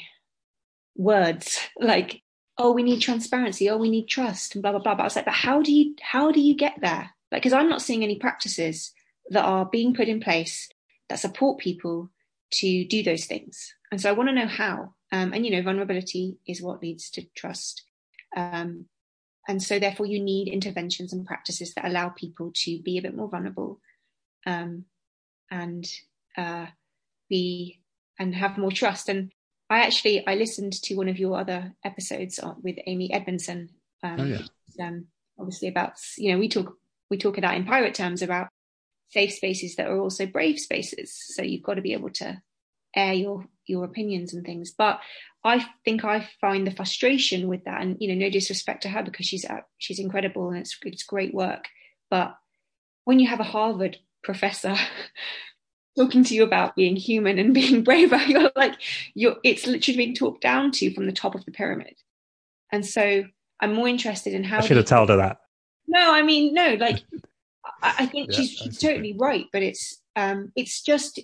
words 0.95 1.59
like 1.79 2.21
oh 2.59 2.71
we 2.71 2.83
need 2.83 3.01
transparency 3.01 3.67
oh 3.71 3.77
we 3.77 3.89
need 3.89 4.05
trust 4.05 4.53
and 4.53 4.61
blah 4.61 4.71
blah 4.71 4.79
blah 4.79 4.93
but 4.93 5.01
I 5.01 5.05
was 5.05 5.15
like 5.15 5.25
but 5.25 5.33
how 5.33 5.63
do 5.63 5.73
you 5.73 5.95
how 5.99 6.31
do 6.31 6.39
you 6.39 6.55
get 6.55 6.75
there 6.79 7.09
because 7.31 7.53
I'm 7.53 7.69
not 7.69 7.81
seeing 7.81 8.03
any 8.03 8.17
practices 8.17 8.91
that 9.29 9.45
are 9.45 9.65
being 9.65 9.93
put 9.93 10.07
in 10.07 10.19
place 10.19 10.69
that 11.09 11.19
support 11.19 11.59
people 11.59 12.09
to 12.51 12.85
do 12.85 13.03
those 13.03 13.25
things. 13.25 13.73
And 13.91 14.01
so 14.01 14.09
I 14.09 14.13
want 14.13 14.29
to 14.29 14.35
know 14.35 14.47
how. 14.47 14.93
Um, 15.11 15.33
and 15.33 15.43
you 15.43 15.51
know 15.51 15.63
vulnerability 15.63 16.37
is 16.47 16.61
what 16.61 16.81
leads 16.81 17.09
to 17.11 17.23
trust. 17.35 17.83
Um, 18.37 18.85
and 19.47 19.61
so 19.61 19.79
therefore 19.79 20.05
you 20.05 20.19
need 20.19 20.47
interventions 20.47 21.13
and 21.13 21.25
practices 21.25 21.73
that 21.73 21.85
allow 21.85 22.09
people 22.09 22.51
to 22.53 22.79
be 22.83 22.97
a 22.97 23.01
bit 23.01 23.15
more 23.15 23.29
vulnerable 23.29 23.79
um, 24.45 24.85
and 25.49 25.87
uh, 26.37 26.67
be 27.27 27.81
and 28.19 28.35
have 28.35 28.57
more 28.57 28.71
trust. 28.71 29.09
And 29.09 29.31
i 29.69 29.81
actually 29.81 30.25
i 30.27 30.35
listened 30.35 30.73
to 30.73 30.95
one 30.95 31.09
of 31.09 31.19
your 31.19 31.39
other 31.39 31.73
episodes 31.85 32.39
with 32.63 32.77
amy 32.87 33.13
edmondson 33.13 33.69
um, 34.03 34.19
oh, 34.19 34.23
yeah. 34.25 34.87
um, 34.87 35.05
obviously 35.39 35.67
about 35.67 35.93
you 36.17 36.31
know 36.31 36.39
we 36.39 36.49
talk 36.49 36.73
we 37.09 37.17
talk 37.17 37.37
about 37.37 37.55
in 37.55 37.65
pirate 37.65 37.93
terms 37.93 38.21
about 38.21 38.47
safe 39.09 39.33
spaces 39.33 39.75
that 39.75 39.87
are 39.87 39.99
also 39.99 40.25
brave 40.25 40.59
spaces 40.59 41.15
so 41.15 41.41
you've 41.41 41.63
got 41.63 41.75
to 41.75 41.81
be 41.81 41.93
able 41.93 42.09
to 42.09 42.41
air 42.95 43.13
your 43.13 43.45
your 43.65 43.83
opinions 43.83 44.33
and 44.33 44.45
things 44.45 44.73
but 44.77 44.99
I 45.43 45.65
think 45.85 46.03
I 46.03 46.27
find 46.41 46.67
the 46.67 46.71
frustration 46.71 47.47
with 47.47 47.63
that, 47.63 47.81
and 47.81 47.97
you 47.99 48.09
know, 48.09 48.25
no 48.25 48.29
disrespect 48.29 48.83
to 48.83 48.89
her 48.89 49.03
because 49.03 49.25
she's 49.25 49.45
uh, 49.45 49.61
she's 49.77 49.99
incredible 49.99 50.49
and 50.49 50.59
it's 50.59 50.77
it's 50.83 51.03
great 51.03 51.33
work. 51.33 51.65
But 52.09 52.35
when 53.05 53.19
you 53.19 53.27
have 53.27 53.39
a 53.39 53.45
Harvard 53.45 53.97
professor 54.21 54.75
talking 55.97 56.25
to 56.25 56.35
you 56.35 56.43
about 56.43 56.75
being 56.75 56.97
human 56.97 57.39
and 57.39 57.53
being 57.53 57.83
braver, 57.83 58.17
you're 58.27 58.51
like, 58.55 58.75
you're 59.13 59.37
it's 59.43 59.65
literally 59.65 59.97
being 59.97 60.15
talked 60.15 60.41
down 60.41 60.71
to 60.71 60.93
from 60.93 61.05
the 61.05 61.13
top 61.13 61.35
of 61.35 61.45
the 61.45 61.51
pyramid. 61.51 61.95
And 62.71 62.85
so 62.85 63.23
I'm 63.61 63.73
more 63.73 63.87
interested 63.87 64.33
in 64.33 64.43
how. 64.43 64.57
I 64.57 64.61
should 64.61 64.77
have 64.77 64.85
told 64.87 65.09
her 65.09 65.17
that. 65.17 65.39
No, 65.89 66.13
I 66.13 66.21
mean, 66.21 66.53
no, 66.53 66.75
like 66.75 67.03
I, 67.81 67.95
I 67.99 68.05
think 68.05 68.31
yeah, 68.31 68.37
she's, 68.37 68.51
she's 68.51 68.77
totally 68.77 69.15
right, 69.17 69.45
but 69.51 69.63
it's 69.63 70.01
um, 70.15 70.51
it's 70.55 70.81
just 70.81 71.19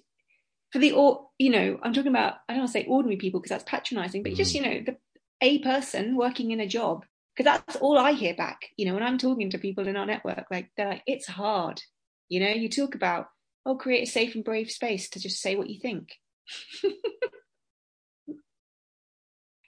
for 0.71 0.79
the 0.79 0.91
or 0.91 1.27
you 1.37 1.49
know 1.49 1.77
i'm 1.83 1.93
talking 1.93 2.09
about 2.09 2.33
i 2.49 2.53
don't 2.53 2.63
want 2.63 2.67
to 2.67 2.73
say 2.73 2.85
ordinary 2.85 3.15
people 3.15 3.39
because 3.39 3.51
that's 3.51 3.69
patronizing 3.69 4.23
but 4.23 4.33
mm. 4.33 4.35
just 4.35 4.53
you 4.53 4.61
know 4.61 4.81
the 4.85 4.97
a 5.41 5.59
person 5.59 6.17
working 6.17 6.51
in 6.51 6.59
a 6.59 6.67
job 6.67 7.05
because 7.33 7.45
that's 7.45 7.77
all 7.77 7.97
i 7.97 8.11
hear 8.11 8.33
back 8.33 8.69
you 8.75 8.85
know 8.85 8.93
when 8.93 9.03
i'm 9.03 9.17
talking 9.17 9.49
to 9.49 9.57
people 9.57 9.87
in 9.87 9.95
our 9.95 10.05
network 10.05 10.45
like 10.51 10.69
they're 10.75 10.89
like 10.89 11.03
it's 11.05 11.27
hard 11.27 11.81
you 12.27 12.41
know 12.41 12.49
you 12.49 12.67
talk 12.67 12.93
about 12.93 13.27
oh 13.65 13.75
create 13.75 14.07
a 14.07 14.11
safe 14.11 14.35
and 14.35 14.43
brave 14.43 14.69
space 14.69 15.09
to 15.09 15.19
just 15.19 15.41
say 15.41 15.55
what 15.55 15.69
you 15.69 15.79
think. 15.79 16.09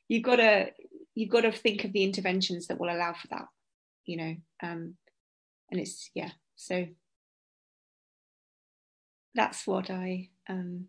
You've 0.10 0.24
got 0.24 0.38
to 0.38 0.68
you've 1.16 1.30
got 1.30 1.42
to 1.42 1.52
think 1.52 1.84
of 1.84 1.92
the 1.92 2.06
interventions 2.06 2.68
that 2.68 2.80
will 2.80 2.90
allow 2.90 3.12
for 3.12 3.28
that 3.28 3.48
you 4.08 4.18
know 4.18 4.36
um 4.64 4.96
and 5.72 5.80
it's 5.80 6.10
yeah 6.16 6.32
so 6.56 6.86
that's 9.36 9.68
what 9.68 9.92
i 9.92 10.30
um 10.50 10.88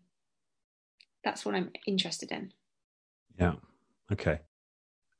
that's 1.23 1.45
what 1.45 1.55
I'm 1.55 1.71
interested 1.87 2.31
in. 2.31 2.53
Yeah. 3.39 3.53
Okay. 4.11 4.39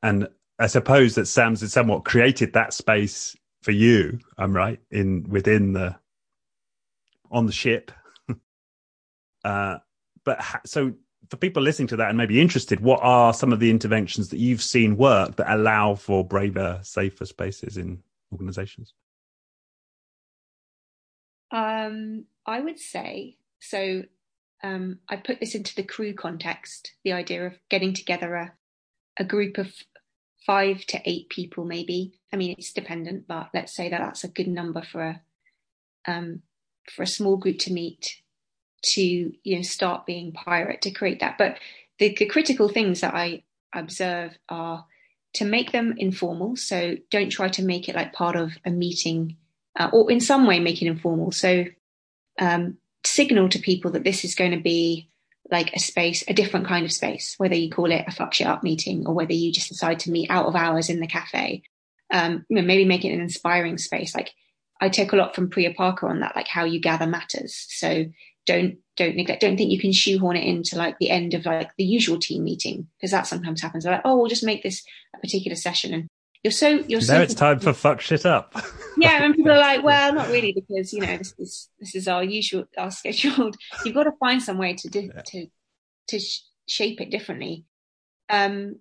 And 0.04 0.28
I 0.60 0.68
suppose 0.68 1.16
that 1.16 1.28
Sam's 1.28 1.62
has 1.62 1.74
somewhat 1.74 2.06
created 2.06 2.54
that 2.54 2.74
space 2.74 3.36
for 3.62 3.72
you. 3.72 4.20
I'm 4.38 4.56
right 4.56 4.80
in 4.92 5.24
within 5.30 5.74
the 5.74 5.96
on 7.32 7.46
the 7.46 7.52
ship. 7.52 7.92
uh, 9.46 9.78
but 10.26 10.42
ha- 10.42 10.62
so 10.66 10.94
for 11.30 11.38
people 11.38 11.62
listening 11.62 11.88
to 11.90 11.96
that 11.98 12.10
and 12.10 12.18
maybe 12.18 12.42
interested, 12.42 12.80
what 12.80 13.00
are 13.04 13.34
some 13.34 13.54
of 13.54 13.60
the 13.60 13.70
interventions 13.70 14.30
that 14.30 14.40
you've 14.40 14.64
seen 14.64 14.98
work 14.98 15.36
that 15.36 15.54
allow 15.54 15.96
for 15.96 16.26
braver, 16.26 16.80
safer 16.84 17.26
spaces 17.26 17.78
in 17.78 18.02
organizations? 18.32 18.94
Um, 21.52 22.26
I 22.46 22.60
would 22.60 22.80
say 22.80 23.38
so 23.60 24.04
um, 24.64 25.00
I 25.08 25.18
put 25.18 25.40
this 25.40 25.56
into 25.56 25.76
the 25.76 25.84
crew 25.84 26.14
context, 26.14 26.94
the 27.04 27.14
idea 27.14 27.46
of 27.46 27.54
getting 27.70 27.94
together 27.94 28.36
a, 28.36 28.54
a 29.18 29.24
group 29.24 29.58
of 29.58 29.72
five 30.46 30.86
to 30.88 31.02
eight 31.06 31.30
people, 31.30 31.66
maybe. 31.66 32.14
I 32.34 32.38
mean, 32.38 32.56
it's 32.58 32.74
dependent, 32.74 33.28
but 33.28 33.50
let's 33.54 33.76
say 33.76 33.90
that 33.90 34.00
that's 34.00 34.24
a 34.24 34.30
good 34.30 34.48
number 34.48 34.82
for 34.82 35.02
a 35.02 35.22
um, 36.08 36.42
for 36.90 37.04
a 37.04 37.08
small 37.08 37.38
group 37.38 37.60
to 37.60 37.74
meet 37.74 38.22
to 38.82 39.02
you 39.02 39.56
know 39.56 39.62
start 39.62 40.06
being 40.06 40.32
pirate 40.32 40.82
to 40.82 40.92
create 40.92 41.20
that. 41.20 41.38
But 41.38 41.58
the, 42.00 42.16
the 42.18 42.26
critical 42.26 42.70
things 42.70 43.02
that 43.02 43.14
I 43.14 43.44
observe 43.74 44.38
are 44.48 44.86
to 45.34 45.46
make 45.46 45.72
them 45.72 45.94
informal. 45.98 46.56
So 46.56 46.98
don't 47.12 47.30
try 47.30 47.50
to 47.50 47.64
make 47.64 47.88
it 47.88 47.96
like 47.96 48.14
part 48.14 48.36
of 48.36 48.54
a 48.66 48.72
meeting, 48.72 49.38
uh, 49.80 49.90
or 49.94 50.10
in 50.10 50.20
some 50.20 50.48
way 50.48 50.60
make 50.60 50.82
it 50.82 50.88
informal. 50.88 51.32
So 51.32 51.66
um, 52.40 52.78
signal 53.06 53.50
to 53.50 53.60
people 53.60 53.92
that 53.92 54.04
this 54.04 54.24
is 54.24 54.36
going 54.36 54.52
to 54.52 54.60
be 54.60 55.10
like 55.52 55.74
a 55.74 55.80
space, 55.80 56.24
a 56.28 56.34
different 56.34 56.68
kind 56.68 56.86
of 56.86 56.92
space, 56.92 57.36
whether 57.38 57.56
you 57.56 57.70
call 57.70 57.92
it 57.92 58.06
a 58.08 58.12
fuck 58.12 58.34
shit 58.34 58.48
up 58.48 58.64
meeting 58.64 59.06
or 59.08 59.14
whether 59.14 59.34
you 59.34 59.52
just 59.52 59.70
decide 59.70 60.00
to 60.00 60.12
meet 60.12 60.30
out 60.30 60.46
of 60.46 60.56
hours 60.56 60.90
in 60.90 61.00
the 61.00 61.08
cafe. 61.08 61.64
Um, 62.12 62.46
you 62.50 62.56
know, 62.56 62.62
maybe 62.62 62.86
make 62.86 63.06
it 63.06 63.14
an 63.14 63.22
inspiring 63.22 63.78
space. 63.78 64.16
Like 64.16 64.32
I 64.82 64.90
take 64.90 65.12
a 65.12 65.16
lot 65.16 65.36
from 65.36 65.50
Priya 65.50 65.74
Parker 65.74 66.08
on 66.08 66.20
that, 66.22 66.36
like 66.36 66.48
how 66.48 66.66
you 66.66 66.80
gather 66.80 67.08
matters. 67.08 67.66
So 67.70 68.06
don't 68.50 68.78
don't 68.98 69.16
neglect, 69.16 69.42
don't 69.42 69.58
think 69.58 69.72
you 69.72 69.80
can 69.80 69.94
shoehorn 69.94 70.36
it 70.36 70.44
into 70.44 70.76
like 70.76 70.98
the 70.98 71.12
end 71.12 71.36
of 71.36 71.46
like 71.46 71.70
the 71.78 71.84
usual 71.84 72.18
team 72.18 72.44
meeting 72.44 72.88
because 72.98 73.12
that 73.12 73.28
sometimes 73.28 73.62
happens. 73.62 73.84
They're 73.84 73.94
like, 73.94 74.02
oh, 74.04 74.18
we'll 74.18 74.28
just 74.28 74.44
make 74.44 74.64
this 74.64 74.84
a 75.16 75.20
particular 75.20 75.56
session, 75.56 75.94
and 75.94 76.08
you're 76.44 76.52
so 76.52 76.68
you're 76.88 77.00
now 77.00 77.06
so 77.06 77.22
it's 77.22 77.36
time 77.36 77.60
for 77.60 77.74
fuck 77.74 78.02
shit 78.02 78.26
up. 78.26 78.54
yeah, 78.98 79.24
and 79.24 79.36
people 79.36 79.52
are 79.52 79.60
like, 79.60 79.84
well, 79.84 80.14
not 80.14 80.28
really, 80.36 80.52
because 80.52 80.92
you 80.92 81.02
know 81.02 81.16
this 81.16 81.36
is 81.38 81.70
this 81.80 81.96
is 81.96 82.08
our 82.08 82.24
usual 82.24 82.66
our 82.78 82.90
scheduled. 83.00 83.56
You've 83.86 83.96
got 83.96 84.06
to 84.06 84.14
find 84.20 84.42
some 84.42 84.58
way 84.58 84.74
to 84.74 84.90
do, 84.90 85.12
yeah. 85.14 85.22
to 85.28 85.46
to 86.08 86.20
sh- 86.20 86.42
shape 86.68 87.00
it 87.00 87.12
differently. 87.12 87.66
Um, 88.30 88.80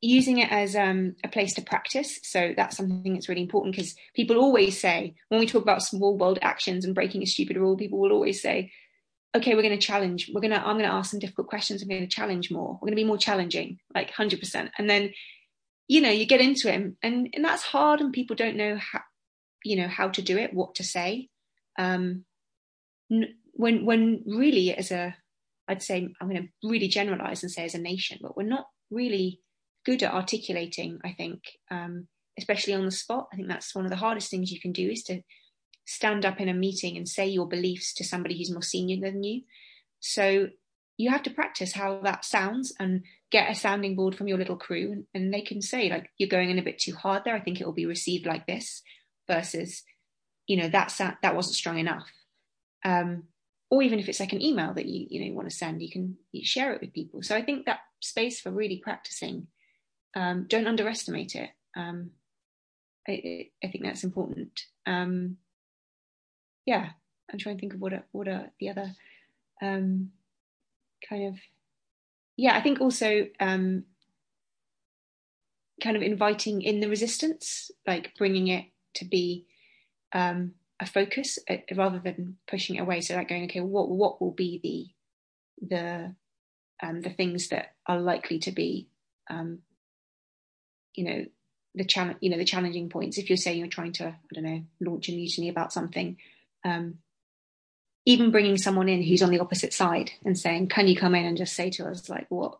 using 0.00 0.38
it 0.38 0.50
as 0.52 0.76
um, 0.76 1.16
a 1.24 1.28
place 1.28 1.54
to 1.54 1.62
practice. 1.62 2.20
So 2.22 2.52
that's 2.56 2.76
something 2.76 3.14
that's 3.14 3.28
really 3.28 3.42
important 3.42 3.74
because 3.74 3.94
people 4.14 4.36
always 4.36 4.78
say 4.80 5.14
when 5.28 5.40
we 5.40 5.46
talk 5.46 5.62
about 5.62 5.82
small 5.82 6.16
bold 6.16 6.38
actions 6.42 6.84
and 6.84 6.94
breaking 6.94 7.22
a 7.22 7.26
stupid 7.26 7.56
rule, 7.56 7.76
people 7.76 7.98
will 7.98 8.12
always 8.12 8.42
say, 8.42 8.72
"Okay, 9.34 9.54
we're 9.54 9.62
going 9.62 9.78
to 9.78 9.86
challenge. 9.86 10.30
We're 10.32 10.42
going 10.42 10.52
to. 10.52 10.58
I'm 10.60 10.76
going 10.76 10.88
to 10.88 10.94
ask 10.94 11.10
some 11.10 11.20
difficult 11.20 11.48
questions. 11.48 11.82
I'm 11.82 11.88
going 11.88 12.02
to 12.02 12.06
challenge 12.06 12.50
more. 12.50 12.74
We're 12.74 12.86
going 12.86 12.96
to 12.96 13.02
be 13.02 13.04
more 13.04 13.18
challenging, 13.18 13.78
like 13.94 14.10
hundred 14.10 14.40
percent." 14.40 14.70
And 14.78 14.88
then 14.88 15.12
you 15.88 16.00
know 16.00 16.10
you 16.10 16.26
get 16.26 16.40
into 16.40 16.72
it 16.72 16.74
and 17.02 17.28
and 17.32 17.44
that's 17.44 17.62
hard 17.62 18.00
and 18.00 18.12
people 18.12 18.36
don't 18.36 18.56
know 18.56 18.76
how 18.76 19.00
you 19.64 19.76
know 19.76 19.88
how 19.88 20.08
to 20.08 20.22
do 20.22 20.36
it 20.36 20.54
what 20.54 20.74
to 20.74 20.84
say 20.84 21.28
um 21.78 22.24
when 23.52 23.84
when 23.84 24.22
really 24.26 24.74
as 24.74 24.90
a 24.90 25.14
i'd 25.68 25.82
say 25.82 26.08
i'm 26.20 26.28
going 26.28 26.42
to 26.42 26.68
really 26.68 26.88
generalize 26.88 27.42
and 27.42 27.52
say 27.52 27.64
as 27.64 27.74
a 27.74 27.78
nation 27.78 28.18
but 28.20 28.36
we're 28.36 28.42
not 28.42 28.66
really 28.90 29.40
good 29.86 30.02
at 30.02 30.12
articulating 30.12 30.98
i 31.04 31.12
think 31.12 31.40
um 31.70 32.06
especially 32.38 32.74
on 32.74 32.84
the 32.84 32.90
spot. 32.90 33.28
I 33.32 33.36
think 33.36 33.48
that's 33.48 33.74
one 33.74 33.84
of 33.84 33.90
the 33.90 33.96
hardest 33.96 34.30
things 34.30 34.52
you 34.52 34.60
can 34.60 34.72
do 34.72 34.90
is 34.90 35.02
to 35.04 35.22
stand 35.86 36.24
up 36.24 36.40
in 36.40 36.48
a 36.48 36.54
meeting 36.54 36.96
and 36.96 37.08
say 37.08 37.26
your 37.26 37.48
beliefs 37.48 37.94
to 37.94 38.04
somebody 38.04 38.36
who's 38.36 38.52
more 38.52 38.62
senior 38.62 39.00
than 39.00 39.22
you. 39.22 39.42
So 40.00 40.48
you 40.96 41.10
have 41.10 41.22
to 41.24 41.30
practice 41.30 41.72
how 41.72 42.00
that 42.02 42.24
sounds 42.24 42.74
and 42.78 43.02
get 43.30 43.50
a 43.50 43.54
sounding 43.54 43.96
board 43.96 44.14
from 44.14 44.28
your 44.28 44.38
little 44.38 44.56
crew 44.56 45.04
and, 45.14 45.32
they 45.32 45.40
can 45.40 45.60
say 45.60 45.90
like 45.90 46.10
you're 46.16 46.28
going 46.28 46.50
in 46.50 46.58
a 46.58 46.62
bit 46.62 46.78
too 46.78 46.94
hard 46.94 47.24
there. 47.24 47.34
I 47.34 47.40
think 47.40 47.60
it 47.60 47.66
will 47.66 47.72
be 47.72 47.86
received 47.86 48.26
like 48.26 48.46
this 48.46 48.82
versus 49.28 49.82
you 50.46 50.56
know 50.56 50.68
that 50.68 50.94
that 51.22 51.34
wasn't 51.34 51.56
strong 51.56 51.78
enough. 51.78 52.08
Um, 52.84 53.24
or 53.68 53.82
even 53.82 53.98
if 53.98 54.08
it's 54.08 54.20
like 54.20 54.32
an 54.32 54.42
email 54.42 54.72
that 54.74 54.86
you 54.86 55.06
you 55.10 55.20
know 55.20 55.26
you 55.26 55.34
want 55.34 55.50
to 55.50 55.56
send 55.56 55.82
you 55.82 55.90
can 55.90 56.16
you 56.32 56.44
share 56.44 56.72
it 56.72 56.80
with 56.80 56.92
people. 56.92 57.22
So 57.22 57.34
i 57.34 57.42
think 57.42 57.66
that 57.66 57.80
space 58.00 58.40
for 58.40 58.50
really 58.50 58.80
practicing 58.82 59.48
um, 60.16 60.46
don't 60.48 60.66
underestimate 60.66 61.36
it 61.36 61.50
um, 61.76 62.10
I, 63.06 63.50
I, 63.62 63.68
think 63.68 63.84
that's 63.84 64.02
important 64.02 64.62
um, 64.86 65.36
yeah 66.64 66.88
i'm 67.30 67.38
trying 67.38 67.56
to 67.56 67.60
think 67.60 67.74
of 67.74 67.80
what 67.80 67.92
are, 67.92 68.04
what 68.10 68.26
are 68.26 68.50
the 68.58 68.70
other 68.70 68.92
um, 69.62 70.10
kind 71.08 71.28
of 71.28 71.38
yeah, 72.36 72.56
I 72.56 72.60
think 72.60 72.80
also 72.80 73.26
um, 73.40 73.84
kind 75.82 75.96
of 75.96 76.02
inviting 76.02 76.62
in 76.62 76.80
the 76.80 76.88
resistance, 76.88 77.70
like 77.86 78.12
bringing 78.18 78.48
it 78.48 78.66
to 78.94 79.04
be 79.04 79.46
um, 80.12 80.52
a 80.80 80.86
focus 80.86 81.38
uh, 81.48 81.56
rather 81.74 81.98
than 81.98 82.36
pushing 82.46 82.76
it 82.76 82.80
away. 82.80 83.00
So 83.00 83.16
like 83.16 83.28
going, 83.28 83.44
okay, 83.44 83.60
what 83.60 83.88
what 83.88 84.20
will 84.20 84.32
be 84.32 84.60
the 84.62 85.66
the 85.66 86.14
the 87.00 87.10
things 87.10 87.48
that 87.48 87.74
are 87.86 87.98
likely 87.98 88.38
to 88.40 88.52
be, 88.52 88.88
um, 89.30 89.60
you 90.96 91.04
know, 91.04 91.26
the 91.74 91.84
challenge, 91.84 92.18
you 92.20 92.30
know, 92.30 92.38
the 92.38 92.44
challenging 92.44 92.88
points. 92.88 93.18
If 93.18 93.28
you're 93.30 93.36
saying 93.36 93.58
you're 93.58 93.68
trying 93.68 93.92
to, 93.92 94.08
I 94.08 94.34
don't 94.34 94.44
know, 94.44 94.62
launch 94.80 95.08
a 95.08 95.12
mutiny 95.12 95.48
about 95.48 95.72
something, 95.72 96.16
um, 96.64 96.98
even 98.06 98.30
bringing 98.30 98.56
someone 98.56 98.88
in 98.88 99.02
who's 99.02 99.22
on 99.22 99.30
the 99.30 99.40
opposite 99.40 99.74
side 99.74 100.10
and 100.24 100.38
saying, 100.38 100.68
"Can 100.68 100.88
you 100.88 100.96
come 100.96 101.14
in 101.14 101.26
and 101.26 101.36
just 101.36 101.54
say 101.54 101.70
to 101.70 101.86
us 101.86 102.08
like 102.08 102.26
what 102.30 102.58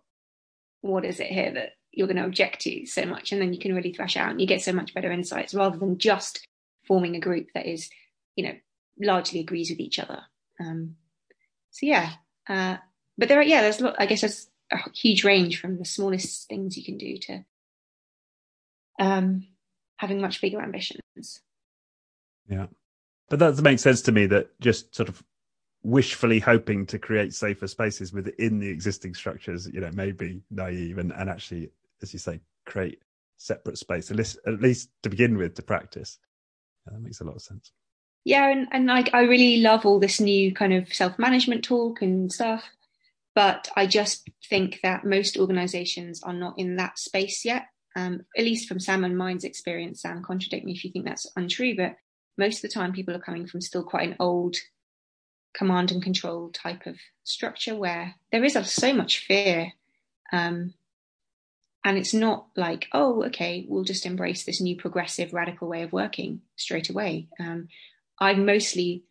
what 0.82 1.04
is 1.04 1.18
it 1.18 1.28
here 1.28 1.50
that 1.52 1.72
you're 1.92 2.06
going 2.06 2.18
to 2.18 2.24
object 2.24 2.60
to 2.62 2.84
so 2.86 3.06
much?" 3.06 3.32
And 3.32 3.40
then 3.40 3.52
you 3.54 3.58
can 3.58 3.74
really 3.74 3.92
thrash 3.92 4.16
out 4.16 4.30
and 4.30 4.40
you 4.40 4.46
get 4.46 4.62
so 4.62 4.72
much 4.72 4.94
better 4.94 5.10
insights 5.10 5.54
rather 5.54 5.78
than 5.78 5.98
just 5.98 6.46
forming 6.86 7.16
a 7.16 7.20
group 7.20 7.48
that 7.54 7.66
is, 7.66 7.88
you 8.36 8.44
know, 8.44 8.54
largely 9.00 9.40
agrees 9.40 9.70
with 9.70 9.80
each 9.80 9.98
other. 9.98 10.20
Um, 10.60 10.96
so 11.70 11.86
yeah, 11.86 12.12
uh, 12.48 12.76
but 13.16 13.28
there 13.28 13.38
are 13.38 13.42
yeah, 13.42 13.62
there's 13.62 13.80
a 13.80 13.84
lot, 13.84 13.96
I 13.98 14.06
guess 14.06 14.20
there's 14.20 14.48
a 14.70 14.78
huge 14.90 15.24
range 15.24 15.58
from 15.60 15.78
the 15.78 15.84
smallest 15.84 16.48
things 16.48 16.76
you 16.76 16.84
can 16.84 16.98
do 16.98 17.16
to 17.18 17.44
um, 18.98 19.46
having 19.96 20.20
much 20.20 20.40
bigger 20.40 20.60
ambitions. 20.60 21.42
Yeah. 22.48 22.66
But 23.28 23.38
that 23.40 23.60
makes 23.62 23.82
sense 23.82 24.02
to 24.02 24.12
me 24.12 24.26
that 24.26 24.58
just 24.60 24.94
sort 24.94 25.08
of 25.08 25.22
wishfully 25.82 26.38
hoping 26.38 26.86
to 26.86 26.98
create 26.98 27.34
safer 27.34 27.66
spaces 27.66 28.12
within 28.12 28.58
the 28.58 28.68
existing 28.68 29.14
structures, 29.14 29.68
you 29.72 29.80
know, 29.80 29.90
may 29.92 30.12
be 30.12 30.42
naive 30.50 30.98
and, 30.98 31.12
and 31.12 31.30
actually, 31.30 31.70
as 32.02 32.12
you 32.12 32.18
say, 32.18 32.40
create 32.64 33.00
separate 33.36 33.78
space, 33.78 34.10
at 34.10 34.16
least, 34.16 34.38
at 34.46 34.60
least 34.60 34.90
to 35.02 35.10
begin 35.10 35.36
with, 35.36 35.54
to 35.54 35.62
practice. 35.62 36.18
Yeah, 36.86 36.94
that 36.94 37.02
makes 37.02 37.20
a 37.20 37.24
lot 37.24 37.36
of 37.36 37.42
sense. 37.42 37.72
Yeah, 38.24 38.48
and, 38.48 38.66
and 38.72 38.90
I, 38.90 39.04
I 39.12 39.20
really 39.22 39.58
love 39.58 39.86
all 39.86 40.00
this 40.00 40.20
new 40.20 40.52
kind 40.52 40.72
of 40.72 40.92
self 40.92 41.18
management 41.18 41.62
talk 41.62 42.02
and 42.02 42.32
stuff. 42.32 42.64
But 43.36 43.68
I 43.76 43.86
just 43.86 44.28
think 44.48 44.80
that 44.82 45.04
most 45.04 45.36
organizations 45.36 46.22
are 46.22 46.32
not 46.32 46.58
in 46.58 46.76
that 46.76 46.98
space 46.98 47.44
yet. 47.44 47.66
Um, 47.96 48.26
at 48.36 48.44
least 48.44 48.68
from 48.68 48.78
Sam 48.78 49.04
and 49.04 49.16
mine's 49.16 49.44
experience, 49.44 50.02
Sam, 50.02 50.22
contradict 50.22 50.66
me 50.66 50.72
if 50.72 50.84
you 50.84 50.92
think 50.92 51.06
that's 51.06 51.26
untrue, 51.34 51.74
but 51.74 51.96
most 52.36 52.56
of 52.56 52.62
the 52.62 52.74
time 52.74 52.92
people 52.92 53.16
are 53.16 53.20
coming 53.20 53.46
from 53.46 53.62
still 53.62 53.82
quite 53.82 54.06
an 54.06 54.16
old 54.20 54.56
command 55.56 55.90
and 55.90 56.02
control 56.02 56.50
type 56.50 56.86
of 56.86 56.98
structure 57.24 57.74
where 57.74 58.14
there 58.30 58.44
is 58.44 58.58
so 58.70 58.92
much 58.92 59.24
fear. 59.26 59.72
Um, 60.30 60.74
and 61.84 61.96
it's 61.96 62.12
not 62.12 62.48
like, 62.56 62.88
oh, 62.92 63.24
okay, 63.24 63.64
we'll 63.68 63.84
just 63.84 64.04
embrace 64.04 64.44
this 64.44 64.60
new 64.60 64.76
progressive, 64.76 65.32
radical 65.32 65.68
way 65.68 65.82
of 65.82 65.92
working 65.92 66.42
straight 66.56 66.90
away. 66.90 67.28
Um, 67.40 67.68
I've 68.20 68.38
mostly 68.38 69.04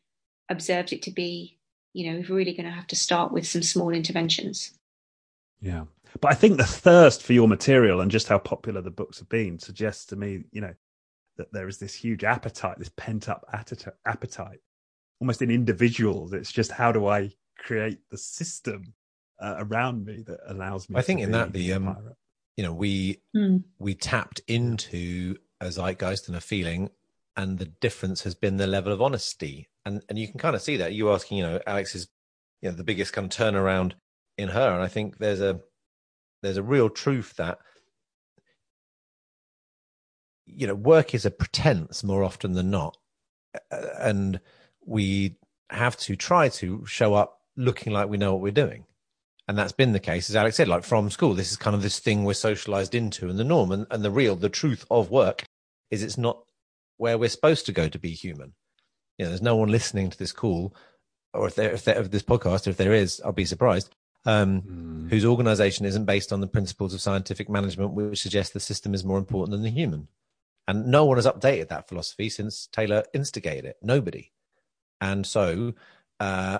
observed 0.49 0.93
it 0.93 1.01
to 1.03 1.11
be, 1.11 1.57
you 1.93 2.11
know, 2.11 2.23
we're 2.29 2.35
really 2.35 2.53
going 2.53 2.69
to 2.69 2.75
have 2.75 2.87
to 2.87 2.95
start 2.95 3.31
with 3.31 3.47
some 3.47 3.63
small 3.63 3.91
interventions. 3.91 4.77
Yeah. 5.59 5.85
But 6.21 6.31
I 6.31 6.35
think 6.35 6.57
the 6.57 6.65
thirst 6.65 7.23
for 7.23 7.33
your 7.33 7.47
material 7.47 8.01
and 8.01 8.09
just 8.09 8.27
how 8.27 8.39
popular 8.39 8.81
the 8.81 8.91
books 8.91 9.19
have 9.19 9.29
been 9.29 9.59
suggests 9.59 10.05
to 10.07 10.15
me, 10.15 10.43
you 10.51 10.61
know, 10.61 10.73
that 11.37 11.51
there 11.51 11.67
is 11.67 11.77
this 11.77 11.93
huge 11.93 12.23
appetite, 12.23 12.79
this 12.79 12.91
pent 12.95 13.27
up 13.27 13.45
appetite 14.05 14.59
almost 15.19 15.41
in 15.41 15.51
individuals. 15.51 16.33
It's 16.33 16.51
just 16.51 16.71
how 16.71 16.91
do 16.91 17.07
I 17.07 17.31
create 17.57 17.99
the 18.09 18.17
system 18.17 18.93
uh, 19.39 19.55
around 19.57 20.05
me 20.05 20.23
that 20.27 20.39
allows 20.47 20.89
me. 20.89 20.97
I 20.97 21.01
think 21.01 21.21
in 21.21 21.31
that 21.31 21.53
the 21.53 21.73
um, 21.73 22.13
you 22.57 22.63
know 22.63 22.73
we 22.73 23.21
mm. 23.35 23.63
we 23.79 23.95
tapped 23.95 24.41
into 24.47 25.35
a 25.61 25.71
zeitgeist 25.71 26.27
and 26.27 26.37
a 26.37 26.41
feeling, 26.41 26.89
and 27.35 27.57
the 27.57 27.65
difference 27.65 28.23
has 28.23 28.35
been 28.35 28.57
the 28.57 28.67
level 28.67 28.93
of 28.93 29.01
honesty, 29.01 29.69
and 29.85 30.03
and 30.09 30.17
you 30.17 30.27
can 30.27 30.39
kind 30.39 30.55
of 30.55 30.61
see 30.61 30.77
that. 30.77 30.93
You 30.93 31.11
asking, 31.11 31.39
you 31.39 31.43
know, 31.43 31.59
Alex 31.67 31.95
is 31.95 32.07
you 32.61 32.69
know 32.69 32.75
the 32.75 32.83
biggest 32.83 33.13
kind 33.13 33.25
of 33.25 33.37
turnaround 33.37 33.93
in 34.37 34.49
her, 34.49 34.73
and 34.73 34.81
I 34.81 34.87
think 34.87 35.17
there's 35.17 35.41
a 35.41 35.59
there's 36.45 36.57
a 36.57 36.63
real 36.63 36.89
truth 36.89 37.33
that 37.37 37.57
you 40.45 40.67
know 40.67 40.75
work 40.75 41.13
is 41.13 41.25
a 41.25 41.31
pretense 41.31 42.03
more 42.03 42.23
often 42.23 42.53
than 42.53 42.69
not 42.69 42.97
uh, 43.71 43.87
and 43.99 44.39
we 44.85 45.37
have 45.69 45.97
to 45.97 46.15
try 46.15 46.49
to 46.49 46.85
show 46.85 47.13
up 47.13 47.41
looking 47.57 47.93
like 47.93 48.09
we 48.09 48.17
know 48.17 48.33
what 48.33 48.41
we're 48.41 48.51
doing. 48.51 48.85
And 49.47 49.57
that's 49.57 49.71
been 49.71 49.91
the 49.91 49.99
case, 49.99 50.29
as 50.29 50.35
Alex 50.35 50.57
said, 50.57 50.67
like 50.67 50.83
from 50.83 51.09
school. 51.11 51.33
This 51.33 51.51
is 51.51 51.57
kind 51.57 51.75
of 51.75 51.83
this 51.83 51.99
thing 51.99 52.23
we're 52.23 52.33
socialized 52.33 52.95
into 52.95 53.29
and 53.29 53.37
the 53.37 53.43
norm 53.43 53.71
and, 53.71 53.85
and 53.91 54.03
the 54.03 54.11
real, 54.11 54.35
the 54.35 54.49
truth 54.49 54.85
of 54.89 55.11
work 55.11 55.43
is 55.91 56.01
it's 56.01 56.17
not 56.17 56.43
where 56.97 57.17
we're 57.17 57.29
supposed 57.29 57.65
to 57.67 57.71
go 57.71 57.87
to 57.87 57.99
be 57.99 58.11
human. 58.11 58.53
You 59.17 59.25
know, 59.25 59.29
there's 59.29 59.41
no 59.41 59.55
one 59.55 59.69
listening 59.69 60.09
to 60.09 60.17
this 60.17 60.31
call 60.31 60.75
or 61.33 61.47
if 61.47 61.59
if 61.59 61.83
there, 61.83 61.99
if 61.99 62.11
this 62.11 62.23
podcast, 62.23 62.65
if 62.65 62.77
there 62.77 62.93
is, 62.93 63.21
I'll 63.23 63.33
be 63.33 63.45
surprised. 63.45 63.93
Um, 64.25 64.61
mm. 64.61 65.09
Whose 65.09 65.23
organization 65.25 65.85
isn't 65.85 66.05
based 66.05 66.33
on 66.33 66.41
the 66.41 66.47
principles 66.47 66.93
of 66.93 67.01
scientific 67.01 67.47
management, 67.47 67.93
which 67.93 68.21
suggests 68.21 68.53
the 68.53 68.59
system 68.59 68.95
is 68.95 69.05
more 69.05 69.19
important 69.19 69.51
than 69.51 69.61
the 69.61 69.69
human. 69.69 70.07
And 70.67 70.87
no 70.87 71.05
one 71.05 71.17
has 71.17 71.27
updated 71.27 71.67
that 71.69 71.87
philosophy 71.87 72.29
since 72.29 72.67
Taylor 72.71 73.03
instigated 73.13 73.65
it. 73.65 73.77
Nobody. 73.83 74.31
And 74.99 75.25
so 75.25 75.73
uh, 76.19 76.59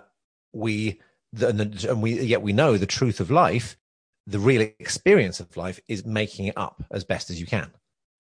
we, 0.54 1.02
the, 1.34 1.48
and, 1.48 1.60
the, 1.60 1.90
and 1.90 2.02
we, 2.04 2.22
yet 2.22 2.44
we 2.44 2.54
know 2.54 2.78
the 2.78 2.86
truth 2.86 3.20
of 3.20 3.32
life, 3.32 3.78
the 4.28 4.40
real 4.40 4.62
experience 4.62 5.40
of 5.40 5.58
life 5.58 5.80
is 5.88 6.06
making 6.06 6.46
it 6.48 6.58
up 6.58 6.84
as 6.92 7.04
best 7.04 7.30
as 7.30 7.40
you 7.40 7.48
can. 7.48 7.72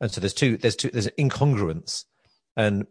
And 0.02 0.12
so 0.12 0.22
there's 0.22 0.34
two, 0.34 0.58
there's 0.58 0.76
two, 0.76 0.90
there's 0.90 1.08
an 1.08 1.14
incongruence. 1.20 2.06
And 2.58 2.88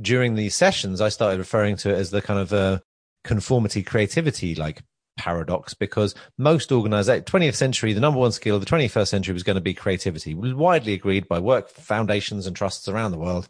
during 0.00 0.34
these 0.34 0.54
sessions, 0.54 1.00
I 1.00 1.08
started 1.08 1.38
referring 1.38 1.76
to 1.78 1.90
it 1.90 1.98
as 1.98 2.10
the 2.10 2.22
kind 2.22 2.38
of 2.38 2.52
uh, 2.52 2.78
conformity 3.24 3.82
creativity 3.82 4.54
like 4.54 4.82
paradox 5.16 5.74
because 5.74 6.14
most 6.38 6.70
organizations 6.72 7.24
20th 7.24 7.54
century 7.54 7.92
the 7.92 8.00
number 8.00 8.20
one 8.20 8.32
skill 8.32 8.56
of 8.56 8.64
the 8.64 8.70
21st 8.70 9.08
century 9.08 9.32
was 9.32 9.42
going 9.42 9.56
to 9.56 9.60
be 9.60 9.74
creativity 9.74 10.34
widely 10.34 10.92
agreed 10.92 11.26
by 11.28 11.38
work 11.38 11.68
foundations 11.68 12.46
and 12.46 12.54
trusts 12.54 12.88
around 12.88 13.12
the 13.12 13.18
world. 13.18 13.48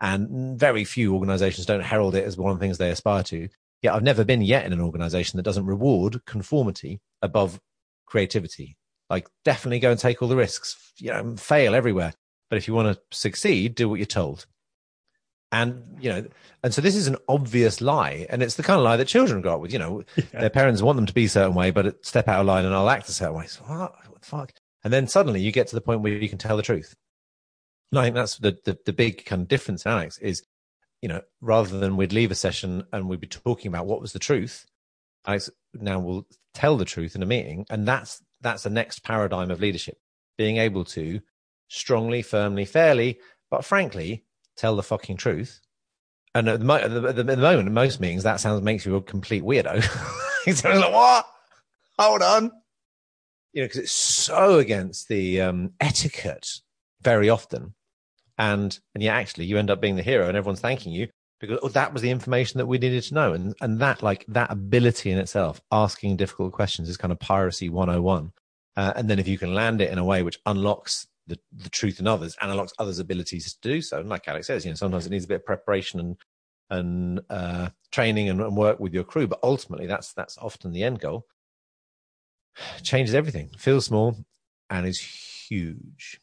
And 0.00 0.58
very 0.58 0.84
few 0.84 1.14
organizations 1.14 1.66
don't 1.66 1.80
herald 1.80 2.14
it 2.14 2.24
as 2.24 2.36
one 2.36 2.52
of 2.52 2.58
the 2.58 2.64
things 2.64 2.78
they 2.78 2.90
aspire 2.90 3.22
to. 3.24 3.48
Yet 3.82 3.94
i've 3.94 4.02
never 4.02 4.24
been 4.24 4.42
yet 4.42 4.66
in 4.66 4.72
an 4.72 4.80
organization 4.80 5.36
that 5.36 5.44
doesn't 5.44 5.66
reward 5.66 6.24
conformity 6.26 7.00
above 7.22 7.60
creativity. 8.06 8.76
Like 9.10 9.28
definitely 9.44 9.80
go 9.80 9.90
and 9.90 9.98
take 9.98 10.22
all 10.22 10.28
the 10.28 10.36
risks. 10.36 10.92
You 10.98 11.10
know 11.10 11.36
fail 11.36 11.74
everywhere. 11.74 12.14
But 12.50 12.56
if 12.56 12.68
you 12.68 12.74
want 12.74 12.96
to 12.96 13.16
succeed 13.16 13.74
do 13.74 13.88
what 13.88 13.98
you're 13.98 14.06
told 14.06 14.46
and 15.50 15.82
you 16.00 16.10
know 16.10 16.26
and 16.62 16.74
so 16.74 16.82
this 16.82 16.94
is 16.94 17.06
an 17.06 17.16
obvious 17.28 17.80
lie 17.80 18.26
and 18.28 18.42
it's 18.42 18.56
the 18.56 18.62
kind 18.62 18.78
of 18.78 18.84
lie 18.84 18.96
that 18.96 19.06
children 19.06 19.40
grow 19.40 19.54
up 19.54 19.60
with 19.60 19.72
you 19.72 19.78
know 19.78 20.02
yeah. 20.16 20.40
their 20.40 20.50
parents 20.50 20.82
want 20.82 20.96
them 20.96 21.06
to 21.06 21.14
be 21.14 21.24
a 21.24 21.28
certain 21.28 21.54
way 21.54 21.70
but 21.70 22.04
step 22.04 22.28
out 22.28 22.40
of 22.40 22.46
line 22.46 22.64
and 22.64 22.74
i'll 22.74 22.90
act 22.90 23.08
a 23.08 23.12
certain 23.12 23.34
way. 23.34 23.46
So 23.46 23.62
what, 23.62 23.94
what 24.08 24.20
the 24.20 24.26
fuck? 24.26 24.52
And 24.84 24.92
then 24.92 25.06
suddenly 25.06 25.40
you 25.40 25.50
get 25.50 25.66
to 25.68 25.74
the 25.74 25.80
point 25.80 26.02
where 26.02 26.12
you 26.12 26.28
can 26.28 26.38
tell 26.38 26.56
the 26.56 26.62
truth. 26.62 26.94
And 27.92 27.98
i 27.98 28.04
think 28.04 28.14
that's 28.14 28.36
the, 28.38 28.58
the, 28.64 28.78
the 28.84 28.92
big 28.92 29.24
kind 29.24 29.42
of 29.42 29.48
difference 29.48 29.86
alex 29.86 30.18
is 30.18 30.42
you 31.00 31.08
know 31.08 31.22
rather 31.40 31.78
than 31.78 31.96
we'd 31.96 32.12
leave 32.12 32.30
a 32.30 32.34
session 32.34 32.84
and 32.92 33.08
we'd 33.08 33.20
be 33.20 33.26
talking 33.26 33.68
about 33.68 33.86
what 33.86 34.00
was 34.00 34.12
the 34.12 34.18
truth 34.18 34.66
alex 35.26 35.48
now 35.72 35.98
will 35.98 36.26
tell 36.52 36.76
the 36.76 36.84
truth 36.84 37.14
in 37.14 37.22
a 37.22 37.26
meeting 37.26 37.64
and 37.70 37.88
that's 37.88 38.22
that's 38.40 38.62
the 38.62 38.70
next 38.70 39.02
paradigm 39.02 39.50
of 39.50 39.60
leadership. 39.60 39.98
Being 40.36 40.58
able 40.58 40.84
to 40.86 41.20
strongly 41.68 42.22
firmly 42.22 42.64
fairly 42.64 43.18
but 43.50 43.64
frankly 43.64 44.24
tell 44.58 44.76
the 44.76 44.82
fucking 44.82 45.16
truth. 45.16 45.60
And 46.34 46.48
at 46.48 46.60
the, 46.60 46.72
at 46.74 46.90
the, 46.90 47.08
at 47.08 47.26
the 47.26 47.36
moment, 47.36 47.68
in 47.68 47.74
most 47.74 48.00
meetings, 48.00 48.24
that 48.24 48.40
sounds 48.40 48.62
makes 48.62 48.84
you 48.84 48.96
a 48.96 49.02
complete 49.02 49.42
weirdo. 49.42 49.82
He's 50.44 50.64
like, 50.64 50.92
what? 50.92 51.26
Hold 51.98 52.22
on. 52.22 52.52
You 53.52 53.62
know, 53.62 53.66
because 53.66 53.78
it's 53.78 53.92
so 53.92 54.58
against 54.58 55.08
the 55.08 55.40
um, 55.40 55.72
etiquette 55.80 56.48
very 57.02 57.30
often. 57.30 57.74
And 58.36 58.78
and 58.94 59.02
yet 59.02 59.16
actually 59.16 59.46
you 59.46 59.58
end 59.58 59.70
up 59.70 59.80
being 59.80 59.96
the 59.96 60.02
hero 60.02 60.28
and 60.28 60.36
everyone's 60.36 60.60
thanking 60.60 60.92
you 60.92 61.08
because 61.40 61.58
oh, 61.62 61.68
that 61.70 61.92
was 61.92 62.02
the 62.02 62.10
information 62.10 62.58
that 62.58 62.66
we 62.66 62.78
needed 62.78 63.02
to 63.04 63.14
know. 63.14 63.32
And 63.32 63.54
and 63.60 63.80
that 63.80 64.02
like 64.02 64.24
that 64.28 64.52
ability 64.52 65.10
in 65.10 65.18
itself, 65.18 65.60
asking 65.72 66.16
difficult 66.16 66.52
questions 66.52 66.88
is 66.88 66.96
kind 66.96 67.10
of 67.10 67.18
piracy 67.18 67.68
101. 67.68 68.32
Uh, 68.76 68.92
and 68.94 69.10
then 69.10 69.18
if 69.18 69.26
you 69.26 69.38
can 69.38 69.54
land 69.54 69.80
it 69.80 69.90
in 69.90 69.98
a 69.98 70.04
way 70.04 70.22
which 70.22 70.38
unlocks 70.46 71.08
the, 71.28 71.38
the 71.52 71.68
truth 71.68 72.00
in 72.00 72.06
others 72.06 72.36
and 72.40 72.50
unlocks 72.50 72.72
others' 72.78 72.98
abilities 72.98 73.52
to 73.52 73.60
do 73.60 73.80
so. 73.80 74.00
And 74.00 74.08
like 74.08 74.26
Alex 74.26 74.46
says, 74.46 74.64
you 74.64 74.70
know, 74.70 74.76
sometimes 74.76 75.06
it 75.06 75.10
needs 75.10 75.26
a 75.26 75.28
bit 75.28 75.36
of 75.36 75.46
preparation 75.46 76.00
and 76.00 76.16
and 76.70 77.20
uh, 77.30 77.70
training 77.90 78.28
and, 78.28 78.40
and 78.40 78.56
work 78.56 78.78
with 78.78 78.92
your 78.92 79.04
crew, 79.04 79.26
but 79.26 79.38
ultimately 79.42 79.86
that's 79.86 80.12
that's 80.12 80.36
often 80.38 80.72
the 80.72 80.82
end 80.82 81.00
goal. 81.00 81.26
Changes 82.82 83.14
everything. 83.14 83.50
Feels 83.58 83.86
small 83.86 84.16
and 84.68 84.86
is 84.86 85.00
huge. 85.00 86.20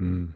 Mm. 0.00 0.34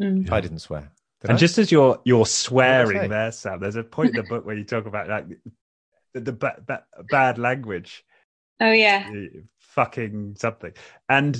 Mm. 0.00 0.30
I 0.30 0.40
didn't 0.40 0.58
swear. 0.60 0.90
Did 1.20 1.30
and 1.30 1.36
I? 1.36 1.38
just 1.38 1.58
as 1.58 1.72
you're 1.72 2.00
you're 2.04 2.26
swearing 2.26 3.08
there, 3.08 3.32
Sam, 3.32 3.60
there's 3.60 3.76
a 3.76 3.82
point 3.82 4.10
in 4.10 4.16
the 4.16 4.22
book 4.22 4.44
where 4.44 4.56
you 4.56 4.64
talk 4.64 4.86
about 4.86 5.08
like 5.08 5.26
the, 6.14 6.20
the 6.20 6.32
ba- 6.32 6.62
ba- 6.64 6.84
bad 7.10 7.38
language 7.38 8.04
Oh 8.60 8.72
yeah. 8.72 9.10
Fucking 9.58 10.36
something. 10.38 10.72
And 11.08 11.36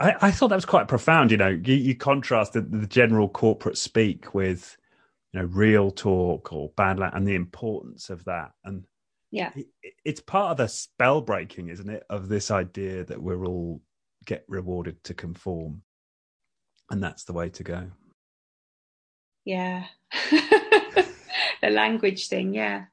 I, 0.00 0.14
I, 0.20 0.30
thought 0.30 0.48
that 0.48 0.56
was 0.56 0.64
quite 0.64 0.88
profound. 0.88 1.30
You 1.30 1.36
know, 1.36 1.48
you, 1.48 1.74
you 1.74 1.94
contrasted 1.94 2.70
the 2.70 2.86
general 2.86 3.28
corporate 3.28 3.78
speak 3.78 4.34
with, 4.34 4.76
you 5.32 5.40
know, 5.40 5.46
real 5.46 5.90
talk 5.90 6.52
or 6.52 6.70
bad 6.76 6.98
language 6.98 7.16
and 7.16 7.26
the 7.26 7.34
importance 7.34 8.10
of 8.10 8.24
that. 8.24 8.52
And 8.64 8.84
yeah, 9.30 9.52
it, 9.54 9.66
it's 10.04 10.20
part 10.20 10.52
of 10.52 10.56
the 10.58 10.68
spell 10.68 11.20
breaking, 11.20 11.68
isn't 11.68 11.88
it, 11.88 12.04
of 12.08 12.28
this 12.28 12.50
idea 12.50 13.04
that 13.04 13.22
we're 13.22 13.44
all 13.44 13.82
get 14.24 14.44
rewarded 14.48 15.02
to 15.04 15.14
conform, 15.14 15.82
and 16.90 17.02
that's 17.02 17.24
the 17.24 17.32
way 17.32 17.48
to 17.50 17.62
go. 17.62 17.90
Yeah, 19.44 19.84
the 20.30 21.70
language 21.70 22.28
thing. 22.28 22.54
Yeah, 22.54 22.84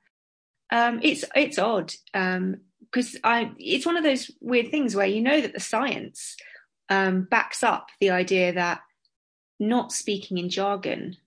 um, 0.72 1.00
it's 1.04 1.24
it's 1.36 1.60
odd. 1.60 1.94
Um, 2.14 2.58
because 2.94 3.18
I 3.24 3.52
it's 3.58 3.86
one 3.86 3.98
of 3.98 4.04
those 4.04 4.30
weird 4.40 4.70
things 4.70 4.96
where 4.96 5.08
you 5.08 5.22
know 5.22 5.42
that 5.42 5.54
the 5.54 5.60
science 5.60 6.38
um, 6.90 7.24
backs 7.24 7.64
up 7.64 7.88
the 8.00 8.12
idea 8.12 8.54
that 8.54 8.82
not 9.60 9.92
speaking 9.92 10.38
in 10.38 10.50
jargon 10.50 11.18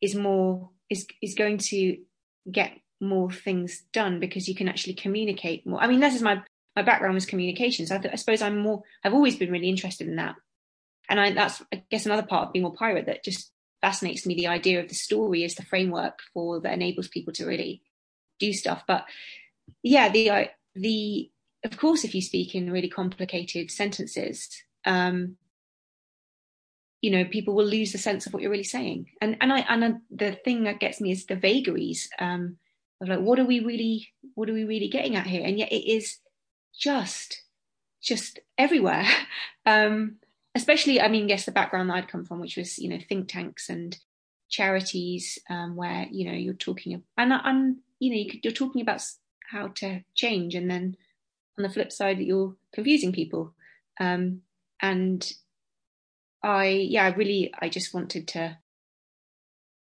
is 0.00 0.14
more 0.14 0.70
is 0.90 1.06
is 1.22 1.34
going 1.34 1.58
to 1.58 1.98
get 2.50 2.72
more 3.00 3.30
things 3.30 3.82
done 3.92 4.20
because 4.20 4.48
you 4.48 4.54
can 4.54 4.68
actually 4.68 4.94
communicate 4.94 5.66
more. 5.66 5.80
I 5.80 5.86
mean, 5.86 6.00
this 6.00 6.14
is 6.14 6.22
my 6.22 6.42
my 6.74 6.82
background 6.82 7.14
was 7.14 7.26
communications. 7.26 7.90
So 7.90 7.96
I, 7.96 7.98
th- 7.98 8.12
I 8.12 8.16
suppose 8.16 8.42
I'm 8.42 8.58
more. 8.58 8.82
I've 9.04 9.14
always 9.14 9.36
been 9.36 9.50
really 9.50 9.68
interested 9.68 10.08
in 10.08 10.16
that, 10.16 10.36
and 11.08 11.20
I, 11.20 11.32
that's 11.32 11.62
I 11.72 11.82
guess 11.90 12.06
another 12.06 12.22
part 12.22 12.46
of 12.46 12.52
being 12.52 12.64
more 12.64 12.74
pirate 12.74 13.06
that 13.06 13.24
just 13.24 13.52
fascinates 13.80 14.26
me. 14.26 14.34
The 14.34 14.46
idea 14.46 14.80
of 14.80 14.88
the 14.88 14.94
story 14.94 15.44
is 15.44 15.54
the 15.54 15.64
framework 15.64 16.20
for 16.32 16.60
that 16.60 16.72
enables 16.72 17.08
people 17.08 17.32
to 17.34 17.46
really 17.46 17.82
do 18.38 18.52
stuff. 18.52 18.84
But 18.86 19.04
yeah, 19.82 20.08
the 20.08 20.30
the 20.74 21.30
of 21.64 21.76
course 21.76 22.04
if 22.04 22.14
you 22.14 22.22
speak 22.22 22.54
in 22.54 22.72
really 22.72 22.88
complicated 22.88 23.70
sentences 23.70 24.48
um, 24.84 25.36
you 27.02 27.10
know 27.10 27.24
people 27.24 27.54
will 27.54 27.66
lose 27.66 27.92
the 27.92 27.98
sense 27.98 28.26
of 28.26 28.32
what 28.32 28.42
you're 28.42 28.50
really 28.50 28.62
saying. 28.62 29.06
And 29.20 29.36
and 29.40 29.52
i 29.52 29.60
and 29.68 30.00
the 30.10 30.32
thing 30.32 30.64
that 30.64 30.80
gets 30.80 31.00
me 31.00 31.10
is 31.10 31.26
the 31.26 31.36
vagaries 31.36 32.08
um, 32.18 32.56
of 33.00 33.08
like 33.08 33.20
what 33.20 33.38
are 33.38 33.44
we 33.44 33.60
really 33.60 34.08
what 34.34 34.48
are 34.48 34.54
we 34.54 34.64
really 34.64 34.88
getting 34.88 35.16
at 35.16 35.26
here? 35.26 35.44
And 35.44 35.58
yet 35.58 35.72
it 35.72 35.84
is 35.86 36.18
just 36.78 37.42
just 38.00 38.40
everywhere. 38.56 39.06
Um, 39.64 40.16
especially 40.56 41.00
i 41.00 41.06
mean 41.06 41.28
guess 41.28 41.44
the 41.44 41.52
background 41.52 41.88
that 41.88 41.94
i'd 41.94 42.08
come 42.08 42.24
from 42.24 42.40
which 42.40 42.56
was 42.56 42.78
you 42.78 42.88
know 42.88 42.98
think 43.08 43.28
tanks 43.28 43.68
and 43.68 43.96
charities 44.48 45.38
um, 45.48 45.76
where 45.76 46.08
you 46.10 46.26
know 46.26 46.36
you're 46.36 46.52
talking 46.52 47.00
and 47.16 47.32
and 47.32 47.76
you 48.00 48.10
know 48.10 48.16
you 48.16 48.28
could, 48.28 48.40
you 48.42 48.50
are 48.50 48.54
talking 48.54 48.82
about 48.82 49.00
how 49.52 49.68
to 49.68 50.02
change 50.14 50.54
and 50.54 50.70
then 50.70 50.96
on 51.58 51.62
the 51.62 51.70
flip 51.70 51.92
side 51.92 52.18
you're 52.18 52.56
confusing 52.72 53.12
people. 53.12 53.54
Um, 54.00 54.42
and 54.80 55.32
i 56.42 56.66
yeah 56.66 57.04
i 57.04 57.14
really 57.14 57.54
i 57.60 57.68
just 57.68 57.94
wanted 57.94 58.26
to 58.26 58.58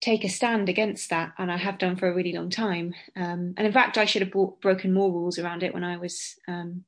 take 0.01 0.25
a 0.25 0.29
stand 0.29 0.69
against 0.69 1.11
that 1.11 1.33
and 1.39 1.53
i 1.53 1.57
have 1.57 1.79
done 1.79 1.95
for 1.97 2.09
a 2.11 2.15
really 2.15 2.33
long 2.33 2.51
time. 2.51 2.95
Um, 3.15 3.55
and 3.57 3.67
in 3.67 3.73
fact 3.73 3.97
i 3.99 4.05
should 4.05 4.23
have 4.23 4.33
brought, 4.33 4.61
broken 4.61 4.93
more 4.93 5.13
rules 5.13 5.39
around 5.39 5.63
it 5.63 5.73
when 5.73 5.85
i 5.85 5.97
was 5.97 6.37
um, 6.49 6.85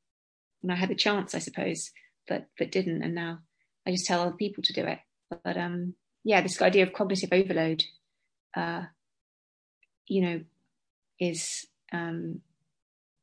when 0.61 0.71
i 0.71 0.75
had 0.75 0.89
the 0.91 0.95
chance 0.95 1.35
i 1.35 1.39
suppose 1.39 1.93
but 2.27 2.47
but 2.59 2.73
didn't 2.73 3.03
and 3.03 3.15
now 3.15 3.39
i 3.87 3.91
just 3.93 4.07
tell 4.07 4.21
other 4.21 4.37
people 4.37 4.63
to 4.65 4.73
do 4.73 4.85
it. 4.85 4.99
But 5.45 5.57
um 5.57 5.95
yeah 6.25 6.41
this 6.41 6.61
idea 6.61 6.85
of 6.85 6.93
cognitive 6.93 7.33
overload 7.33 7.85
uh 8.57 8.83
you 10.07 10.23
know 10.23 10.41
is 11.21 11.67
um 11.93 12.41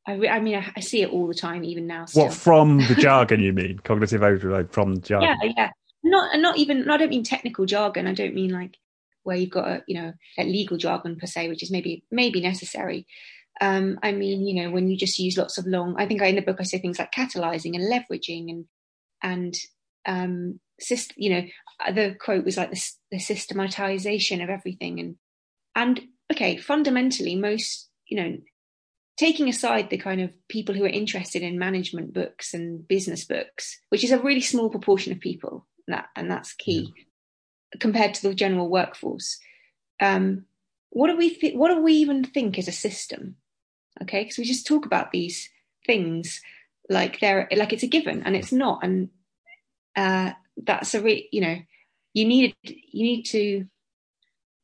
I, 0.10 0.14
re- 0.16 0.30
I 0.30 0.40
mean, 0.40 0.56
I, 0.56 0.72
I, 0.76 0.80
see 0.80 1.04
it 1.04 1.12
all 1.12 1.28
the 1.28 1.36
time, 1.36 1.64
even 1.64 1.86
now. 1.86 2.06
Still. 2.06 2.26
What 2.26 2.34
from 2.34 2.80
the 2.88 2.96
jargon? 3.00 3.42
You 3.42 3.54
mean 3.54 3.78
cognitive 3.84 4.24
overload 4.24 4.74
from 4.74 4.96
the 4.96 5.02
jargon? 5.02 5.38
Yeah, 5.44 5.52
yeah. 5.56 5.70
Not, 6.02 6.40
not 6.40 6.58
even. 6.58 6.90
I 6.90 6.98
don't 6.98 7.10
mean 7.10 7.24
technical 7.24 7.68
jargon. 7.68 8.08
I 8.08 8.16
don't 8.16 8.34
mean 8.34 8.50
like 8.50 8.76
where 9.22 9.38
you've 9.38 9.52
got 9.52 9.68
a, 9.68 9.84
you 9.88 10.02
know, 10.02 10.14
a 10.40 10.44
legal 10.46 10.78
jargon 10.78 11.16
per 11.16 11.28
se, 11.28 11.48
which 11.50 11.62
is 11.62 11.70
maybe 11.70 12.04
maybe 12.10 12.42
necessary. 12.42 13.06
Um, 13.62 14.00
I 14.02 14.12
mean, 14.12 14.48
you 14.48 14.64
know, 14.64 14.72
when 14.72 14.90
you 14.90 14.98
just 14.98 15.20
use 15.20 15.38
lots 15.38 15.60
of 15.60 15.68
long. 15.68 15.94
I 16.00 16.08
think 16.08 16.24
I, 16.24 16.28
in 16.28 16.36
the 16.36 16.42
book 16.42 16.58
I 16.60 16.64
say 16.64 16.80
things 16.80 16.98
like 16.98 17.12
catalyzing 17.12 17.76
and 17.76 17.92
leveraging 17.92 18.50
and 18.50 18.66
and 19.22 19.54
um, 20.08 20.60
syst- 20.82 21.14
you 21.18 21.30
know, 21.30 21.44
the 21.94 22.16
quote 22.20 22.46
was 22.46 22.58
like 22.58 22.72
the, 22.72 22.82
the 23.12 23.20
systematization 23.20 24.42
of 24.42 24.50
everything 24.50 25.00
and 25.00 25.18
and 25.76 26.02
okay, 26.34 26.58
fundamentally, 26.58 27.36
most 27.36 27.90
you 28.08 28.18
know 28.18 28.38
taking 29.20 29.50
aside 29.50 29.90
the 29.90 29.98
kind 29.98 30.22
of 30.22 30.32
people 30.48 30.74
who 30.74 30.86
are 30.86 30.88
interested 30.88 31.42
in 31.42 31.60
management 31.60 32.14
books 32.14 32.54
and 32.54 32.88
business 32.88 33.26
books, 33.26 33.78
which 33.90 34.02
is 34.02 34.12
a 34.12 34.20
really 34.20 34.40
small 34.40 34.70
proportion 34.70 35.12
of 35.12 35.20
people, 35.20 35.68
and, 35.86 35.98
that, 35.98 36.06
and 36.16 36.32
that's 36.32 36.54
key 36.54 36.94
yeah. 36.96 37.80
compared 37.82 38.14
to 38.14 38.22
the 38.22 38.34
general 38.34 38.70
workforce. 38.70 39.38
Um, 40.00 40.46
what 40.92 41.08
do 41.08 41.18
we 41.18 41.36
th- 41.36 41.54
what 41.54 41.68
do 41.68 41.82
we 41.82 41.94
even 41.96 42.24
think 42.24 42.58
is 42.58 42.70
a 42.70 42.72
system? 42.72 43.36
Okay, 44.02 44.24
because 44.24 44.38
we 44.38 44.46
just 44.46 44.66
talk 44.66 44.86
about 44.86 45.12
these 45.12 45.50
things 45.86 46.42
like 46.90 47.20
they're 47.20 47.50
like 47.56 47.74
it's 47.74 47.84
a 47.84 47.88
given, 47.88 48.24
and 48.24 48.38
it's 48.38 48.54
not, 48.54 48.80
and 48.84 49.10
uh, 49.98 50.32
that's 50.56 50.96
a 50.96 51.02
re- 51.02 51.28
you 51.34 51.42
know 51.42 51.58
you 52.14 52.26
need 52.26 52.56
you 52.64 53.04
need 53.04 53.24
to 53.24 53.66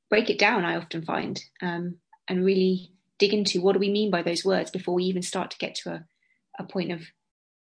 break 0.10 0.30
it 0.30 0.40
down. 0.40 0.64
I 0.64 0.78
often 0.78 1.04
find 1.04 1.44
um, 1.62 1.98
and 2.30 2.46
really 2.46 2.95
dig 3.20 3.34
into 3.34 3.62
what 3.62 3.74
do 3.74 3.80
we 3.80 3.90
mean 3.90 4.12
by 4.12 4.22
those 4.22 4.46
words 4.46 4.72
before 4.72 4.96
we 4.96 5.04
even 5.04 5.22
start 5.22 5.52
to 5.52 5.58
get 5.58 5.76
to 5.76 5.92
a, 5.92 6.06
a 6.60 6.64
point 6.64 6.92
of 6.92 7.02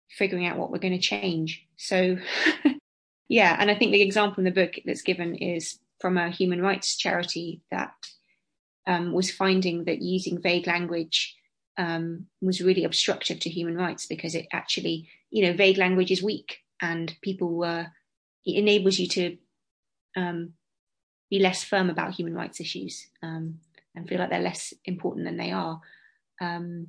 figuring 0.09 0.45
out 0.45 0.57
what 0.57 0.71
we're 0.71 0.77
going 0.77 0.93
to 0.93 0.99
change. 0.99 1.65
So, 1.77 2.17
yeah, 3.27 3.55
and 3.59 3.69
I 3.69 3.75
think 3.75 3.91
the 3.91 4.01
example 4.01 4.39
in 4.39 4.45
the 4.45 4.51
book 4.51 4.75
that's 4.85 5.01
given 5.01 5.35
is 5.35 5.79
from 5.99 6.17
a 6.17 6.29
human 6.29 6.61
rights 6.61 6.95
charity 6.95 7.61
that 7.71 7.93
um, 8.85 9.13
was 9.13 9.31
finding 9.31 9.85
that 9.85 10.01
using 10.01 10.41
vague 10.41 10.67
language 10.67 11.35
um, 11.77 12.27
was 12.41 12.61
really 12.61 12.83
obstructive 12.83 13.39
to 13.39 13.49
human 13.49 13.75
rights 13.75 14.05
because 14.05 14.35
it 14.35 14.47
actually, 14.51 15.09
you 15.31 15.45
know, 15.45 15.53
vague 15.53 15.77
language 15.77 16.11
is 16.11 16.21
weak 16.21 16.59
and 16.81 17.15
people 17.21 17.49
were, 17.53 17.87
it 18.45 18.57
enables 18.57 18.99
you 18.99 19.07
to 19.07 19.37
um, 20.15 20.53
be 21.29 21.39
less 21.39 21.63
firm 21.63 21.89
about 21.89 22.13
human 22.13 22.33
rights 22.33 22.59
issues 22.59 23.07
um, 23.23 23.59
and 23.95 24.07
feel 24.07 24.19
like 24.19 24.29
they're 24.29 24.39
less 24.39 24.73
important 24.85 25.25
than 25.25 25.37
they 25.37 25.51
are. 25.51 25.81
Um, 26.41 26.87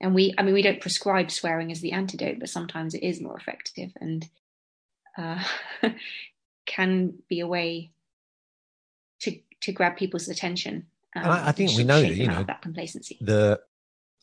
and 0.00 0.14
we, 0.14 0.34
I 0.36 0.42
mean, 0.42 0.54
we 0.54 0.62
don't 0.62 0.80
prescribe 0.80 1.30
swearing 1.30 1.70
as 1.70 1.80
the 1.80 1.92
antidote, 1.92 2.38
but 2.38 2.48
sometimes 2.48 2.94
it 2.94 3.02
is 3.02 3.20
more 3.20 3.36
effective 3.36 3.92
and 4.00 4.28
uh, 5.16 5.42
can 6.66 7.14
be 7.28 7.40
a 7.40 7.46
way 7.46 7.92
to 9.20 9.38
to 9.62 9.72
grab 9.72 9.96
people's 9.96 10.28
attention 10.28 10.86
um, 11.16 11.24
I, 11.24 11.48
I, 11.48 11.52
think 11.52 11.76
we 11.76 11.84
know 11.84 12.00
that 12.00 12.14
you 12.14 12.26
know 12.26 12.42
that 12.42 12.62
complacency. 12.62 13.18
The 13.20 13.60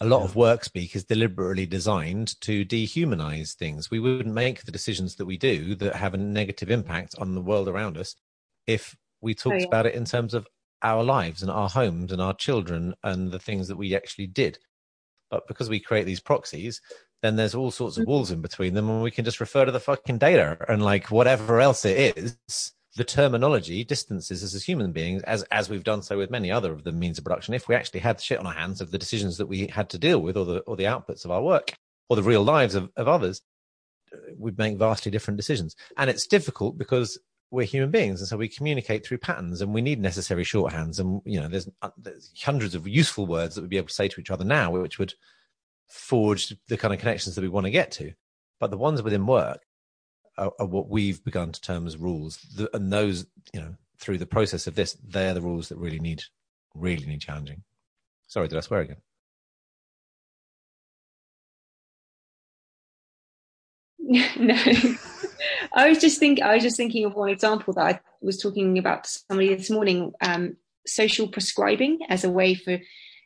a 0.02 0.06
lot 0.06 0.24
of 0.24 0.36
work 0.36 0.64
speak 0.64 0.96
is 0.96 1.04
deliberately 1.04 1.66
designed 1.66 2.40
to 2.42 2.66
dehumanize 2.66 3.54
things. 3.54 3.92
We 3.92 4.00
wouldn't 4.00 4.34
make 4.34 4.64
the 4.64 4.72
decisions 4.72 5.16
that 5.16 5.26
we 5.26 5.38
do 5.38 5.76
that 5.76 5.96
have 5.96 6.14
a 6.14 6.18
negative 6.18 6.72
impact 6.72 7.16
on 7.20 7.36
the 7.36 7.42
world 7.42 7.68
around 7.68 7.98
us 7.98 8.16
if 8.66 8.98
we 9.22 9.36
talked 9.36 9.56
oh, 9.56 9.60
yeah. 9.60 9.68
about 9.68 9.86
it 9.86 9.94
in 9.94 10.06
terms 10.06 10.34
of 10.34 10.48
our 10.84 11.04
lives 11.04 11.42
and 11.42 11.52
our 11.52 11.70
homes 11.70 12.12
and 12.12 12.22
our 12.22 12.34
children 12.34 12.94
and 13.04 13.32
the 13.32 13.40
things 13.40 13.68
that 13.68 13.78
we 13.78 13.96
actually 13.96 14.28
did. 14.28 14.60
But 15.30 15.48
because 15.48 15.70
we 15.70 15.80
create 15.80 16.06
these 16.06 16.20
proxies, 16.20 16.82
then 17.22 17.36
there's 17.36 17.56
all 17.56 17.72
sorts 17.72 17.98
of 17.98 18.04
mm-hmm. 18.04 18.12
walls 18.12 18.32
in 18.32 18.42
between 18.42 18.74
them, 18.74 18.90
and 18.90 19.02
we 19.04 19.12
can 19.12 19.26
just 19.26 19.40
refer 19.40 19.66
to 19.66 19.72
the 19.72 19.80
fucking 19.80 20.18
data 20.18 20.58
and 20.68 20.84
like 20.84 21.12
whatever 21.12 21.62
else 21.62 21.86
it 21.86 22.18
is 22.18 22.74
the 22.96 23.04
terminology 23.04 23.84
distances 23.84 24.44
us 24.44 24.54
as 24.54 24.64
human 24.64 24.92
beings, 24.92 25.24
as 25.24 25.44
as 25.44 25.70
we've 25.70 25.84
done 25.84 26.02
so 26.02 26.18
with 26.18 26.30
many 26.30 26.52
other 26.52 26.72
of 26.72 26.84
the 26.84 26.92
means 26.92 27.18
of 27.18 27.24
production. 27.24 27.54
If 27.54 27.68
we 27.68 27.76
actually 27.76 28.02
had 28.02 28.20
shit 28.20 28.40
on 28.40 28.48
our 28.48 28.54
hands 28.54 28.82
of 28.82 28.92
the 28.92 28.98
decisions 28.98 29.38
that 29.38 29.48
we 29.48 29.68
had 29.68 29.90
to 29.92 29.98
deal 29.98 30.20
with, 30.20 30.36
or 30.36 30.46
the 30.46 30.60
or 30.62 30.76
the 30.76 30.84
outputs 30.86 31.24
of 31.24 31.32
our 31.32 31.42
work, 31.42 31.74
or 32.10 32.16
the 32.16 32.24
real 32.24 32.44
lives 32.44 32.76
of, 32.76 32.90
of 32.98 33.08
others, 33.08 33.42
we'd 34.38 34.58
make 34.58 34.78
vastly 34.78 35.12
different 35.12 35.38
decisions. 35.38 35.76
And 35.98 36.10
it's 36.10 36.28
difficult 36.28 36.78
because 36.78 37.18
we're 37.52 37.66
human 37.66 37.92
beings, 37.92 38.22
and 38.22 38.28
so 38.28 38.38
we 38.38 38.48
communicate 38.48 39.06
through 39.06 39.18
patterns, 39.20 39.62
and 39.62 39.74
we 39.74 39.82
need 39.82 40.00
necessary 40.00 40.44
shorthands. 40.44 41.00
And 41.00 41.22
you 41.26 41.40
know, 41.40 41.48
there's, 41.48 41.70
uh, 41.82 41.90
there's 41.98 42.32
hundreds 42.42 42.74
of 42.76 42.88
useful 42.88 43.28
words 43.28 43.56
that 43.56 43.62
we'd 43.62 43.70
be 43.70 43.78
able 43.78 43.90
to 43.90 43.94
say 43.94 44.08
to 44.08 44.22
each 44.22 44.32
other 44.32 44.46
now, 44.46 44.72
which 44.72 44.98
would 44.98 45.14
forge 45.90 46.56
the 46.70 46.78
kind 46.78 46.94
of 46.94 47.00
connections 47.00 47.36
that 47.36 47.42
we 47.42 47.50
want 47.50 47.66
to 47.66 47.72
get 47.72 47.92
to. 47.92 48.14
But 48.60 48.72
the 48.72 48.78
ones 48.78 49.04
within 49.04 49.26
work 49.28 49.60
are, 50.38 50.52
are 50.60 50.66
what 50.66 50.90
we've 50.90 51.24
begun 51.24 51.52
to 51.52 51.62
term 51.62 51.86
as 51.86 51.98
rules, 51.98 52.38
the, 52.56 52.74
and 52.76 52.92
those, 52.92 53.26
you 53.54 53.60
know, 53.60 53.76
through 54.00 54.18
the 54.18 54.26
process 54.26 54.66
of 54.68 54.76
this, 54.76 54.98
they're 55.06 55.34
the 55.34 55.42
rules 55.42 55.70
that 55.70 55.78
really 55.78 56.00
need, 56.00 56.24
really 56.74 57.06
need 57.06 57.22
challenging. 57.22 57.64
Sorry, 58.28 58.48
did 58.48 58.58
I 58.58 58.62
swear 58.62 58.82
again? 58.82 58.98
no. 64.38 64.96
I 65.74 65.90
was 65.90 66.00
just 66.00 66.20
thinking. 66.20 66.44
I 66.44 66.56
was 66.56 66.64
just 66.64 66.78
thinking 66.78 67.06
of 67.06 67.16
one 67.16 67.30
example 67.30 67.74
that 67.74 67.86
I 67.86 68.00
was 68.22 68.38
talking 68.38 68.78
about 68.78 69.06
to 69.06 69.10
somebody 69.10 69.56
this 69.56 69.70
morning. 69.70 70.14
Um, 70.22 70.58
social 70.86 71.28
prescribing 71.28 72.00
as 72.10 72.24
a 72.24 72.30
way 72.30 72.56
for 72.56 72.80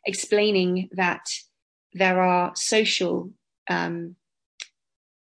explaining 0.04 0.90
that 0.92 1.26
there 1.94 2.20
are 2.20 2.54
social 2.54 3.30
um, 3.68 4.16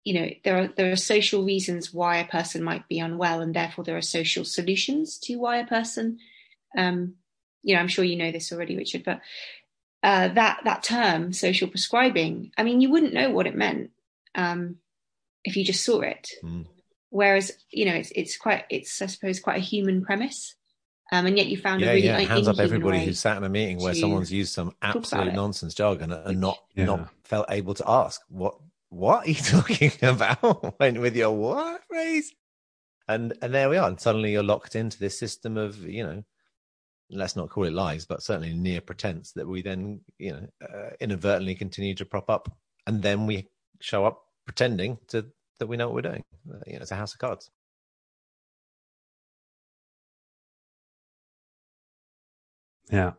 you 0.03 0.13
know 0.13 0.29
there 0.43 0.57
are 0.57 0.67
there 0.75 0.91
are 0.91 0.95
social 0.95 1.43
reasons 1.43 1.93
why 1.93 2.17
a 2.17 2.27
person 2.27 2.63
might 2.63 2.87
be 2.87 2.99
unwell 2.99 3.41
and 3.41 3.53
therefore 3.53 3.83
there 3.83 3.97
are 3.97 4.01
social 4.01 4.45
solutions 4.45 5.17
to 5.17 5.35
why 5.35 5.57
a 5.57 5.67
person 5.67 6.17
um 6.77 7.15
you 7.63 7.75
know 7.75 7.81
i'm 7.81 7.87
sure 7.87 8.05
you 8.05 8.15
know 8.15 8.31
this 8.31 8.51
already 8.51 8.75
richard 8.75 9.03
but 9.03 9.19
uh, 10.01 10.29
that 10.29 10.61
that 10.63 10.81
term 10.81 11.33
social 11.33 11.67
prescribing 11.67 12.51
i 12.57 12.63
mean 12.63 12.79
you 12.79 12.89
wouldn't 12.89 13.13
know 13.13 13.29
what 13.29 13.45
it 13.47 13.55
meant 13.55 13.91
um 14.35 14.77
if 15.43 15.57
you 15.57 15.63
just 15.63 15.83
saw 15.83 15.99
it 15.99 16.29
mm. 16.43 16.65
Whereas 17.09 17.51
you 17.71 17.85
know 17.85 17.93
it's 17.93 18.11
it's 18.15 18.37
quite 18.37 18.65
it's 18.69 19.01
i 19.01 19.05
suppose 19.05 19.39
quite 19.39 19.57
a 19.57 19.61
human 19.61 20.03
premise 20.03 20.55
um, 21.11 21.25
and 21.25 21.37
yet 21.37 21.47
you 21.47 21.57
found 21.57 21.81
yeah, 21.81 21.87
a 21.87 21.93
really 21.95 22.05
yeah. 22.05 22.19
hands 22.19 22.47
up 22.47 22.59
everybody 22.59 23.03
who 23.03 23.13
sat 23.13 23.37
in 23.37 23.43
a 23.43 23.49
meeting 23.49 23.79
where 23.79 23.95
someone's 23.95 24.31
used 24.31 24.53
some 24.53 24.75
absolute 24.81 25.33
nonsense 25.33 25.73
jargon 25.73 26.11
and 26.11 26.39
not 26.39 26.59
yeah. 26.75 26.85
not 26.85 27.09
felt 27.23 27.47
able 27.49 27.73
to 27.73 27.83
ask 27.89 28.21
what 28.29 28.55
what 28.89 29.25
are 29.25 29.29
you 29.29 29.35
talking 29.35 29.91
about? 30.01 30.79
Went 30.79 30.99
with 30.99 31.15
your 31.15 31.31
what 31.31 31.83
phrase? 31.87 32.33
And 33.07 33.33
and 33.41 33.53
there 33.53 33.69
we 33.69 33.77
are. 33.77 33.87
And 33.87 33.99
suddenly 33.99 34.31
you're 34.31 34.43
locked 34.43 34.75
into 34.75 34.99
this 34.99 35.17
system 35.17 35.57
of, 35.57 35.79
you 35.83 36.03
know, 36.03 36.23
let's 37.09 37.35
not 37.35 37.49
call 37.49 37.63
it 37.63 37.73
lies, 37.73 38.05
but 38.05 38.21
certainly 38.21 38.53
near 38.53 38.81
pretense 38.81 39.31
that 39.33 39.47
we 39.47 39.61
then, 39.61 40.01
you 40.17 40.31
know, 40.33 40.47
uh, 40.61 40.89
inadvertently 40.99 41.55
continue 41.55 41.95
to 41.95 42.05
prop 42.05 42.29
up. 42.29 42.51
And 42.85 43.01
then 43.01 43.25
we 43.25 43.47
show 43.79 44.05
up 44.05 44.23
pretending 44.45 44.97
to 45.07 45.25
that 45.59 45.67
we 45.67 45.77
know 45.77 45.87
what 45.87 45.95
we're 45.95 46.09
doing. 46.09 46.23
Uh, 46.49 46.57
you 46.65 46.73
know, 46.73 46.81
it's 46.81 46.91
a 46.91 46.95
house 46.95 47.13
of 47.13 47.19
cards. 47.19 47.49
Yeah. 52.91 53.11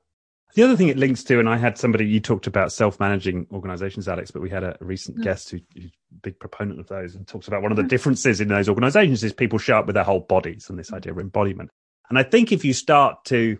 The 0.55 0.65
other 0.65 0.77
thing 0.77 0.89
it 0.89 0.97
links 0.97 1.23
to, 1.25 1.39
and 1.39 1.49
I 1.49 1.57
had 1.57 1.79
somebody 1.79 2.07
you 2.07 2.19
talked 2.19 2.49
about 2.49 2.73
self-managing 2.73 3.47
organizations, 3.53 4.09
Alex, 4.09 4.33
but 4.33 4.43
we 4.43 4.51
had 4.51 4.65
a, 4.65 4.77
recent 4.81 5.19
mm. 5.19 5.23
guest 5.23 5.51
who, 5.51 5.61
who's 5.75 5.85
a 5.85 6.21
big 6.23 6.41
proponent 6.41 6.81
of 6.81 6.89
those 6.89 7.15
and 7.15 7.27
talks 7.27 7.47
about 7.47 7.63
one 7.63 7.71
of 7.71 7.77
the 7.77 7.85
mm. 7.85 7.89
differences 7.89 8.41
in 8.41 8.49
those 8.49 8.69
organizations 8.69 9.23
is 9.23 9.33
people 9.33 9.59
show 9.59 9.79
up 9.79 9.87
with 9.87 9.95
their 9.95 10.05
whole 10.05 10.21
bodies 10.21 10.69
and 10.69 10.77
this 10.77 10.93
idea 10.93 11.13
of 11.13 11.21
embodiment. 11.21 11.71
And 12.09 12.19
I 12.19 12.25
think 12.25 12.51
if 12.51 12.65
you 12.65 12.73
start 12.73 13.25
to 13.27 13.59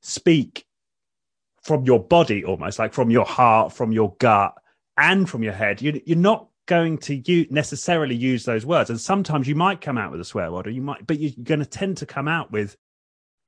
speak 0.00 0.64
from 1.62 1.84
your 1.84 2.02
body, 2.02 2.42
almost 2.42 2.78
like 2.78 2.94
from 2.94 3.10
your 3.10 3.26
heart, 3.26 3.74
from 3.74 3.92
your 3.92 4.14
gut, 4.18 4.54
and 4.96 5.28
from 5.28 5.42
your 5.42 5.52
head, 5.52 5.82
you, 5.82 6.00
you're 6.06 6.16
not 6.16 6.48
going 6.68 6.98
to 6.98 7.16
you 7.30 7.46
necessarily 7.50 8.14
use 8.14 8.44
those 8.44 8.64
words. 8.64 8.90
And 8.90 9.00
sometimes 9.00 9.48
you 9.48 9.56
might 9.56 9.80
come 9.80 9.98
out 9.98 10.12
with 10.12 10.20
a 10.20 10.24
swear 10.24 10.52
word, 10.52 10.68
or 10.68 10.70
you 10.70 10.82
might, 10.82 11.04
but 11.06 11.18
you're 11.18 11.32
going 11.42 11.60
to 11.60 11.66
tend 11.66 11.96
to 11.96 12.06
come 12.06 12.28
out 12.28 12.52
with 12.52 12.76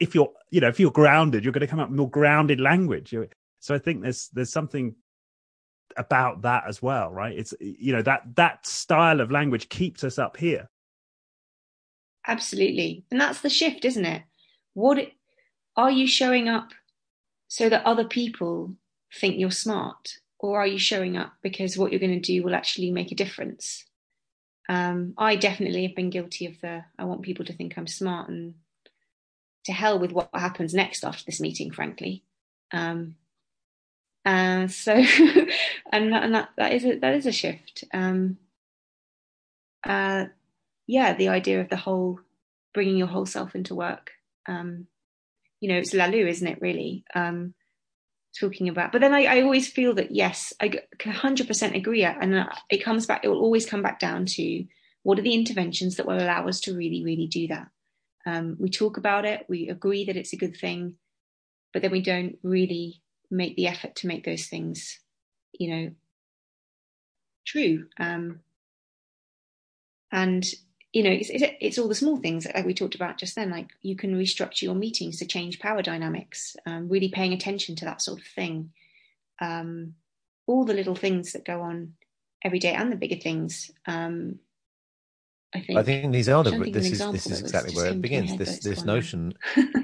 if 0.01 0.14
you're 0.14 0.33
you 0.51 0.61
know 0.61 0.68
if 0.68 0.81
you're 0.81 0.91
grounded 0.91 1.45
you're 1.45 1.53
going 1.53 1.61
to 1.61 1.66
come 1.66 1.79
out 1.79 1.91
with 1.91 1.99
more 1.99 2.11
grounded 2.11 2.59
language. 2.59 3.14
So 3.61 3.75
i 3.75 3.79
think 3.79 4.03
there's 4.03 4.29
there's 4.33 4.51
something 4.51 4.97
about 5.97 6.43
that 6.43 6.64
as 6.66 6.83
well 6.83 7.11
right? 7.11 7.39
It's 7.39 7.55
you 7.61 7.93
know 7.93 8.03
that 8.03 8.23
that 8.35 8.66
style 8.66 9.21
of 9.21 9.31
language 9.31 9.68
keeps 9.68 10.03
us 10.03 10.18
up 10.18 10.37
here. 10.37 10.68
Absolutely. 12.27 13.05
And 13.11 13.21
that's 13.21 13.43
the 13.43 13.51
shift 13.51 13.85
isn't 13.85 14.05
it? 14.05 14.23
What 14.75 14.99
are 15.77 15.91
you 15.91 16.07
showing 16.09 16.49
up 16.49 16.71
so 17.49 17.68
that 17.68 17.85
other 17.85 18.05
people 18.05 18.75
think 19.14 19.39
you're 19.39 19.51
smart 19.51 20.14
or 20.41 20.59
are 20.59 20.66
you 20.66 20.78
showing 20.78 21.16
up 21.16 21.32
because 21.43 21.78
what 21.78 21.93
you're 21.93 22.01
going 22.01 22.20
to 22.20 22.32
do 22.32 22.43
will 22.43 22.55
actually 22.55 22.91
make 22.91 23.12
a 23.12 23.16
difference 23.16 23.84
um, 24.68 25.14
i 25.18 25.36
definitely 25.36 25.86
have 25.86 25.95
been 25.95 26.11
guilty 26.11 26.47
of 26.47 26.61
the 26.61 26.82
i 26.99 27.05
want 27.05 27.22
people 27.22 27.45
to 27.45 27.53
think 27.53 27.76
i'm 27.76 27.86
smart 27.86 28.28
and 28.28 28.55
to 29.64 29.72
hell 29.72 29.99
with 29.99 30.12
what 30.12 30.30
happens 30.34 30.74
next 30.74 31.05
after 31.05 31.24
this 31.24 31.41
meeting, 31.41 31.70
frankly. 31.70 32.24
Um, 32.72 33.16
uh, 34.24 34.66
so, 34.68 34.93
and, 35.93 36.12
that, 36.12 36.22
and 36.22 36.34
that, 36.34 36.51
that 36.57 36.72
is 36.72 36.84
a, 36.84 36.99
that 36.99 37.14
is 37.14 37.26
a 37.26 37.32
shift. 37.32 37.84
Um, 37.93 38.38
uh, 39.84 40.26
yeah, 40.86 41.14
the 41.14 41.28
idea 41.28 41.61
of 41.61 41.68
the 41.68 41.76
whole 41.76 42.20
bringing 42.72 42.97
your 42.97 43.07
whole 43.07 43.26
self 43.26 43.55
into 43.55 43.74
work. 43.74 44.12
Um, 44.47 44.86
you 45.61 45.68
know, 45.68 45.78
it's 45.78 45.95
Laloux, 45.95 46.28
isn't 46.28 46.47
it? 46.47 46.61
Really, 46.61 47.05
um, 47.14 47.55
talking 48.39 48.68
about. 48.68 48.93
But 48.93 49.01
then 49.01 49.14
I, 49.14 49.24
I 49.24 49.43
always 49.43 49.70
feel 49.70 49.95
that 49.95 50.11
yes, 50.11 50.53
I 50.61 50.70
100% 50.99 51.74
agree, 51.74 52.05
and 52.05 52.49
it 52.70 52.85
comes 52.85 53.07
back. 53.07 53.24
It 53.24 53.28
will 53.28 53.41
always 53.41 53.66
come 53.66 53.83
back 53.83 53.99
down 54.01 54.26
to 54.26 54.64
what 55.03 55.18
are 55.18 55.22
the 55.22 55.35
interventions 55.35 55.97
that 55.97 56.07
will 56.07 56.22
allow 56.22 56.47
us 56.47 56.61
to 56.61 56.76
really, 56.76 57.03
really 57.05 57.26
do 57.26 57.49
that. 57.49 57.68
Um, 58.26 58.57
we 58.59 58.68
talk 58.68 58.97
about 58.97 59.24
it, 59.24 59.47
we 59.49 59.68
agree 59.68 60.05
that 60.05 60.16
it's 60.16 60.35
a 60.35 60.39
good 60.39 60.57
thing, 60.57 60.97
but 61.72 61.83
then 61.83 61.91
we 61.91 62.03
don't 62.03 62.37
really 62.43 63.01
make 63.31 63.57
the 63.57 63.66
effort 63.66 63.95
to 63.97 64.07
make 64.07 64.24
those 64.24 64.47
things, 64.47 65.01
you 65.59 65.70
know, 65.70 65.91
true. 67.47 67.87
Um, 67.99 68.41
and 70.12 70.45
you 70.93 71.05
know, 71.05 71.11
it's, 71.11 71.30
it's, 71.32 71.78
all 71.78 71.88
the 71.88 71.95
small 71.95 72.16
things 72.16 72.47
like 72.53 72.66
we 72.66 72.74
talked 72.74 72.97
about 72.97 73.16
just 73.16 73.36
then. 73.36 73.51
Like 73.51 73.68
you 73.80 73.95
can 73.95 74.18
restructure 74.18 74.62
your 74.62 74.74
meetings 74.74 75.18
to 75.18 75.26
change 75.26 75.61
power 75.61 75.82
dynamics. 75.82 76.57
Um, 76.66 76.88
really 76.88 77.09
paying 77.09 77.32
attention 77.32 77.76
to 77.76 77.84
that 77.84 78.03
sort 78.03 78.20
of 78.20 78.26
thing. 78.26 78.72
Um, 79.41 79.95
all 80.47 80.64
the 80.64 80.74
little 80.74 80.97
things 80.97 81.32
that 81.32 81.45
go 81.45 81.61
on 81.62 81.95
every 82.45 82.59
day 82.59 82.72
and 82.72 82.91
the 82.91 82.97
bigger 82.97 83.16
things. 83.16 83.70
Um, 83.86 84.41
I 85.55 85.61
think. 85.61 85.78
I 85.78 85.82
think 85.84 86.12
these 86.12 86.28
are 86.28 86.43
the. 86.43 86.51
This 86.70 86.91
is 86.91 86.99
this 86.99 87.26
is 87.26 87.41
exactly 87.41 87.74
where 87.74 87.91
it 87.91 88.03
begins. 88.03 88.36
This 88.36 88.59
this 88.59 88.84
notion, 88.84 89.34
because 89.55 89.78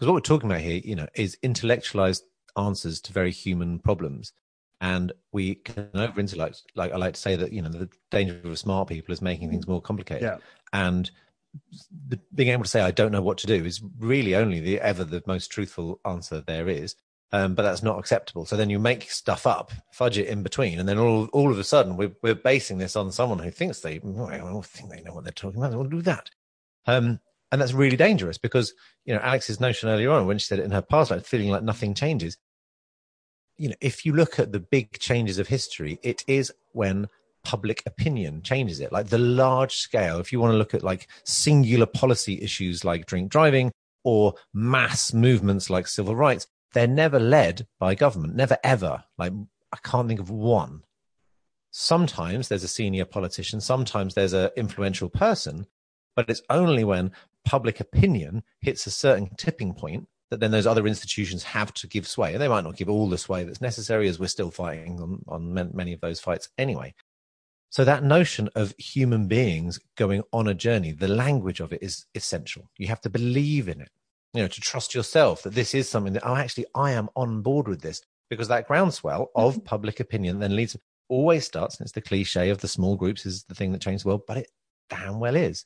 what 0.00 0.14
we're 0.14 0.20
talking 0.20 0.50
about 0.50 0.62
here, 0.62 0.80
you 0.82 0.96
know, 0.96 1.08
is 1.14 1.36
intellectualized 1.42 2.24
answers 2.56 3.00
to 3.02 3.12
very 3.12 3.30
human 3.30 3.78
problems 3.78 4.32
and 4.80 5.12
we 5.32 5.56
can 5.56 5.90
over 5.94 6.20
intellect 6.20 6.62
like 6.74 6.92
i 6.92 6.96
like 6.96 7.14
to 7.14 7.20
say 7.20 7.36
that 7.36 7.52
you 7.52 7.62
know 7.62 7.68
the 7.68 7.88
danger 8.10 8.40
of 8.44 8.58
smart 8.58 8.88
people 8.88 9.12
is 9.12 9.22
making 9.22 9.50
things 9.50 9.66
more 9.66 9.82
complicated. 9.82 10.22
Yeah. 10.22 10.36
and 10.72 11.10
the, 12.08 12.18
being 12.34 12.50
able 12.50 12.62
to 12.62 12.70
say 12.70 12.80
i 12.80 12.90
don't 12.90 13.12
know 13.12 13.22
what 13.22 13.38
to 13.38 13.46
do 13.46 13.64
is 13.64 13.82
really 13.98 14.34
only 14.34 14.60
the 14.60 14.80
ever 14.80 15.04
the 15.04 15.22
most 15.26 15.48
truthful 15.48 16.00
answer 16.04 16.40
there 16.40 16.68
is. 16.68 16.94
Um, 17.30 17.54
but 17.54 17.62
that's 17.62 17.82
not 17.82 17.98
acceptable. 17.98 18.46
So 18.46 18.56
then 18.56 18.70
you 18.70 18.78
make 18.78 19.10
stuff 19.10 19.46
up 19.46 19.70
fudge 19.92 20.16
it 20.16 20.28
in 20.28 20.42
between 20.42 20.78
and 20.78 20.88
then 20.88 20.98
all 20.98 21.26
all 21.26 21.50
of 21.50 21.58
a 21.58 21.64
sudden 21.64 21.98
we're, 21.98 22.12
we're 22.22 22.34
basing 22.34 22.78
this 22.78 22.96
on 22.96 23.12
someone 23.12 23.38
who 23.38 23.50
thinks 23.50 23.80
they 23.80 24.00
well, 24.02 24.62
think 24.62 24.90
they 24.90 25.02
know 25.02 25.12
what 25.12 25.24
they're 25.24 25.32
talking 25.32 25.58
about. 25.58 25.70
They 25.70 25.76
will 25.76 25.84
do 25.84 26.00
that. 26.02 26.30
Um, 26.86 27.20
and 27.52 27.60
that's 27.60 27.72
really 27.72 27.96
dangerous 27.96 28.38
because 28.38 28.74
you 29.04 29.14
know 29.14 29.20
alex's 29.20 29.60
notion 29.60 29.88
earlier 29.88 30.10
on 30.10 30.26
when 30.26 30.38
she 30.38 30.46
said 30.46 30.58
it 30.58 30.64
in 30.64 30.70
her 30.70 30.82
past 30.82 31.10
life 31.10 31.26
feeling 31.26 31.50
like 31.50 31.62
nothing 31.62 31.94
changes 31.94 32.36
you 33.58 33.68
know, 33.68 33.74
if 33.80 34.06
you 34.06 34.12
look 34.12 34.38
at 34.38 34.52
the 34.52 34.60
big 34.60 34.98
changes 34.98 35.38
of 35.38 35.48
history, 35.48 35.98
it 36.02 36.24
is 36.26 36.52
when 36.72 37.08
public 37.44 37.82
opinion 37.86 38.42
changes 38.42 38.80
it. 38.80 38.92
Like 38.92 39.08
the 39.08 39.18
large 39.18 39.76
scale, 39.76 40.20
if 40.20 40.32
you 40.32 40.40
want 40.40 40.52
to 40.52 40.58
look 40.58 40.74
at 40.74 40.82
like 40.82 41.08
singular 41.24 41.86
policy 41.86 42.40
issues 42.40 42.84
like 42.84 43.06
drink 43.06 43.30
driving 43.30 43.72
or 44.04 44.34
mass 44.54 45.12
movements 45.12 45.68
like 45.68 45.86
civil 45.86 46.14
rights, 46.14 46.46
they're 46.72 46.86
never 46.86 47.18
led 47.18 47.66
by 47.78 47.94
government, 47.94 48.36
never 48.36 48.56
ever. 48.62 49.04
Like 49.18 49.32
I 49.72 49.78
can't 49.82 50.08
think 50.08 50.20
of 50.20 50.30
one. 50.30 50.82
Sometimes 51.70 52.48
there's 52.48 52.64
a 52.64 52.68
senior 52.68 53.04
politician, 53.04 53.60
sometimes 53.60 54.14
there's 54.14 54.32
an 54.32 54.50
influential 54.56 55.08
person, 55.08 55.66
but 56.16 56.30
it's 56.30 56.42
only 56.48 56.84
when 56.84 57.12
public 57.44 57.80
opinion 57.80 58.42
hits 58.60 58.86
a 58.86 58.90
certain 58.90 59.30
tipping 59.36 59.74
point 59.74 60.08
that 60.30 60.40
then 60.40 60.50
those 60.50 60.66
other 60.66 60.86
institutions 60.86 61.42
have 61.42 61.72
to 61.74 61.86
give 61.86 62.06
sway. 62.06 62.32
And 62.32 62.42
they 62.42 62.48
might 62.48 62.64
not 62.64 62.76
give 62.76 62.88
all 62.88 63.08
the 63.08 63.18
sway 63.18 63.44
that's 63.44 63.60
necessary, 63.60 64.08
as 64.08 64.18
we're 64.18 64.26
still 64.26 64.50
fighting 64.50 65.00
on, 65.00 65.22
on 65.28 65.72
many 65.74 65.92
of 65.92 66.00
those 66.00 66.20
fights 66.20 66.48
anyway. 66.58 66.94
So 67.70 67.84
that 67.84 68.02
notion 68.02 68.48
of 68.54 68.74
human 68.78 69.26
beings 69.26 69.78
going 69.96 70.22
on 70.32 70.48
a 70.48 70.54
journey, 70.54 70.92
the 70.92 71.08
language 71.08 71.60
of 71.60 71.72
it 71.72 71.82
is 71.82 72.06
essential. 72.14 72.70
You 72.78 72.88
have 72.88 73.00
to 73.02 73.10
believe 73.10 73.68
in 73.68 73.80
it, 73.80 73.90
you 74.32 74.42
know, 74.42 74.48
to 74.48 74.60
trust 74.60 74.94
yourself 74.94 75.42
that 75.42 75.54
this 75.54 75.74
is 75.74 75.88
something 75.88 76.14
that, 76.14 76.26
oh, 76.26 76.36
actually, 76.36 76.66
I 76.74 76.92
am 76.92 77.10
on 77.14 77.42
board 77.42 77.68
with 77.68 77.82
this 77.82 78.02
because 78.30 78.48
that 78.48 78.66
groundswell 78.66 79.30
of 79.34 79.54
mm-hmm. 79.54 79.64
public 79.64 80.00
opinion 80.00 80.38
then 80.38 80.56
leads, 80.56 80.76
always 81.08 81.46
starts, 81.46 81.78
and 81.78 81.84
it's 81.84 81.92
the 81.92 82.00
cliche 82.00 82.50
of 82.50 82.58
the 82.58 82.68
small 82.68 82.96
groups 82.96 83.26
is 83.26 83.44
the 83.44 83.54
thing 83.54 83.72
that 83.72 83.82
changes 83.82 84.02
the 84.02 84.08
world, 84.08 84.22
but 84.26 84.38
it 84.38 84.50
damn 84.88 85.20
well 85.20 85.36
is. 85.36 85.64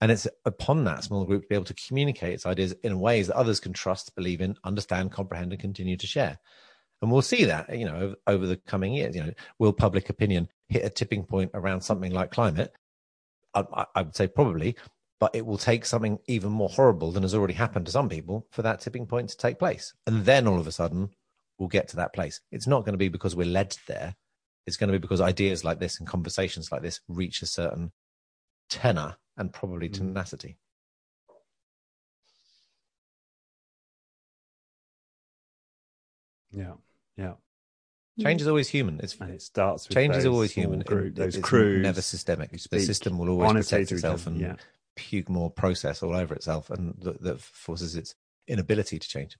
And 0.00 0.12
it's 0.12 0.26
upon 0.44 0.84
that 0.84 1.04
small 1.04 1.24
group 1.24 1.42
to 1.42 1.48
be 1.48 1.54
able 1.54 1.64
to 1.64 1.74
communicate 1.74 2.34
its 2.34 2.46
ideas 2.46 2.74
in 2.82 3.00
ways 3.00 3.28
that 3.28 3.36
others 3.36 3.60
can 3.60 3.72
trust, 3.72 4.14
believe 4.14 4.40
in, 4.40 4.56
understand, 4.62 5.12
comprehend, 5.12 5.52
and 5.52 5.60
continue 5.60 5.96
to 5.96 6.06
share. 6.06 6.38
And 7.02 7.10
we'll 7.10 7.22
see 7.22 7.44
that, 7.44 7.76
you 7.76 7.86
know, 7.86 8.14
over, 8.26 8.46
the 8.46 8.56
coming 8.56 8.94
years. 8.94 9.14
You 9.14 9.24
know, 9.24 9.32
will 9.58 9.72
public 9.72 10.08
opinion 10.10 10.48
hit 10.68 10.84
a 10.84 10.90
tipping 10.90 11.24
point 11.24 11.50
around 11.54 11.82
something 11.82 12.12
like 12.12 12.30
climate? 12.30 12.72
I, 13.54 13.86
I 13.94 14.02
would 14.02 14.14
say 14.14 14.26
probably, 14.26 14.76
but 15.18 15.34
it 15.34 15.46
will 15.46 15.58
take 15.58 15.86
something 15.86 16.18
even 16.26 16.50
more 16.52 16.68
horrible 16.68 17.10
than 17.12 17.22
has 17.22 17.34
already 17.34 17.54
happened 17.54 17.86
to 17.86 17.92
some 17.92 18.08
people 18.08 18.46
for 18.50 18.62
that 18.62 18.80
tipping 18.80 19.06
point 19.06 19.30
to 19.30 19.36
take 19.36 19.58
place. 19.58 19.94
And 20.06 20.24
then 20.26 20.46
all 20.46 20.60
of 20.60 20.66
a 20.66 20.72
sudden, 20.72 21.10
we'll 21.58 21.68
get 21.68 21.88
to 21.88 21.96
that 21.96 22.12
place. 22.12 22.40
It's 22.52 22.66
not 22.66 22.84
going 22.84 22.92
to 22.92 22.98
be 22.98 23.08
because 23.08 23.34
we're 23.34 23.46
led 23.46 23.76
there. 23.86 24.14
It's 24.66 24.76
going 24.76 24.88
to 24.88 24.98
be 24.98 25.02
because 25.02 25.20
ideas 25.20 25.64
like 25.64 25.78
this 25.78 25.98
and 25.98 26.08
conversations 26.08 26.70
like 26.70 26.82
this 26.82 27.00
reach 27.08 27.40
a 27.40 27.46
certain 27.46 27.92
tenor 28.68 29.16
and 29.36 29.52
probably 29.52 29.88
mm. 29.88 29.94
tenacity. 29.94 30.56
Yeah, 36.52 36.74
yeah. 37.16 37.34
Change 38.18 38.40
is 38.40 38.48
always 38.48 38.68
human. 38.68 38.98
It's, 39.02 39.14
and 39.20 39.30
it 39.30 39.42
starts. 39.42 39.86
change 39.86 40.16
is 40.16 40.24
always 40.24 40.50
human. 40.50 40.80
Group, 40.80 41.08
it, 41.08 41.16
those 41.16 41.36
crews, 41.36 41.82
never 41.82 42.00
systemic. 42.00 42.50
The 42.50 42.80
system 42.80 43.18
will 43.18 43.28
always 43.28 43.68
protect 43.68 43.92
itself 43.92 44.26
and 44.26 44.40
yeah. 44.40 44.54
puke 44.94 45.28
more 45.28 45.50
process 45.50 46.02
all 46.02 46.14
over 46.14 46.34
itself, 46.34 46.70
and 46.70 46.94
that, 47.02 47.20
that 47.22 47.40
forces 47.40 47.94
its 47.94 48.14
inability 48.48 48.98
to 48.98 49.06
change. 49.06 49.36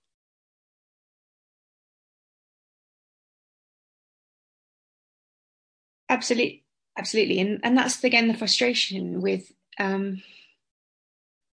Absolutely, 6.10 6.65
absolutely, 6.96 7.40
and 7.40 7.60
and 7.62 7.76
that's 7.76 8.02
again 8.02 8.28
the 8.28 8.34
frustration 8.34 9.20
with 9.20 9.52
um, 9.78 10.22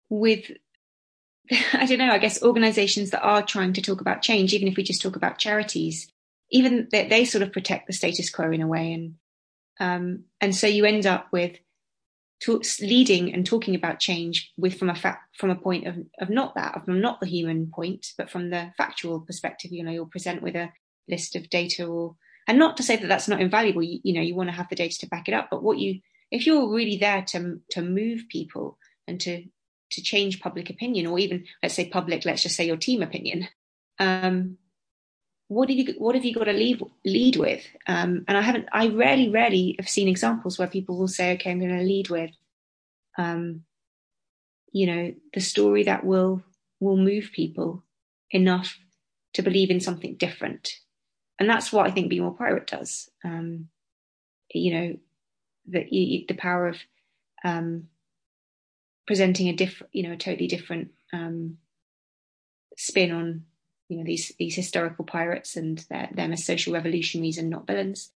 with 0.09 0.51
I 1.73 1.85
don't 1.85 1.97
know, 1.97 2.11
I 2.11 2.19
guess 2.19 2.43
organizations 2.43 3.11
that 3.11 3.23
are 3.23 3.41
trying 3.41 3.73
to 3.73 3.81
talk 3.81 4.01
about 4.01 4.21
change, 4.21 4.53
even 4.53 4.67
if 4.67 4.77
we 4.77 4.83
just 4.83 5.01
talk 5.01 5.15
about 5.15 5.39
charities, 5.39 6.11
even 6.51 6.87
they, 6.91 7.07
they 7.07 7.25
sort 7.25 7.41
of 7.41 7.51
protect 7.51 7.87
the 7.87 7.93
status 7.93 8.29
quo 8.29 8.51
in 8.51 8.61
a 8.61 8.67
way. 8.67 8.93
And, 8.93 9.15
um, 9.79 10.23
and 10.41 10.55
so 10.55 10.67
you 10.67 10.85
end 10.85 11.05
up 11.05 11.27
with 11.31 11.57
leading 12.79 13.33
and 13.33 13.45
talking 13.45 13.75
about 13.75 13.99
change 13.99 14.51
with 14.57 14.77
from 14.77 14.89
a 14.89 14.95
fact, 14.95 15.35
from 15.37 15.49
a 15.49 15.55
point 15.55 15.87
of, 15.87 15.97
of 16.19 16.29
not 16.29 16.55
that, 16.55 16.85
from 16.85 17.01
not 17.01 17.19
the 17.19 17.27
human 17.27 17.71
point, 17.73 18.07
but 18.17 18.29
from 18.29 18.49
the 18.49 18.71
factual 18.77 19.19
perspective, 19.19 19.71
you 19.71 19.83
know, 19.83 19.91
you'll 19.91 20.05
present 20.05 20.41
with 20.41 20.55
a 20.55 20.71
list 21.07 21.35
of 21.35 21.49
data 21.49 21.85
or, 21.85 22.15
and 22.49 22.57
not 22.57 22.75
to 22.77 22.83
say 22.83 22.95
that 22.95 23.07
that's 23.07 23.27
not 23.27 23.39
invaluable. 23.39 23.83
You, 23.83 23.99
you 24.03 24.13
know, 24.13 24.21
you 24.21 24.33
want 24.33 24.49
to 24.49 24.55
have 24.55 24.67
the 24.69 24.75
data 24.75 24.97
to 24.99 25.07
back 25.07 25.29
it 25.29 25.35
up, 25.35 25.49
but 25.51 25.61
what 25.61 25.77
you, 25.77 25.99
if 26.31 26.47
you're 26.47 26.67
really 26.67 26.97
there 26.97 27.21
to, 27.29 27.61
to 27.69 27.81
move 27.81 28.23
people 28.27 28.77
and 29.07 29.21
to 29.21 29.45
to 29.91 30.01
change 30.03 30.39
public 30.39 30.69
opinion 30.69 31.07
or 31.07 31.17
even 31.17 31.45
let's 31.63 31.73
say 31.73 31.89
public 31.89 32.23
let's 32.23 32.43
just 32.43 32.55
say 32.55 32.67
your 32.67 32.77
team 32.77 33.01
opinion 33.01 33.47
um, 33.97 34.57
what 35.47 35.67
have 35.67 35.79
you 35.79 35.95
what 35.97 36.13
have 36.13 36.23
you 36.23 36.33
got 36.33 36.43
to 36.43 36.53
lead 36.53 36.79
lead 37.05 37.35
with 37.37 37.65
um, 37.87 38.23
and 38.27 38.37
i 38.37 38.41
haven't 38.41 38.67
i 38.71 38.87
rarely 38.89 39.29
rarely 39.29 39.75
have 39.79 39.89
seen 39.89 40.07
examples 40.07 40.59
where 40.59 40.67
people 40.67 40.95
will 40.95 41.07
say 41.07 41.33
okay 41.33 41.49
i'm 41.49 41.59
going 41.59 41.75
to 41.75 41.83
lead 41.83 42.09
with 42.09 42.29
um, 43.17 43.63
you 44.71 44.85
know 44.85 45.11
the 45.33 45.41
story 45.41 45.83
that 45.83 46.05
will 46.05 46.43
will 46.79 46.97
move 46.97 47.31
people 47.33 47.83
enough 48.29 48.77
to 49.33 49.41
believe 49.41 49.71
in 49.71 49.79
something 49.79 50.15
different 50.15 50.69
and 51.39 51.49
that's 51.49 51.71
what 51.71 51.87
i 51.87 51.91
think 51.91 52.09
be 52.09 52.19
more 52.19 52.35
pirate 52.35 52.67
does 52.67 53.09
um, 53.23 53.67
you 54.53 54.73
know 54.73 54.97
the 55.67 56.25
the 56.27 56.35
power 56.35 56.67
of 56.67 56.77
um, 57.43 57.87
presenting 59.09 59.49
a 59.49 59.53
different, 59.53 59.93
you 59.93 60.03
know, 60.03 60.13
a 60.13 60.17
totally 60.17 60.47
different 60.47 60.91
um, 61.13 61.57
spin 62.77 63.11
on, 63.11 63.43
you 63.87 63.97
know, 63.97 64.03
these 64.03 64.31
these 64.37 64.55
historical 64.55 65.05
pirates 65.05 65.55
and 65.55 65.85
their, 65.89 66.09
them 66.13 66.31
as 66.31 66.45
social 66.45 66.73
revolutionaries 66.73 67.37
and 67.37 67.49
not 67.49 67.67
villains, 67.67 68.11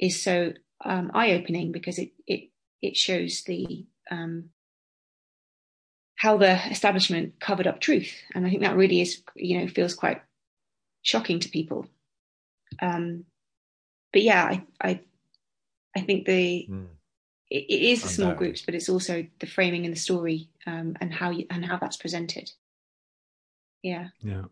is 0.00 0.22
so 0.22 0.52
um, 0.84 1.10
eye 1.14 1.32
opening 1.32 1.72
because 1.72 1.98
it 1.98 2.10
it 2.26 2.50
it 2.82 2.96
shows 2.96 3.42
the 3.44 3.86
um, 4.10 4.50
how 6.16 6.36
the 6.36 6.58
establishment 6.70 7.38
covered 7.40 7.66
up 7.66 7.80
truth, 7.80 8.12
and 8.34 8.46
I 8.46 8.50
think 8.50 8.62
that 8.62 8.76
really 8.76 9.00
is, 9.00 9.22
you 9.34 9.60
know, 9.60 9.68
feels 9.68 9.94
quite 9.94 10.22
shocking 11.02 11.38
to 11.40 11.48
people. 11.48 11.86
Um, 12.80 13.24
but 14.12 14.22
yeah, 14.22 14.44
I 14.44 14.64
I, 14.80 15.00
I 15.96 16.00
think 16.00 16.26
the 16.26 16.66
mm 16.70 16.86
it, 17.50 17.64
it 17.68 17.82
is 17.82 18.02
the 18.02 18.08
small 18.08 18.34
groups, 18.34 18.62
but 18.62 18.74
it's 18.74 18.88
also 18.88 19.24
the 19.38 19.46
framing 19.46 19.84
and 19.84 19.94
the 19.94 20.00
story 20.00 20.48
um, 20.66 20.96
and 21.00 21.12
how 21.12 21.30
you, 21.30 21.46
and 21.50 21.64
how 21.64 21.76
that's 21.76 21.96
presented. 21.96 22.50
Yeah. 23.82 24.08
Yeah. 24.20 24.44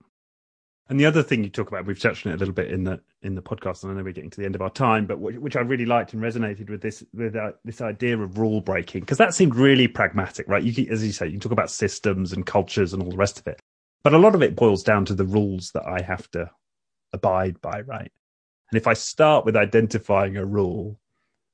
And 0.89 1.01
the 1.01 1.07
other 1.07 1.23
thing 1.23 1.43
you 1.43 1.51
talk 1.51 1.69
about, 1.69 1.87
we've 1.87 1.99
touched 1.99 2.27
on 2.27 2.33
it 2.33 2.37
a 2.37 2.39
little 2.39 2.55
bit 2.55 2.71
in 2.71 2.85
the 2.85 3.01
in 3.23 3.35
the 3.35 3.41
podcast, 3.41 3.83
and 3.83 3.93
I 3.93 3.95
know 3.97 4.05
we're 4.05 4.13
getting 4.13 4.29
to 4.29 4.39
the 4.39 4.45
end 4.45 4.55
of 4.55 4.61
our 4.61 4.71
time, 4.71 5.07
but 5.07 5.19
which 5.19 5.57
I 5.57 5.61
really 5.61 5.87
liked 5.87 6.13
and 6.13 6.23
resonated 6.23 6.69
with 6.69 6.83
this 6.83 7.03
with 7.15 7.35
uh, 7.35 7.53
this 7.65 7.81
idea 7.81 8.19
of 8.19 8.37
rule 8.37 8.61
breaking 8.61 9.01
because 9.01 9.17
that 9.17 9.33
seemed 9.33 9.57
really 9.57 9.89
pragmatic, 9.89 10.47
right? 10.47 10.63
You, 10.63 10.87
as 10.91 11.05
you 11.05 11.13
say, 11.13 11.25
you 11.25 11.33
can 11.33 11.41
talk 11.41 11.53
about 11.53 11.71
systems 11.71 12.35
and 12.35 12.45
cultures 12.45 12.93
and 12.93 13.03
all 13.03 13.11
the 13.11 13.17
rest 13.17 13.39
of 13.39 13.47
it, 13.47 13.61
but 14.03 14.13
a 14.13 14.19
lot 14.19 14.35
of 14.35 14.43
it 14.43 14.57
boils 14.57 14.83
down 14.83 15.07
to 15.07 15.15
the 15.15 15.25
rules 15.25 15.71
that 15.73 15.87
I 15.87 16.03
have 16.03 16.31
to 16.33 16.51
abide 17.15 17.61
by, 17.61 17.81
right? 17.83 18.13
And 18.71 18.77
if 18.81 18.87
I 18.87 18.95
start 18.95 19.45
with 19.45 19.57
identifying 19.57 20.37
a 20.37 20.45
rule, 20.45 20.99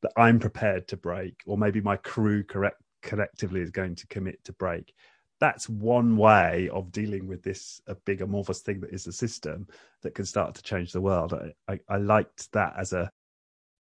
that 0.03 0.13
I'm 0.17 0.39
prepared 0.39 0.89
to 0.89 0.97
break, 0.97 1.35
or 1.47 1.59
maybe 1.59 1.81
my 1.81 1.97
crew 1.97 2.43
correct 2.43 2.81
collectively 3.03 3.61
is 3.61 3.71
going 3.71 3.95
to 3.97 4.07
commit 4.07 4.43
to 4.45 4.53
break. 4.55 4.95
That's 5.41 5.69
one 5.69 6.17
way 6.17 6.71
of 6.73 6.93
dealing 6.93 7.27
with 7.27 7.43
this 7.43 7.81
a 7.87 7.95
big 7.95 8.23
amorphous 8.23 8.61
thing 8.61 8.81
that 8.81 8.95
is 8.95 9.05
the 9.05 9.13
system 9.13 9.67
that 10.03 10.15
can 10.15 10.25
start 10.25 10.55
to 10.55 10.63
change 10.63 10.93
the 10.93 11.01
world. 11.01 11.35
I, 11.35 11.73
I, 11.73 11.81
I 11.89 11.97
liked 11.99 12.51
that 12.53 12.75
as 12.79 12.93
a 12.93 13.11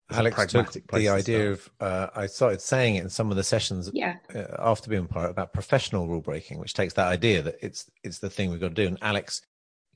as 0.10 0.18
Alex 0.18 0.34
a 0.34 0.36
pragmatic 0.36 0.84
took 0.84 0.88
place 0.88 1.02
the 1.04 1.08
to 1.08 1.14
idea 1.14 1.56
start. 1.56 1.70
of, 1.82 2.14
uh, 2.16 2.20
I 2.22 2.26
started 2.28 2.62
saying 2.62 2.96
it 2.96 3.04
in 3.04 3.10
some 3.10 3.30
of 3.30 3.38
the 3.38 3.44
sessions 3.44 3.92
Yeah. 3.94 4.16
uh, 4.34 4.44
after 4.58 4.90
being 4.90 5.06
part 5.06 5.30
about 5.30 5.52
professional 5.54 6.08
rule 6.08 6.22
breaking, 6.22 6.60
which 6.60 6.74
takes 6.74 6.94
that 6.94 7.08
idea 7.08 7.42
that 7.44 7.58
it's 7.62 7.92
it's 8.04 8.20
the 8.20 8.30
thing 8.30 8.50
we've 8.50 8.62
got 8.62 8.70
to 8.70 8.74
do. 8.74 8.88
And 8.88 8.98
Alex 9.02 9.42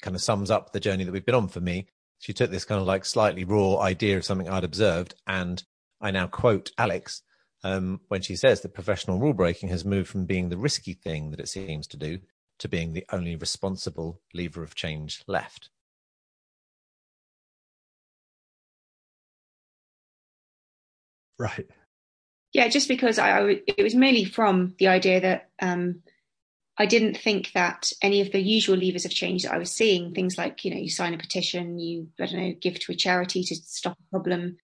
kind 0.02 0.16
of 0.16 0.22
sums 0.22 0.52
up 0.52 0.72
the 0.72 0.80
journey 0.80 1.04
that 1.04 1.12
we've 1.12 1.26
been 1.26 1.36
on 1.36 1.47
for 1.47 1.62
me. 1.62 1.88
She 2.20 2.34
took 2.34 2.52
this 2.52 2.66
kind 2.66 2.82
of 2.82 2.88
like 2.88 3.06
slightly 3.06 3.43
raw 3.43 3.78
idea 3.80 4.18
of 4.18 4.26
something 4.26 4.49
I'd 4.49 4.64
observed, 4.64 5.16
and 5.28 5.64
I 5.99 6.12
now 6.12 6.28
quote 6.28 6.72
Alex 6.78 7.24
um, 7.64 8.02
when 8.08 8.22
she 8.22 8.36
says 8.36 8.62
that 8.62 8.74
professional 8.74 9.20
rule 9.20 9.34
breaking 9.34 9.70
has 9.70 9.86
moved 9.86 10.10
from 10.10 10.26
being 10.26 10.49
the 10.49 10.58
risky 10.58 10.93
thing 10.93 11.32
that 11.32 11.39
it 11.39 11.47
seems 11.47 11.88
to 11.88 11.97
do 11.97 12.20
to 12.60 12.68
being 12.68 12.93
the 12.93 13.06
only 13.12 13.36
responsible 13.36 14.22
lever 14.34 14.64
of 14.64 14.76
change 14.76 15.24
left. 15.28 15.70
right. 21.41 21.68
Yeah, 22.54 22.68
just 22.68 22.88
because 22.88 23.18
I, 23.18 23.32
I 23.32 23.39
w- 23.39 23.62
it 23.66 23.82
was 23.82 23.95
merely 23.95 24.26
from 24.26 24.76
the 24.78 24.88
idea 24.88 25.22
that 25.22 25.49
um, 25.62 26.02
I 26.78 26.86
didn't 26.86 27.17
think 27.17 27.51
that 27.53 27.91
any 28.01 28.22
of 28.22 28.32
the 28.32 28.39
usual 28.39 28.78
levers 28.78 29.05
of 29.05 29.11
change 29.11 29.43
that 29.43 29.53
I 29.53 29.57
was 29.57 29.72
seeing, 29.72 30.13
things 30.13 30.38
like 30.38 30.63
you 30.65 30.72
know 30.72 30.80
you 30.80 30.89
sign 30.89 31.13
a 31.13 31.17
petition, 31.17 31.80
you 31.80 32.07
I 32.19 32.26
don't 32.26 32.39
know 32.39 32.55
give 32.59 32.80
to 32.80 32.91
a 32.91 32.95
charity 32.95 33.43
to 33.43 33.55
stop 33.55 33.97
a 33.99 34.09
problem. 34.19 34.57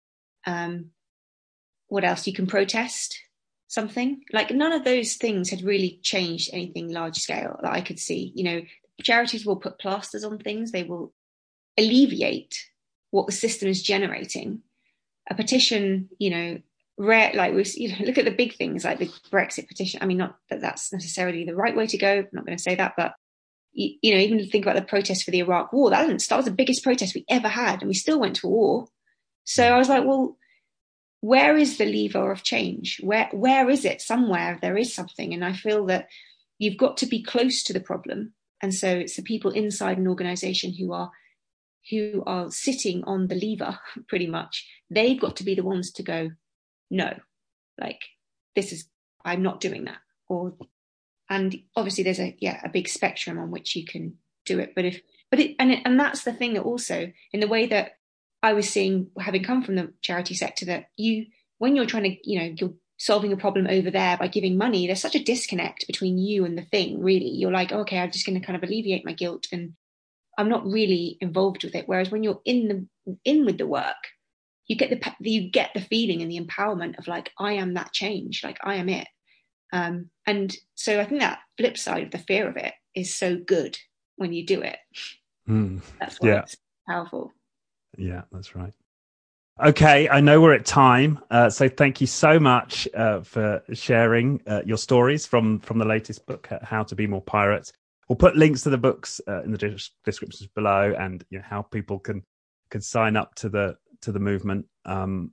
Um, 0.46 0.90
what 1.88 2.04
else? 2.04 2.26
You 2.26 2.32
can 2.32 2.46
protest 2.46 3.18
something. 3.68 4.22
Like 4.32 4.50
none 4.50 4.72
of 4.72 4.84
those 4.84 5.14
things 5.14 5.50
had 5.50 5.62
really 5.62 5.98
changed 6.02 6.50
anything 6.52 6.92
large 6.92 7.16
scale 7.16 7.58
that 7.62 7.72
I 7.72 7.80
could 7.80 7.98
see. 7.98 8.32
You 8.34 8.44
know, 8.44 8.62
charities 9.02 9.44
will 9.44 9.56
put 9.56 9.78
plasters 9.78 10.24
on 10.24 10.38
things. 10.38 10.70
They 10.70 10.84
will 10.84 11.12
alleviate 11.78 12.56
what 13.10 13.26
the 13.26 13.32
system 13.32 13.68
is 13.68 13.82
generating. 13.82 14.62
A 15.28 15.34
petition, 15.34 16.08
you 16.18 16.30
know, 16.30 16.58
rare 16.98 17.32
like 17.34 17.54
we 17.54 17.64
you 17.74 17.88
know 17.88 17.96
look 18.06 18.18
at 18.18 18.24
the 18.24 18.30
big 18.30 18.54
things 18.56 18.84
like 18.84 18.98
the 18.98 19.10
brexit 19.30 19.68
petition. 19.68 20.00
I 20.02 20.06
mean 20.06 20.18
not 20.18 20.36
that 20.50 20.60
that's 20.60 20.92
necessarily 20.92 21.44
the 21.44 21.54
right 21.54 21.76
way 21.76 21.86
to 21.86 21.98
go 21.98 22.18
i'm 22.18 22.28
not 22.32 22.46
going 22.46 22.56
to 22.56 22.62
say 22.62 22.74
that 22.74 22.94
but 22.96 23.14
you, 23.72 23.96
you 24.02 24.14
know 24.14 24.20
even 24.20 24.46
think 24.48 24.64
about 24.64 24.76
the 24.76 24.82
protest 24.82 25.24
for 25.24 25.30
the 25.30 25.40
iraq 25.40 25.72
war 25.72 25.90
that 25.90 26.06
didn't 26.06 26.26
that 26.28 26.36
was 26.36 26.46
the 26.46 26.50
biggest 26.50 26.82
protest 26.82 27.14
we 27.14 27.24
ever 27.28 27.48
had 27.48 27.80
and 27.80 27.88
we 27.88 27.94
still 27.94 28.18
went 28.18 28.36
to 28.36 28.46
war. 28.46 28.86
So 29.44 29.62
mm. 29.62 29.72
i 29.72 29.78
was 29.78 29.88
like 29.88 30.04
well 30.04 30.36
where 31.20 31.56
is 31.56 31.78
the 31.78 31.86
lever 31.86 32.30
of 32.30 32.44
change? 32.44 33.00
Where 33.02 33.28
where 33.32 33.68
is 33.68 33.84
it? 33.84 34.00
Somewhere 34.00 34.58
there 34.62 34.76
is 34.76 34.94
something 34.94 35.34
and 35.34 35.44
i 35.44 35.52
feel 35.52 35.86
that 35.86 36.08
you've 36.58 36.78
got 36.78 36.96
to 36.98 37.06
be 37.06 37.22
close 37.22 37.62
to 37.64 37.72
the 37.72 37.80
problem 37.80 38.32
and 38.62 38.72
so 38.72 38.88
it's 38.88 39.16
the 39.16 39.22
people 39.22 39.50
inside 39.50 39.98
an 39.98 40.08
organization 40.08 40.72
who 40.72 40.92
are 40.92 41.10
who 41.90 42.22
are 42.26 42.50
sitting 42.50 43.04
on 43.04 43.28
the 43.28 43.34
lever 43.34 43.78
pretty 44.08 44.26
much. 44.26 44.66
They've 44.90 45.20
got 45.20 45.36
to 45.36 45.44
be 45.44 45.54
the 45.54 45.62
ones 45.62 45.92
to 45.92 46.02
go 46.02 46.30
no 46.90 47.12
like 47.80 48.00
this 48.54 48.72
is 48.72 48.88
i'm 49.24 49.42
not 49.42 49.60
doing 49.60 49.84
that. 49.84 49.98
Or 50.28 50.54
and 51.28 51.56
obviously 51.74 52.04
there's 52.04 52.20
a 52.20 52.36
yeah 52.40 52.60
a 52.64 52.68
big 52.68 52.88
spectrum 52.88 53.38
on 53.38 53.50
which 53.50 53.76
you 53.76 53.84
can 53.84 54.14
do 54.44 54.58
it 54.58 54.72
but 54.74 54.84
if 54.84 55.00
but 55.30 55.40
it 55.40 55.56
and 55.58 55.72
it, 55.72 55.80
and 55.84 55.98
that's 55.98 56.24
the 56.24 56.32
thing 56.32 56.54
that 56.54 56.62
also 56.62 57.12
in 57.32 57.40
the 57.40 57.48
way 57.48 57.66
that 57.66 57.98
i 58.42 58.52
was 58.52 58.68
seeing 58.68 59.08
having 59.18 59.42
come 59.42 59.62
from 59.62 59.76
the 59.76 59.92
charity 60.00 60.34
sector 60.34 60.64
that 60.66 60.86
you 60.96 61.26
when 61.58 61.74
you're 61.74 61.86
trying 61.86 62.04
to 62.04 62.16
you 62.30 62.38
know 62.38 62.54
you're 62.56 62.74
solving 62.98 63.32
a 63.32 63.36
problem 63.36 63.66
over 63.68 63.90
there 63.90 64.16
by 64.16 64.26
giving 64.26 64.56
money 64.56 64.86
there's 64.86 65.00
such 65.00 65.14
a 65.14 65.22
disconnect 65.22 65.86
between 65.86 66.16
you 66.16 66.44
and 66.44 66.56
the 66.56 66.62
thing 66.62 67.02
really. 67.02 67.28
You're 67.28 67.52
like 67.52 67.72
okay 67.72 67.98
i'm 67.98 68.10
just 68.10 68.26
going 68.26 68.40
to 68.40 68.46
kind 68.46 68.56
of 68.56 68.66
alleviate 68.66 69.04
my 69.04 69.12
guilt 69.12 69.48
and 69.52 69.74
i'm 70.38 70.48
not 70.48 70.64
really 70.64 71.18
involved 71.20 71.62
with 71.64 71.74
it. 71.74 71.86
Whereas 71.86 72.10
when 72.10 72.22
you're 72.22 72.40
in 72.44 72.68
the 73.04 73.16
in 73.24 73.44
with 73.44 73.58
the 73.58 73.66
work 73.66 73.96
you 74.66 74.76
get 74.76 74.90
the 74.90 75.00
you 75.20 75.50
get 75.50 75.70
the 75.74 75.80
feeling 75.80 76.22
and 76.22 76.30
the 76.30 76.40
empowerment 76.40 76.98
of 76.98 77.06
like 77.06 77.30
I 77.38 77.54
am 77.54 77.74
that 77.74 77.92
change, 77.92 78.42
like 78.42 78.58
I 78.62 78.76
am 78.76 78.88
it. 78.88 79.06
Um, 79.72 80.10
and 80.26 80.54
so 80.74 81.00
I 81.00 81.04
think 81.04 81.20
that 81.20 81.40
flip 81.56 81.76
side 81.76 82.04
of 82.04 82.10
the 82.10 82.18
fear 82.18 82.48
of 82.48 82.56
it 82.56 82.74
is 82.94 83.14
so 83.14 83.36
good 83.36 83.76
when 84.16 84.32
you 84.32 84.46
do 84.46 84.62
it. 84.62 84.78
Mm. 85.48 85.80
That's 86.00 86.20
why 86.20 86.28
Yeah. 86.28 86.38
it's 86.40 86.56
powerful. 86.88 87.32
Yeah, 87.96 88.22
that's 88.32 88.54
right. 88.54 88.72
Okay, 89.64 90.06
I 90.10 90.20
know 90.20 90.40
we're 90.42 90.52
at 90.52 90.66
time, 90.66 91.18
uh, 91.30 91.48
so 91.48 91.66
thank 91.66 92.02
you 92.02 92.06
so 92.06 92.38
much 92.38 92.86
uh, 92.94 93.22
for 93.22 93.62
sharing 93.72 94.42
uh, 94.46 94.60
your 94.66 94.76
stories 94.76 95.24
from 95.24 95.60
from 95.60 95.78
the 95.78 95.84
latest 95.86 96.26
book, 96.26 96.46
How 96.60 96.82
to 96.82 96.94
Be 96.94 97.06
More 97.06 97.22
Pirates. 97.22 97.72
We'll 98.06 98.16
put 98.16 98.36
links 98.36 98.62
to 98.62 98.70
the 98.70 98.76
books 98.76 99.18
uh, 99.26 99.42
in 99.44 99.52
the 99.52 99.58
des- 99.58 99.90
descriptions 100.04 100.46
below, 100.54 100.94
and 100.98 101.24
you 101.30 101.38
know, 101.38 101.44
how 101.48 101.62
people 101.62 101.98
can 101.98 102.22
can 102.68 102.82
sign 102.82 103.16
up 103.16 103.34
to 103.36 103.48
the 103.48 103.76
to 104.06 104.12
the 104.12 104.20
movement. 104.20 104.66
Um, 104.84 105.32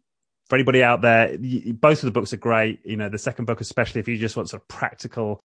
for 0.50 0.56
anybody 0.56 0.84
out 0.84 1.02
there, 1.02 1.38
both 1.74 2.00
of 2.00 2.06
the 2.06 2.12
books 2.12 2.34
are 2.34 2.38
great. 2.38 2.80
You 2.84 2.98
know, 2.98 3.08
the 3.08 3.18
second 3.18 3.46
book, 3.46 3.62
especially 3.62 4.02
if 4.02 4.08
you 4.08 4.18
just 4.18 4.36
want 4.36 4.50
sort 4.50 4.62
of 4.62 4.68
practical 4.68 5.40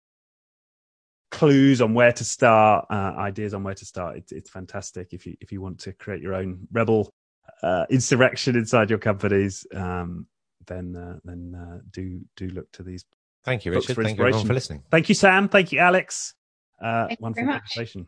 clues 1.32 1.82
on 1.82 1.94
where 1.94 2.14
to 2.14 2.24
start, 2.24 2.86
uh, 2.90 3.14
ideas 3.18 3.54
on 3.54 3.64
where 3.64 3.74
to 3.74 3.86
start. 3.86 4.18
It's, 4.18 4.32
it's 4.32 4.50
fantastic 4.50 5.10
if 5.12 5.26
you 5.26 5.36
if 5.42 5.52
you 5.52 5.60
want 5.60 5.80
to 5.80 5.92
create 5.92 6.22
your 6.22 6.34
own 6.34 6.68
rebel 6.72 7.10
uh, 7.62 7.86
insurrection 7.90 8.56
inside 8.56 8.90
your 8.90 9.00
companies. 9.00 9.68
Um, 9.74 10.28
then 10.68 10.96
uh, 10.96 11.20
then 11.26 11.54
uh, 11.56 11.80
do 11.92 12.22
do 12.38 12.48
look 12.50 12.72
to 12.74 12.84
these. 12.84 13.04
Thank 13.44 13.66
you, 13.66 13.72
Books 13.74 13.86
Richard. 13.90 13.96
for 13.96 14.04
Thank 14.04 14.18
you 14.18 14.24
everyone 14.26 14.48
for 14.48 14.54
listening. 14.54 14.84
Thank 14.90 15.10
you, 15.10 15.16
Sam. 15.16 15.50
Thank 15.50 15.72
you, 15.72 15.80
Alex. 15.80 16.34
Uh, 16.82 17.08
Thank 17.08 17.20
you 17.20 17.24
wonderful 17.24 17.46
very 17.46 17.54
much. 17.54 17.74
conversation. 17.74 18.08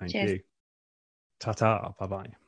Thank 0.00 0.12
Cheers. 0.12 0.30
you. 0.30 0.40
Ta 1.40 1.52
ta. 1.52 1.94
Bye 1.98 2.06
bye. 2.06 2.47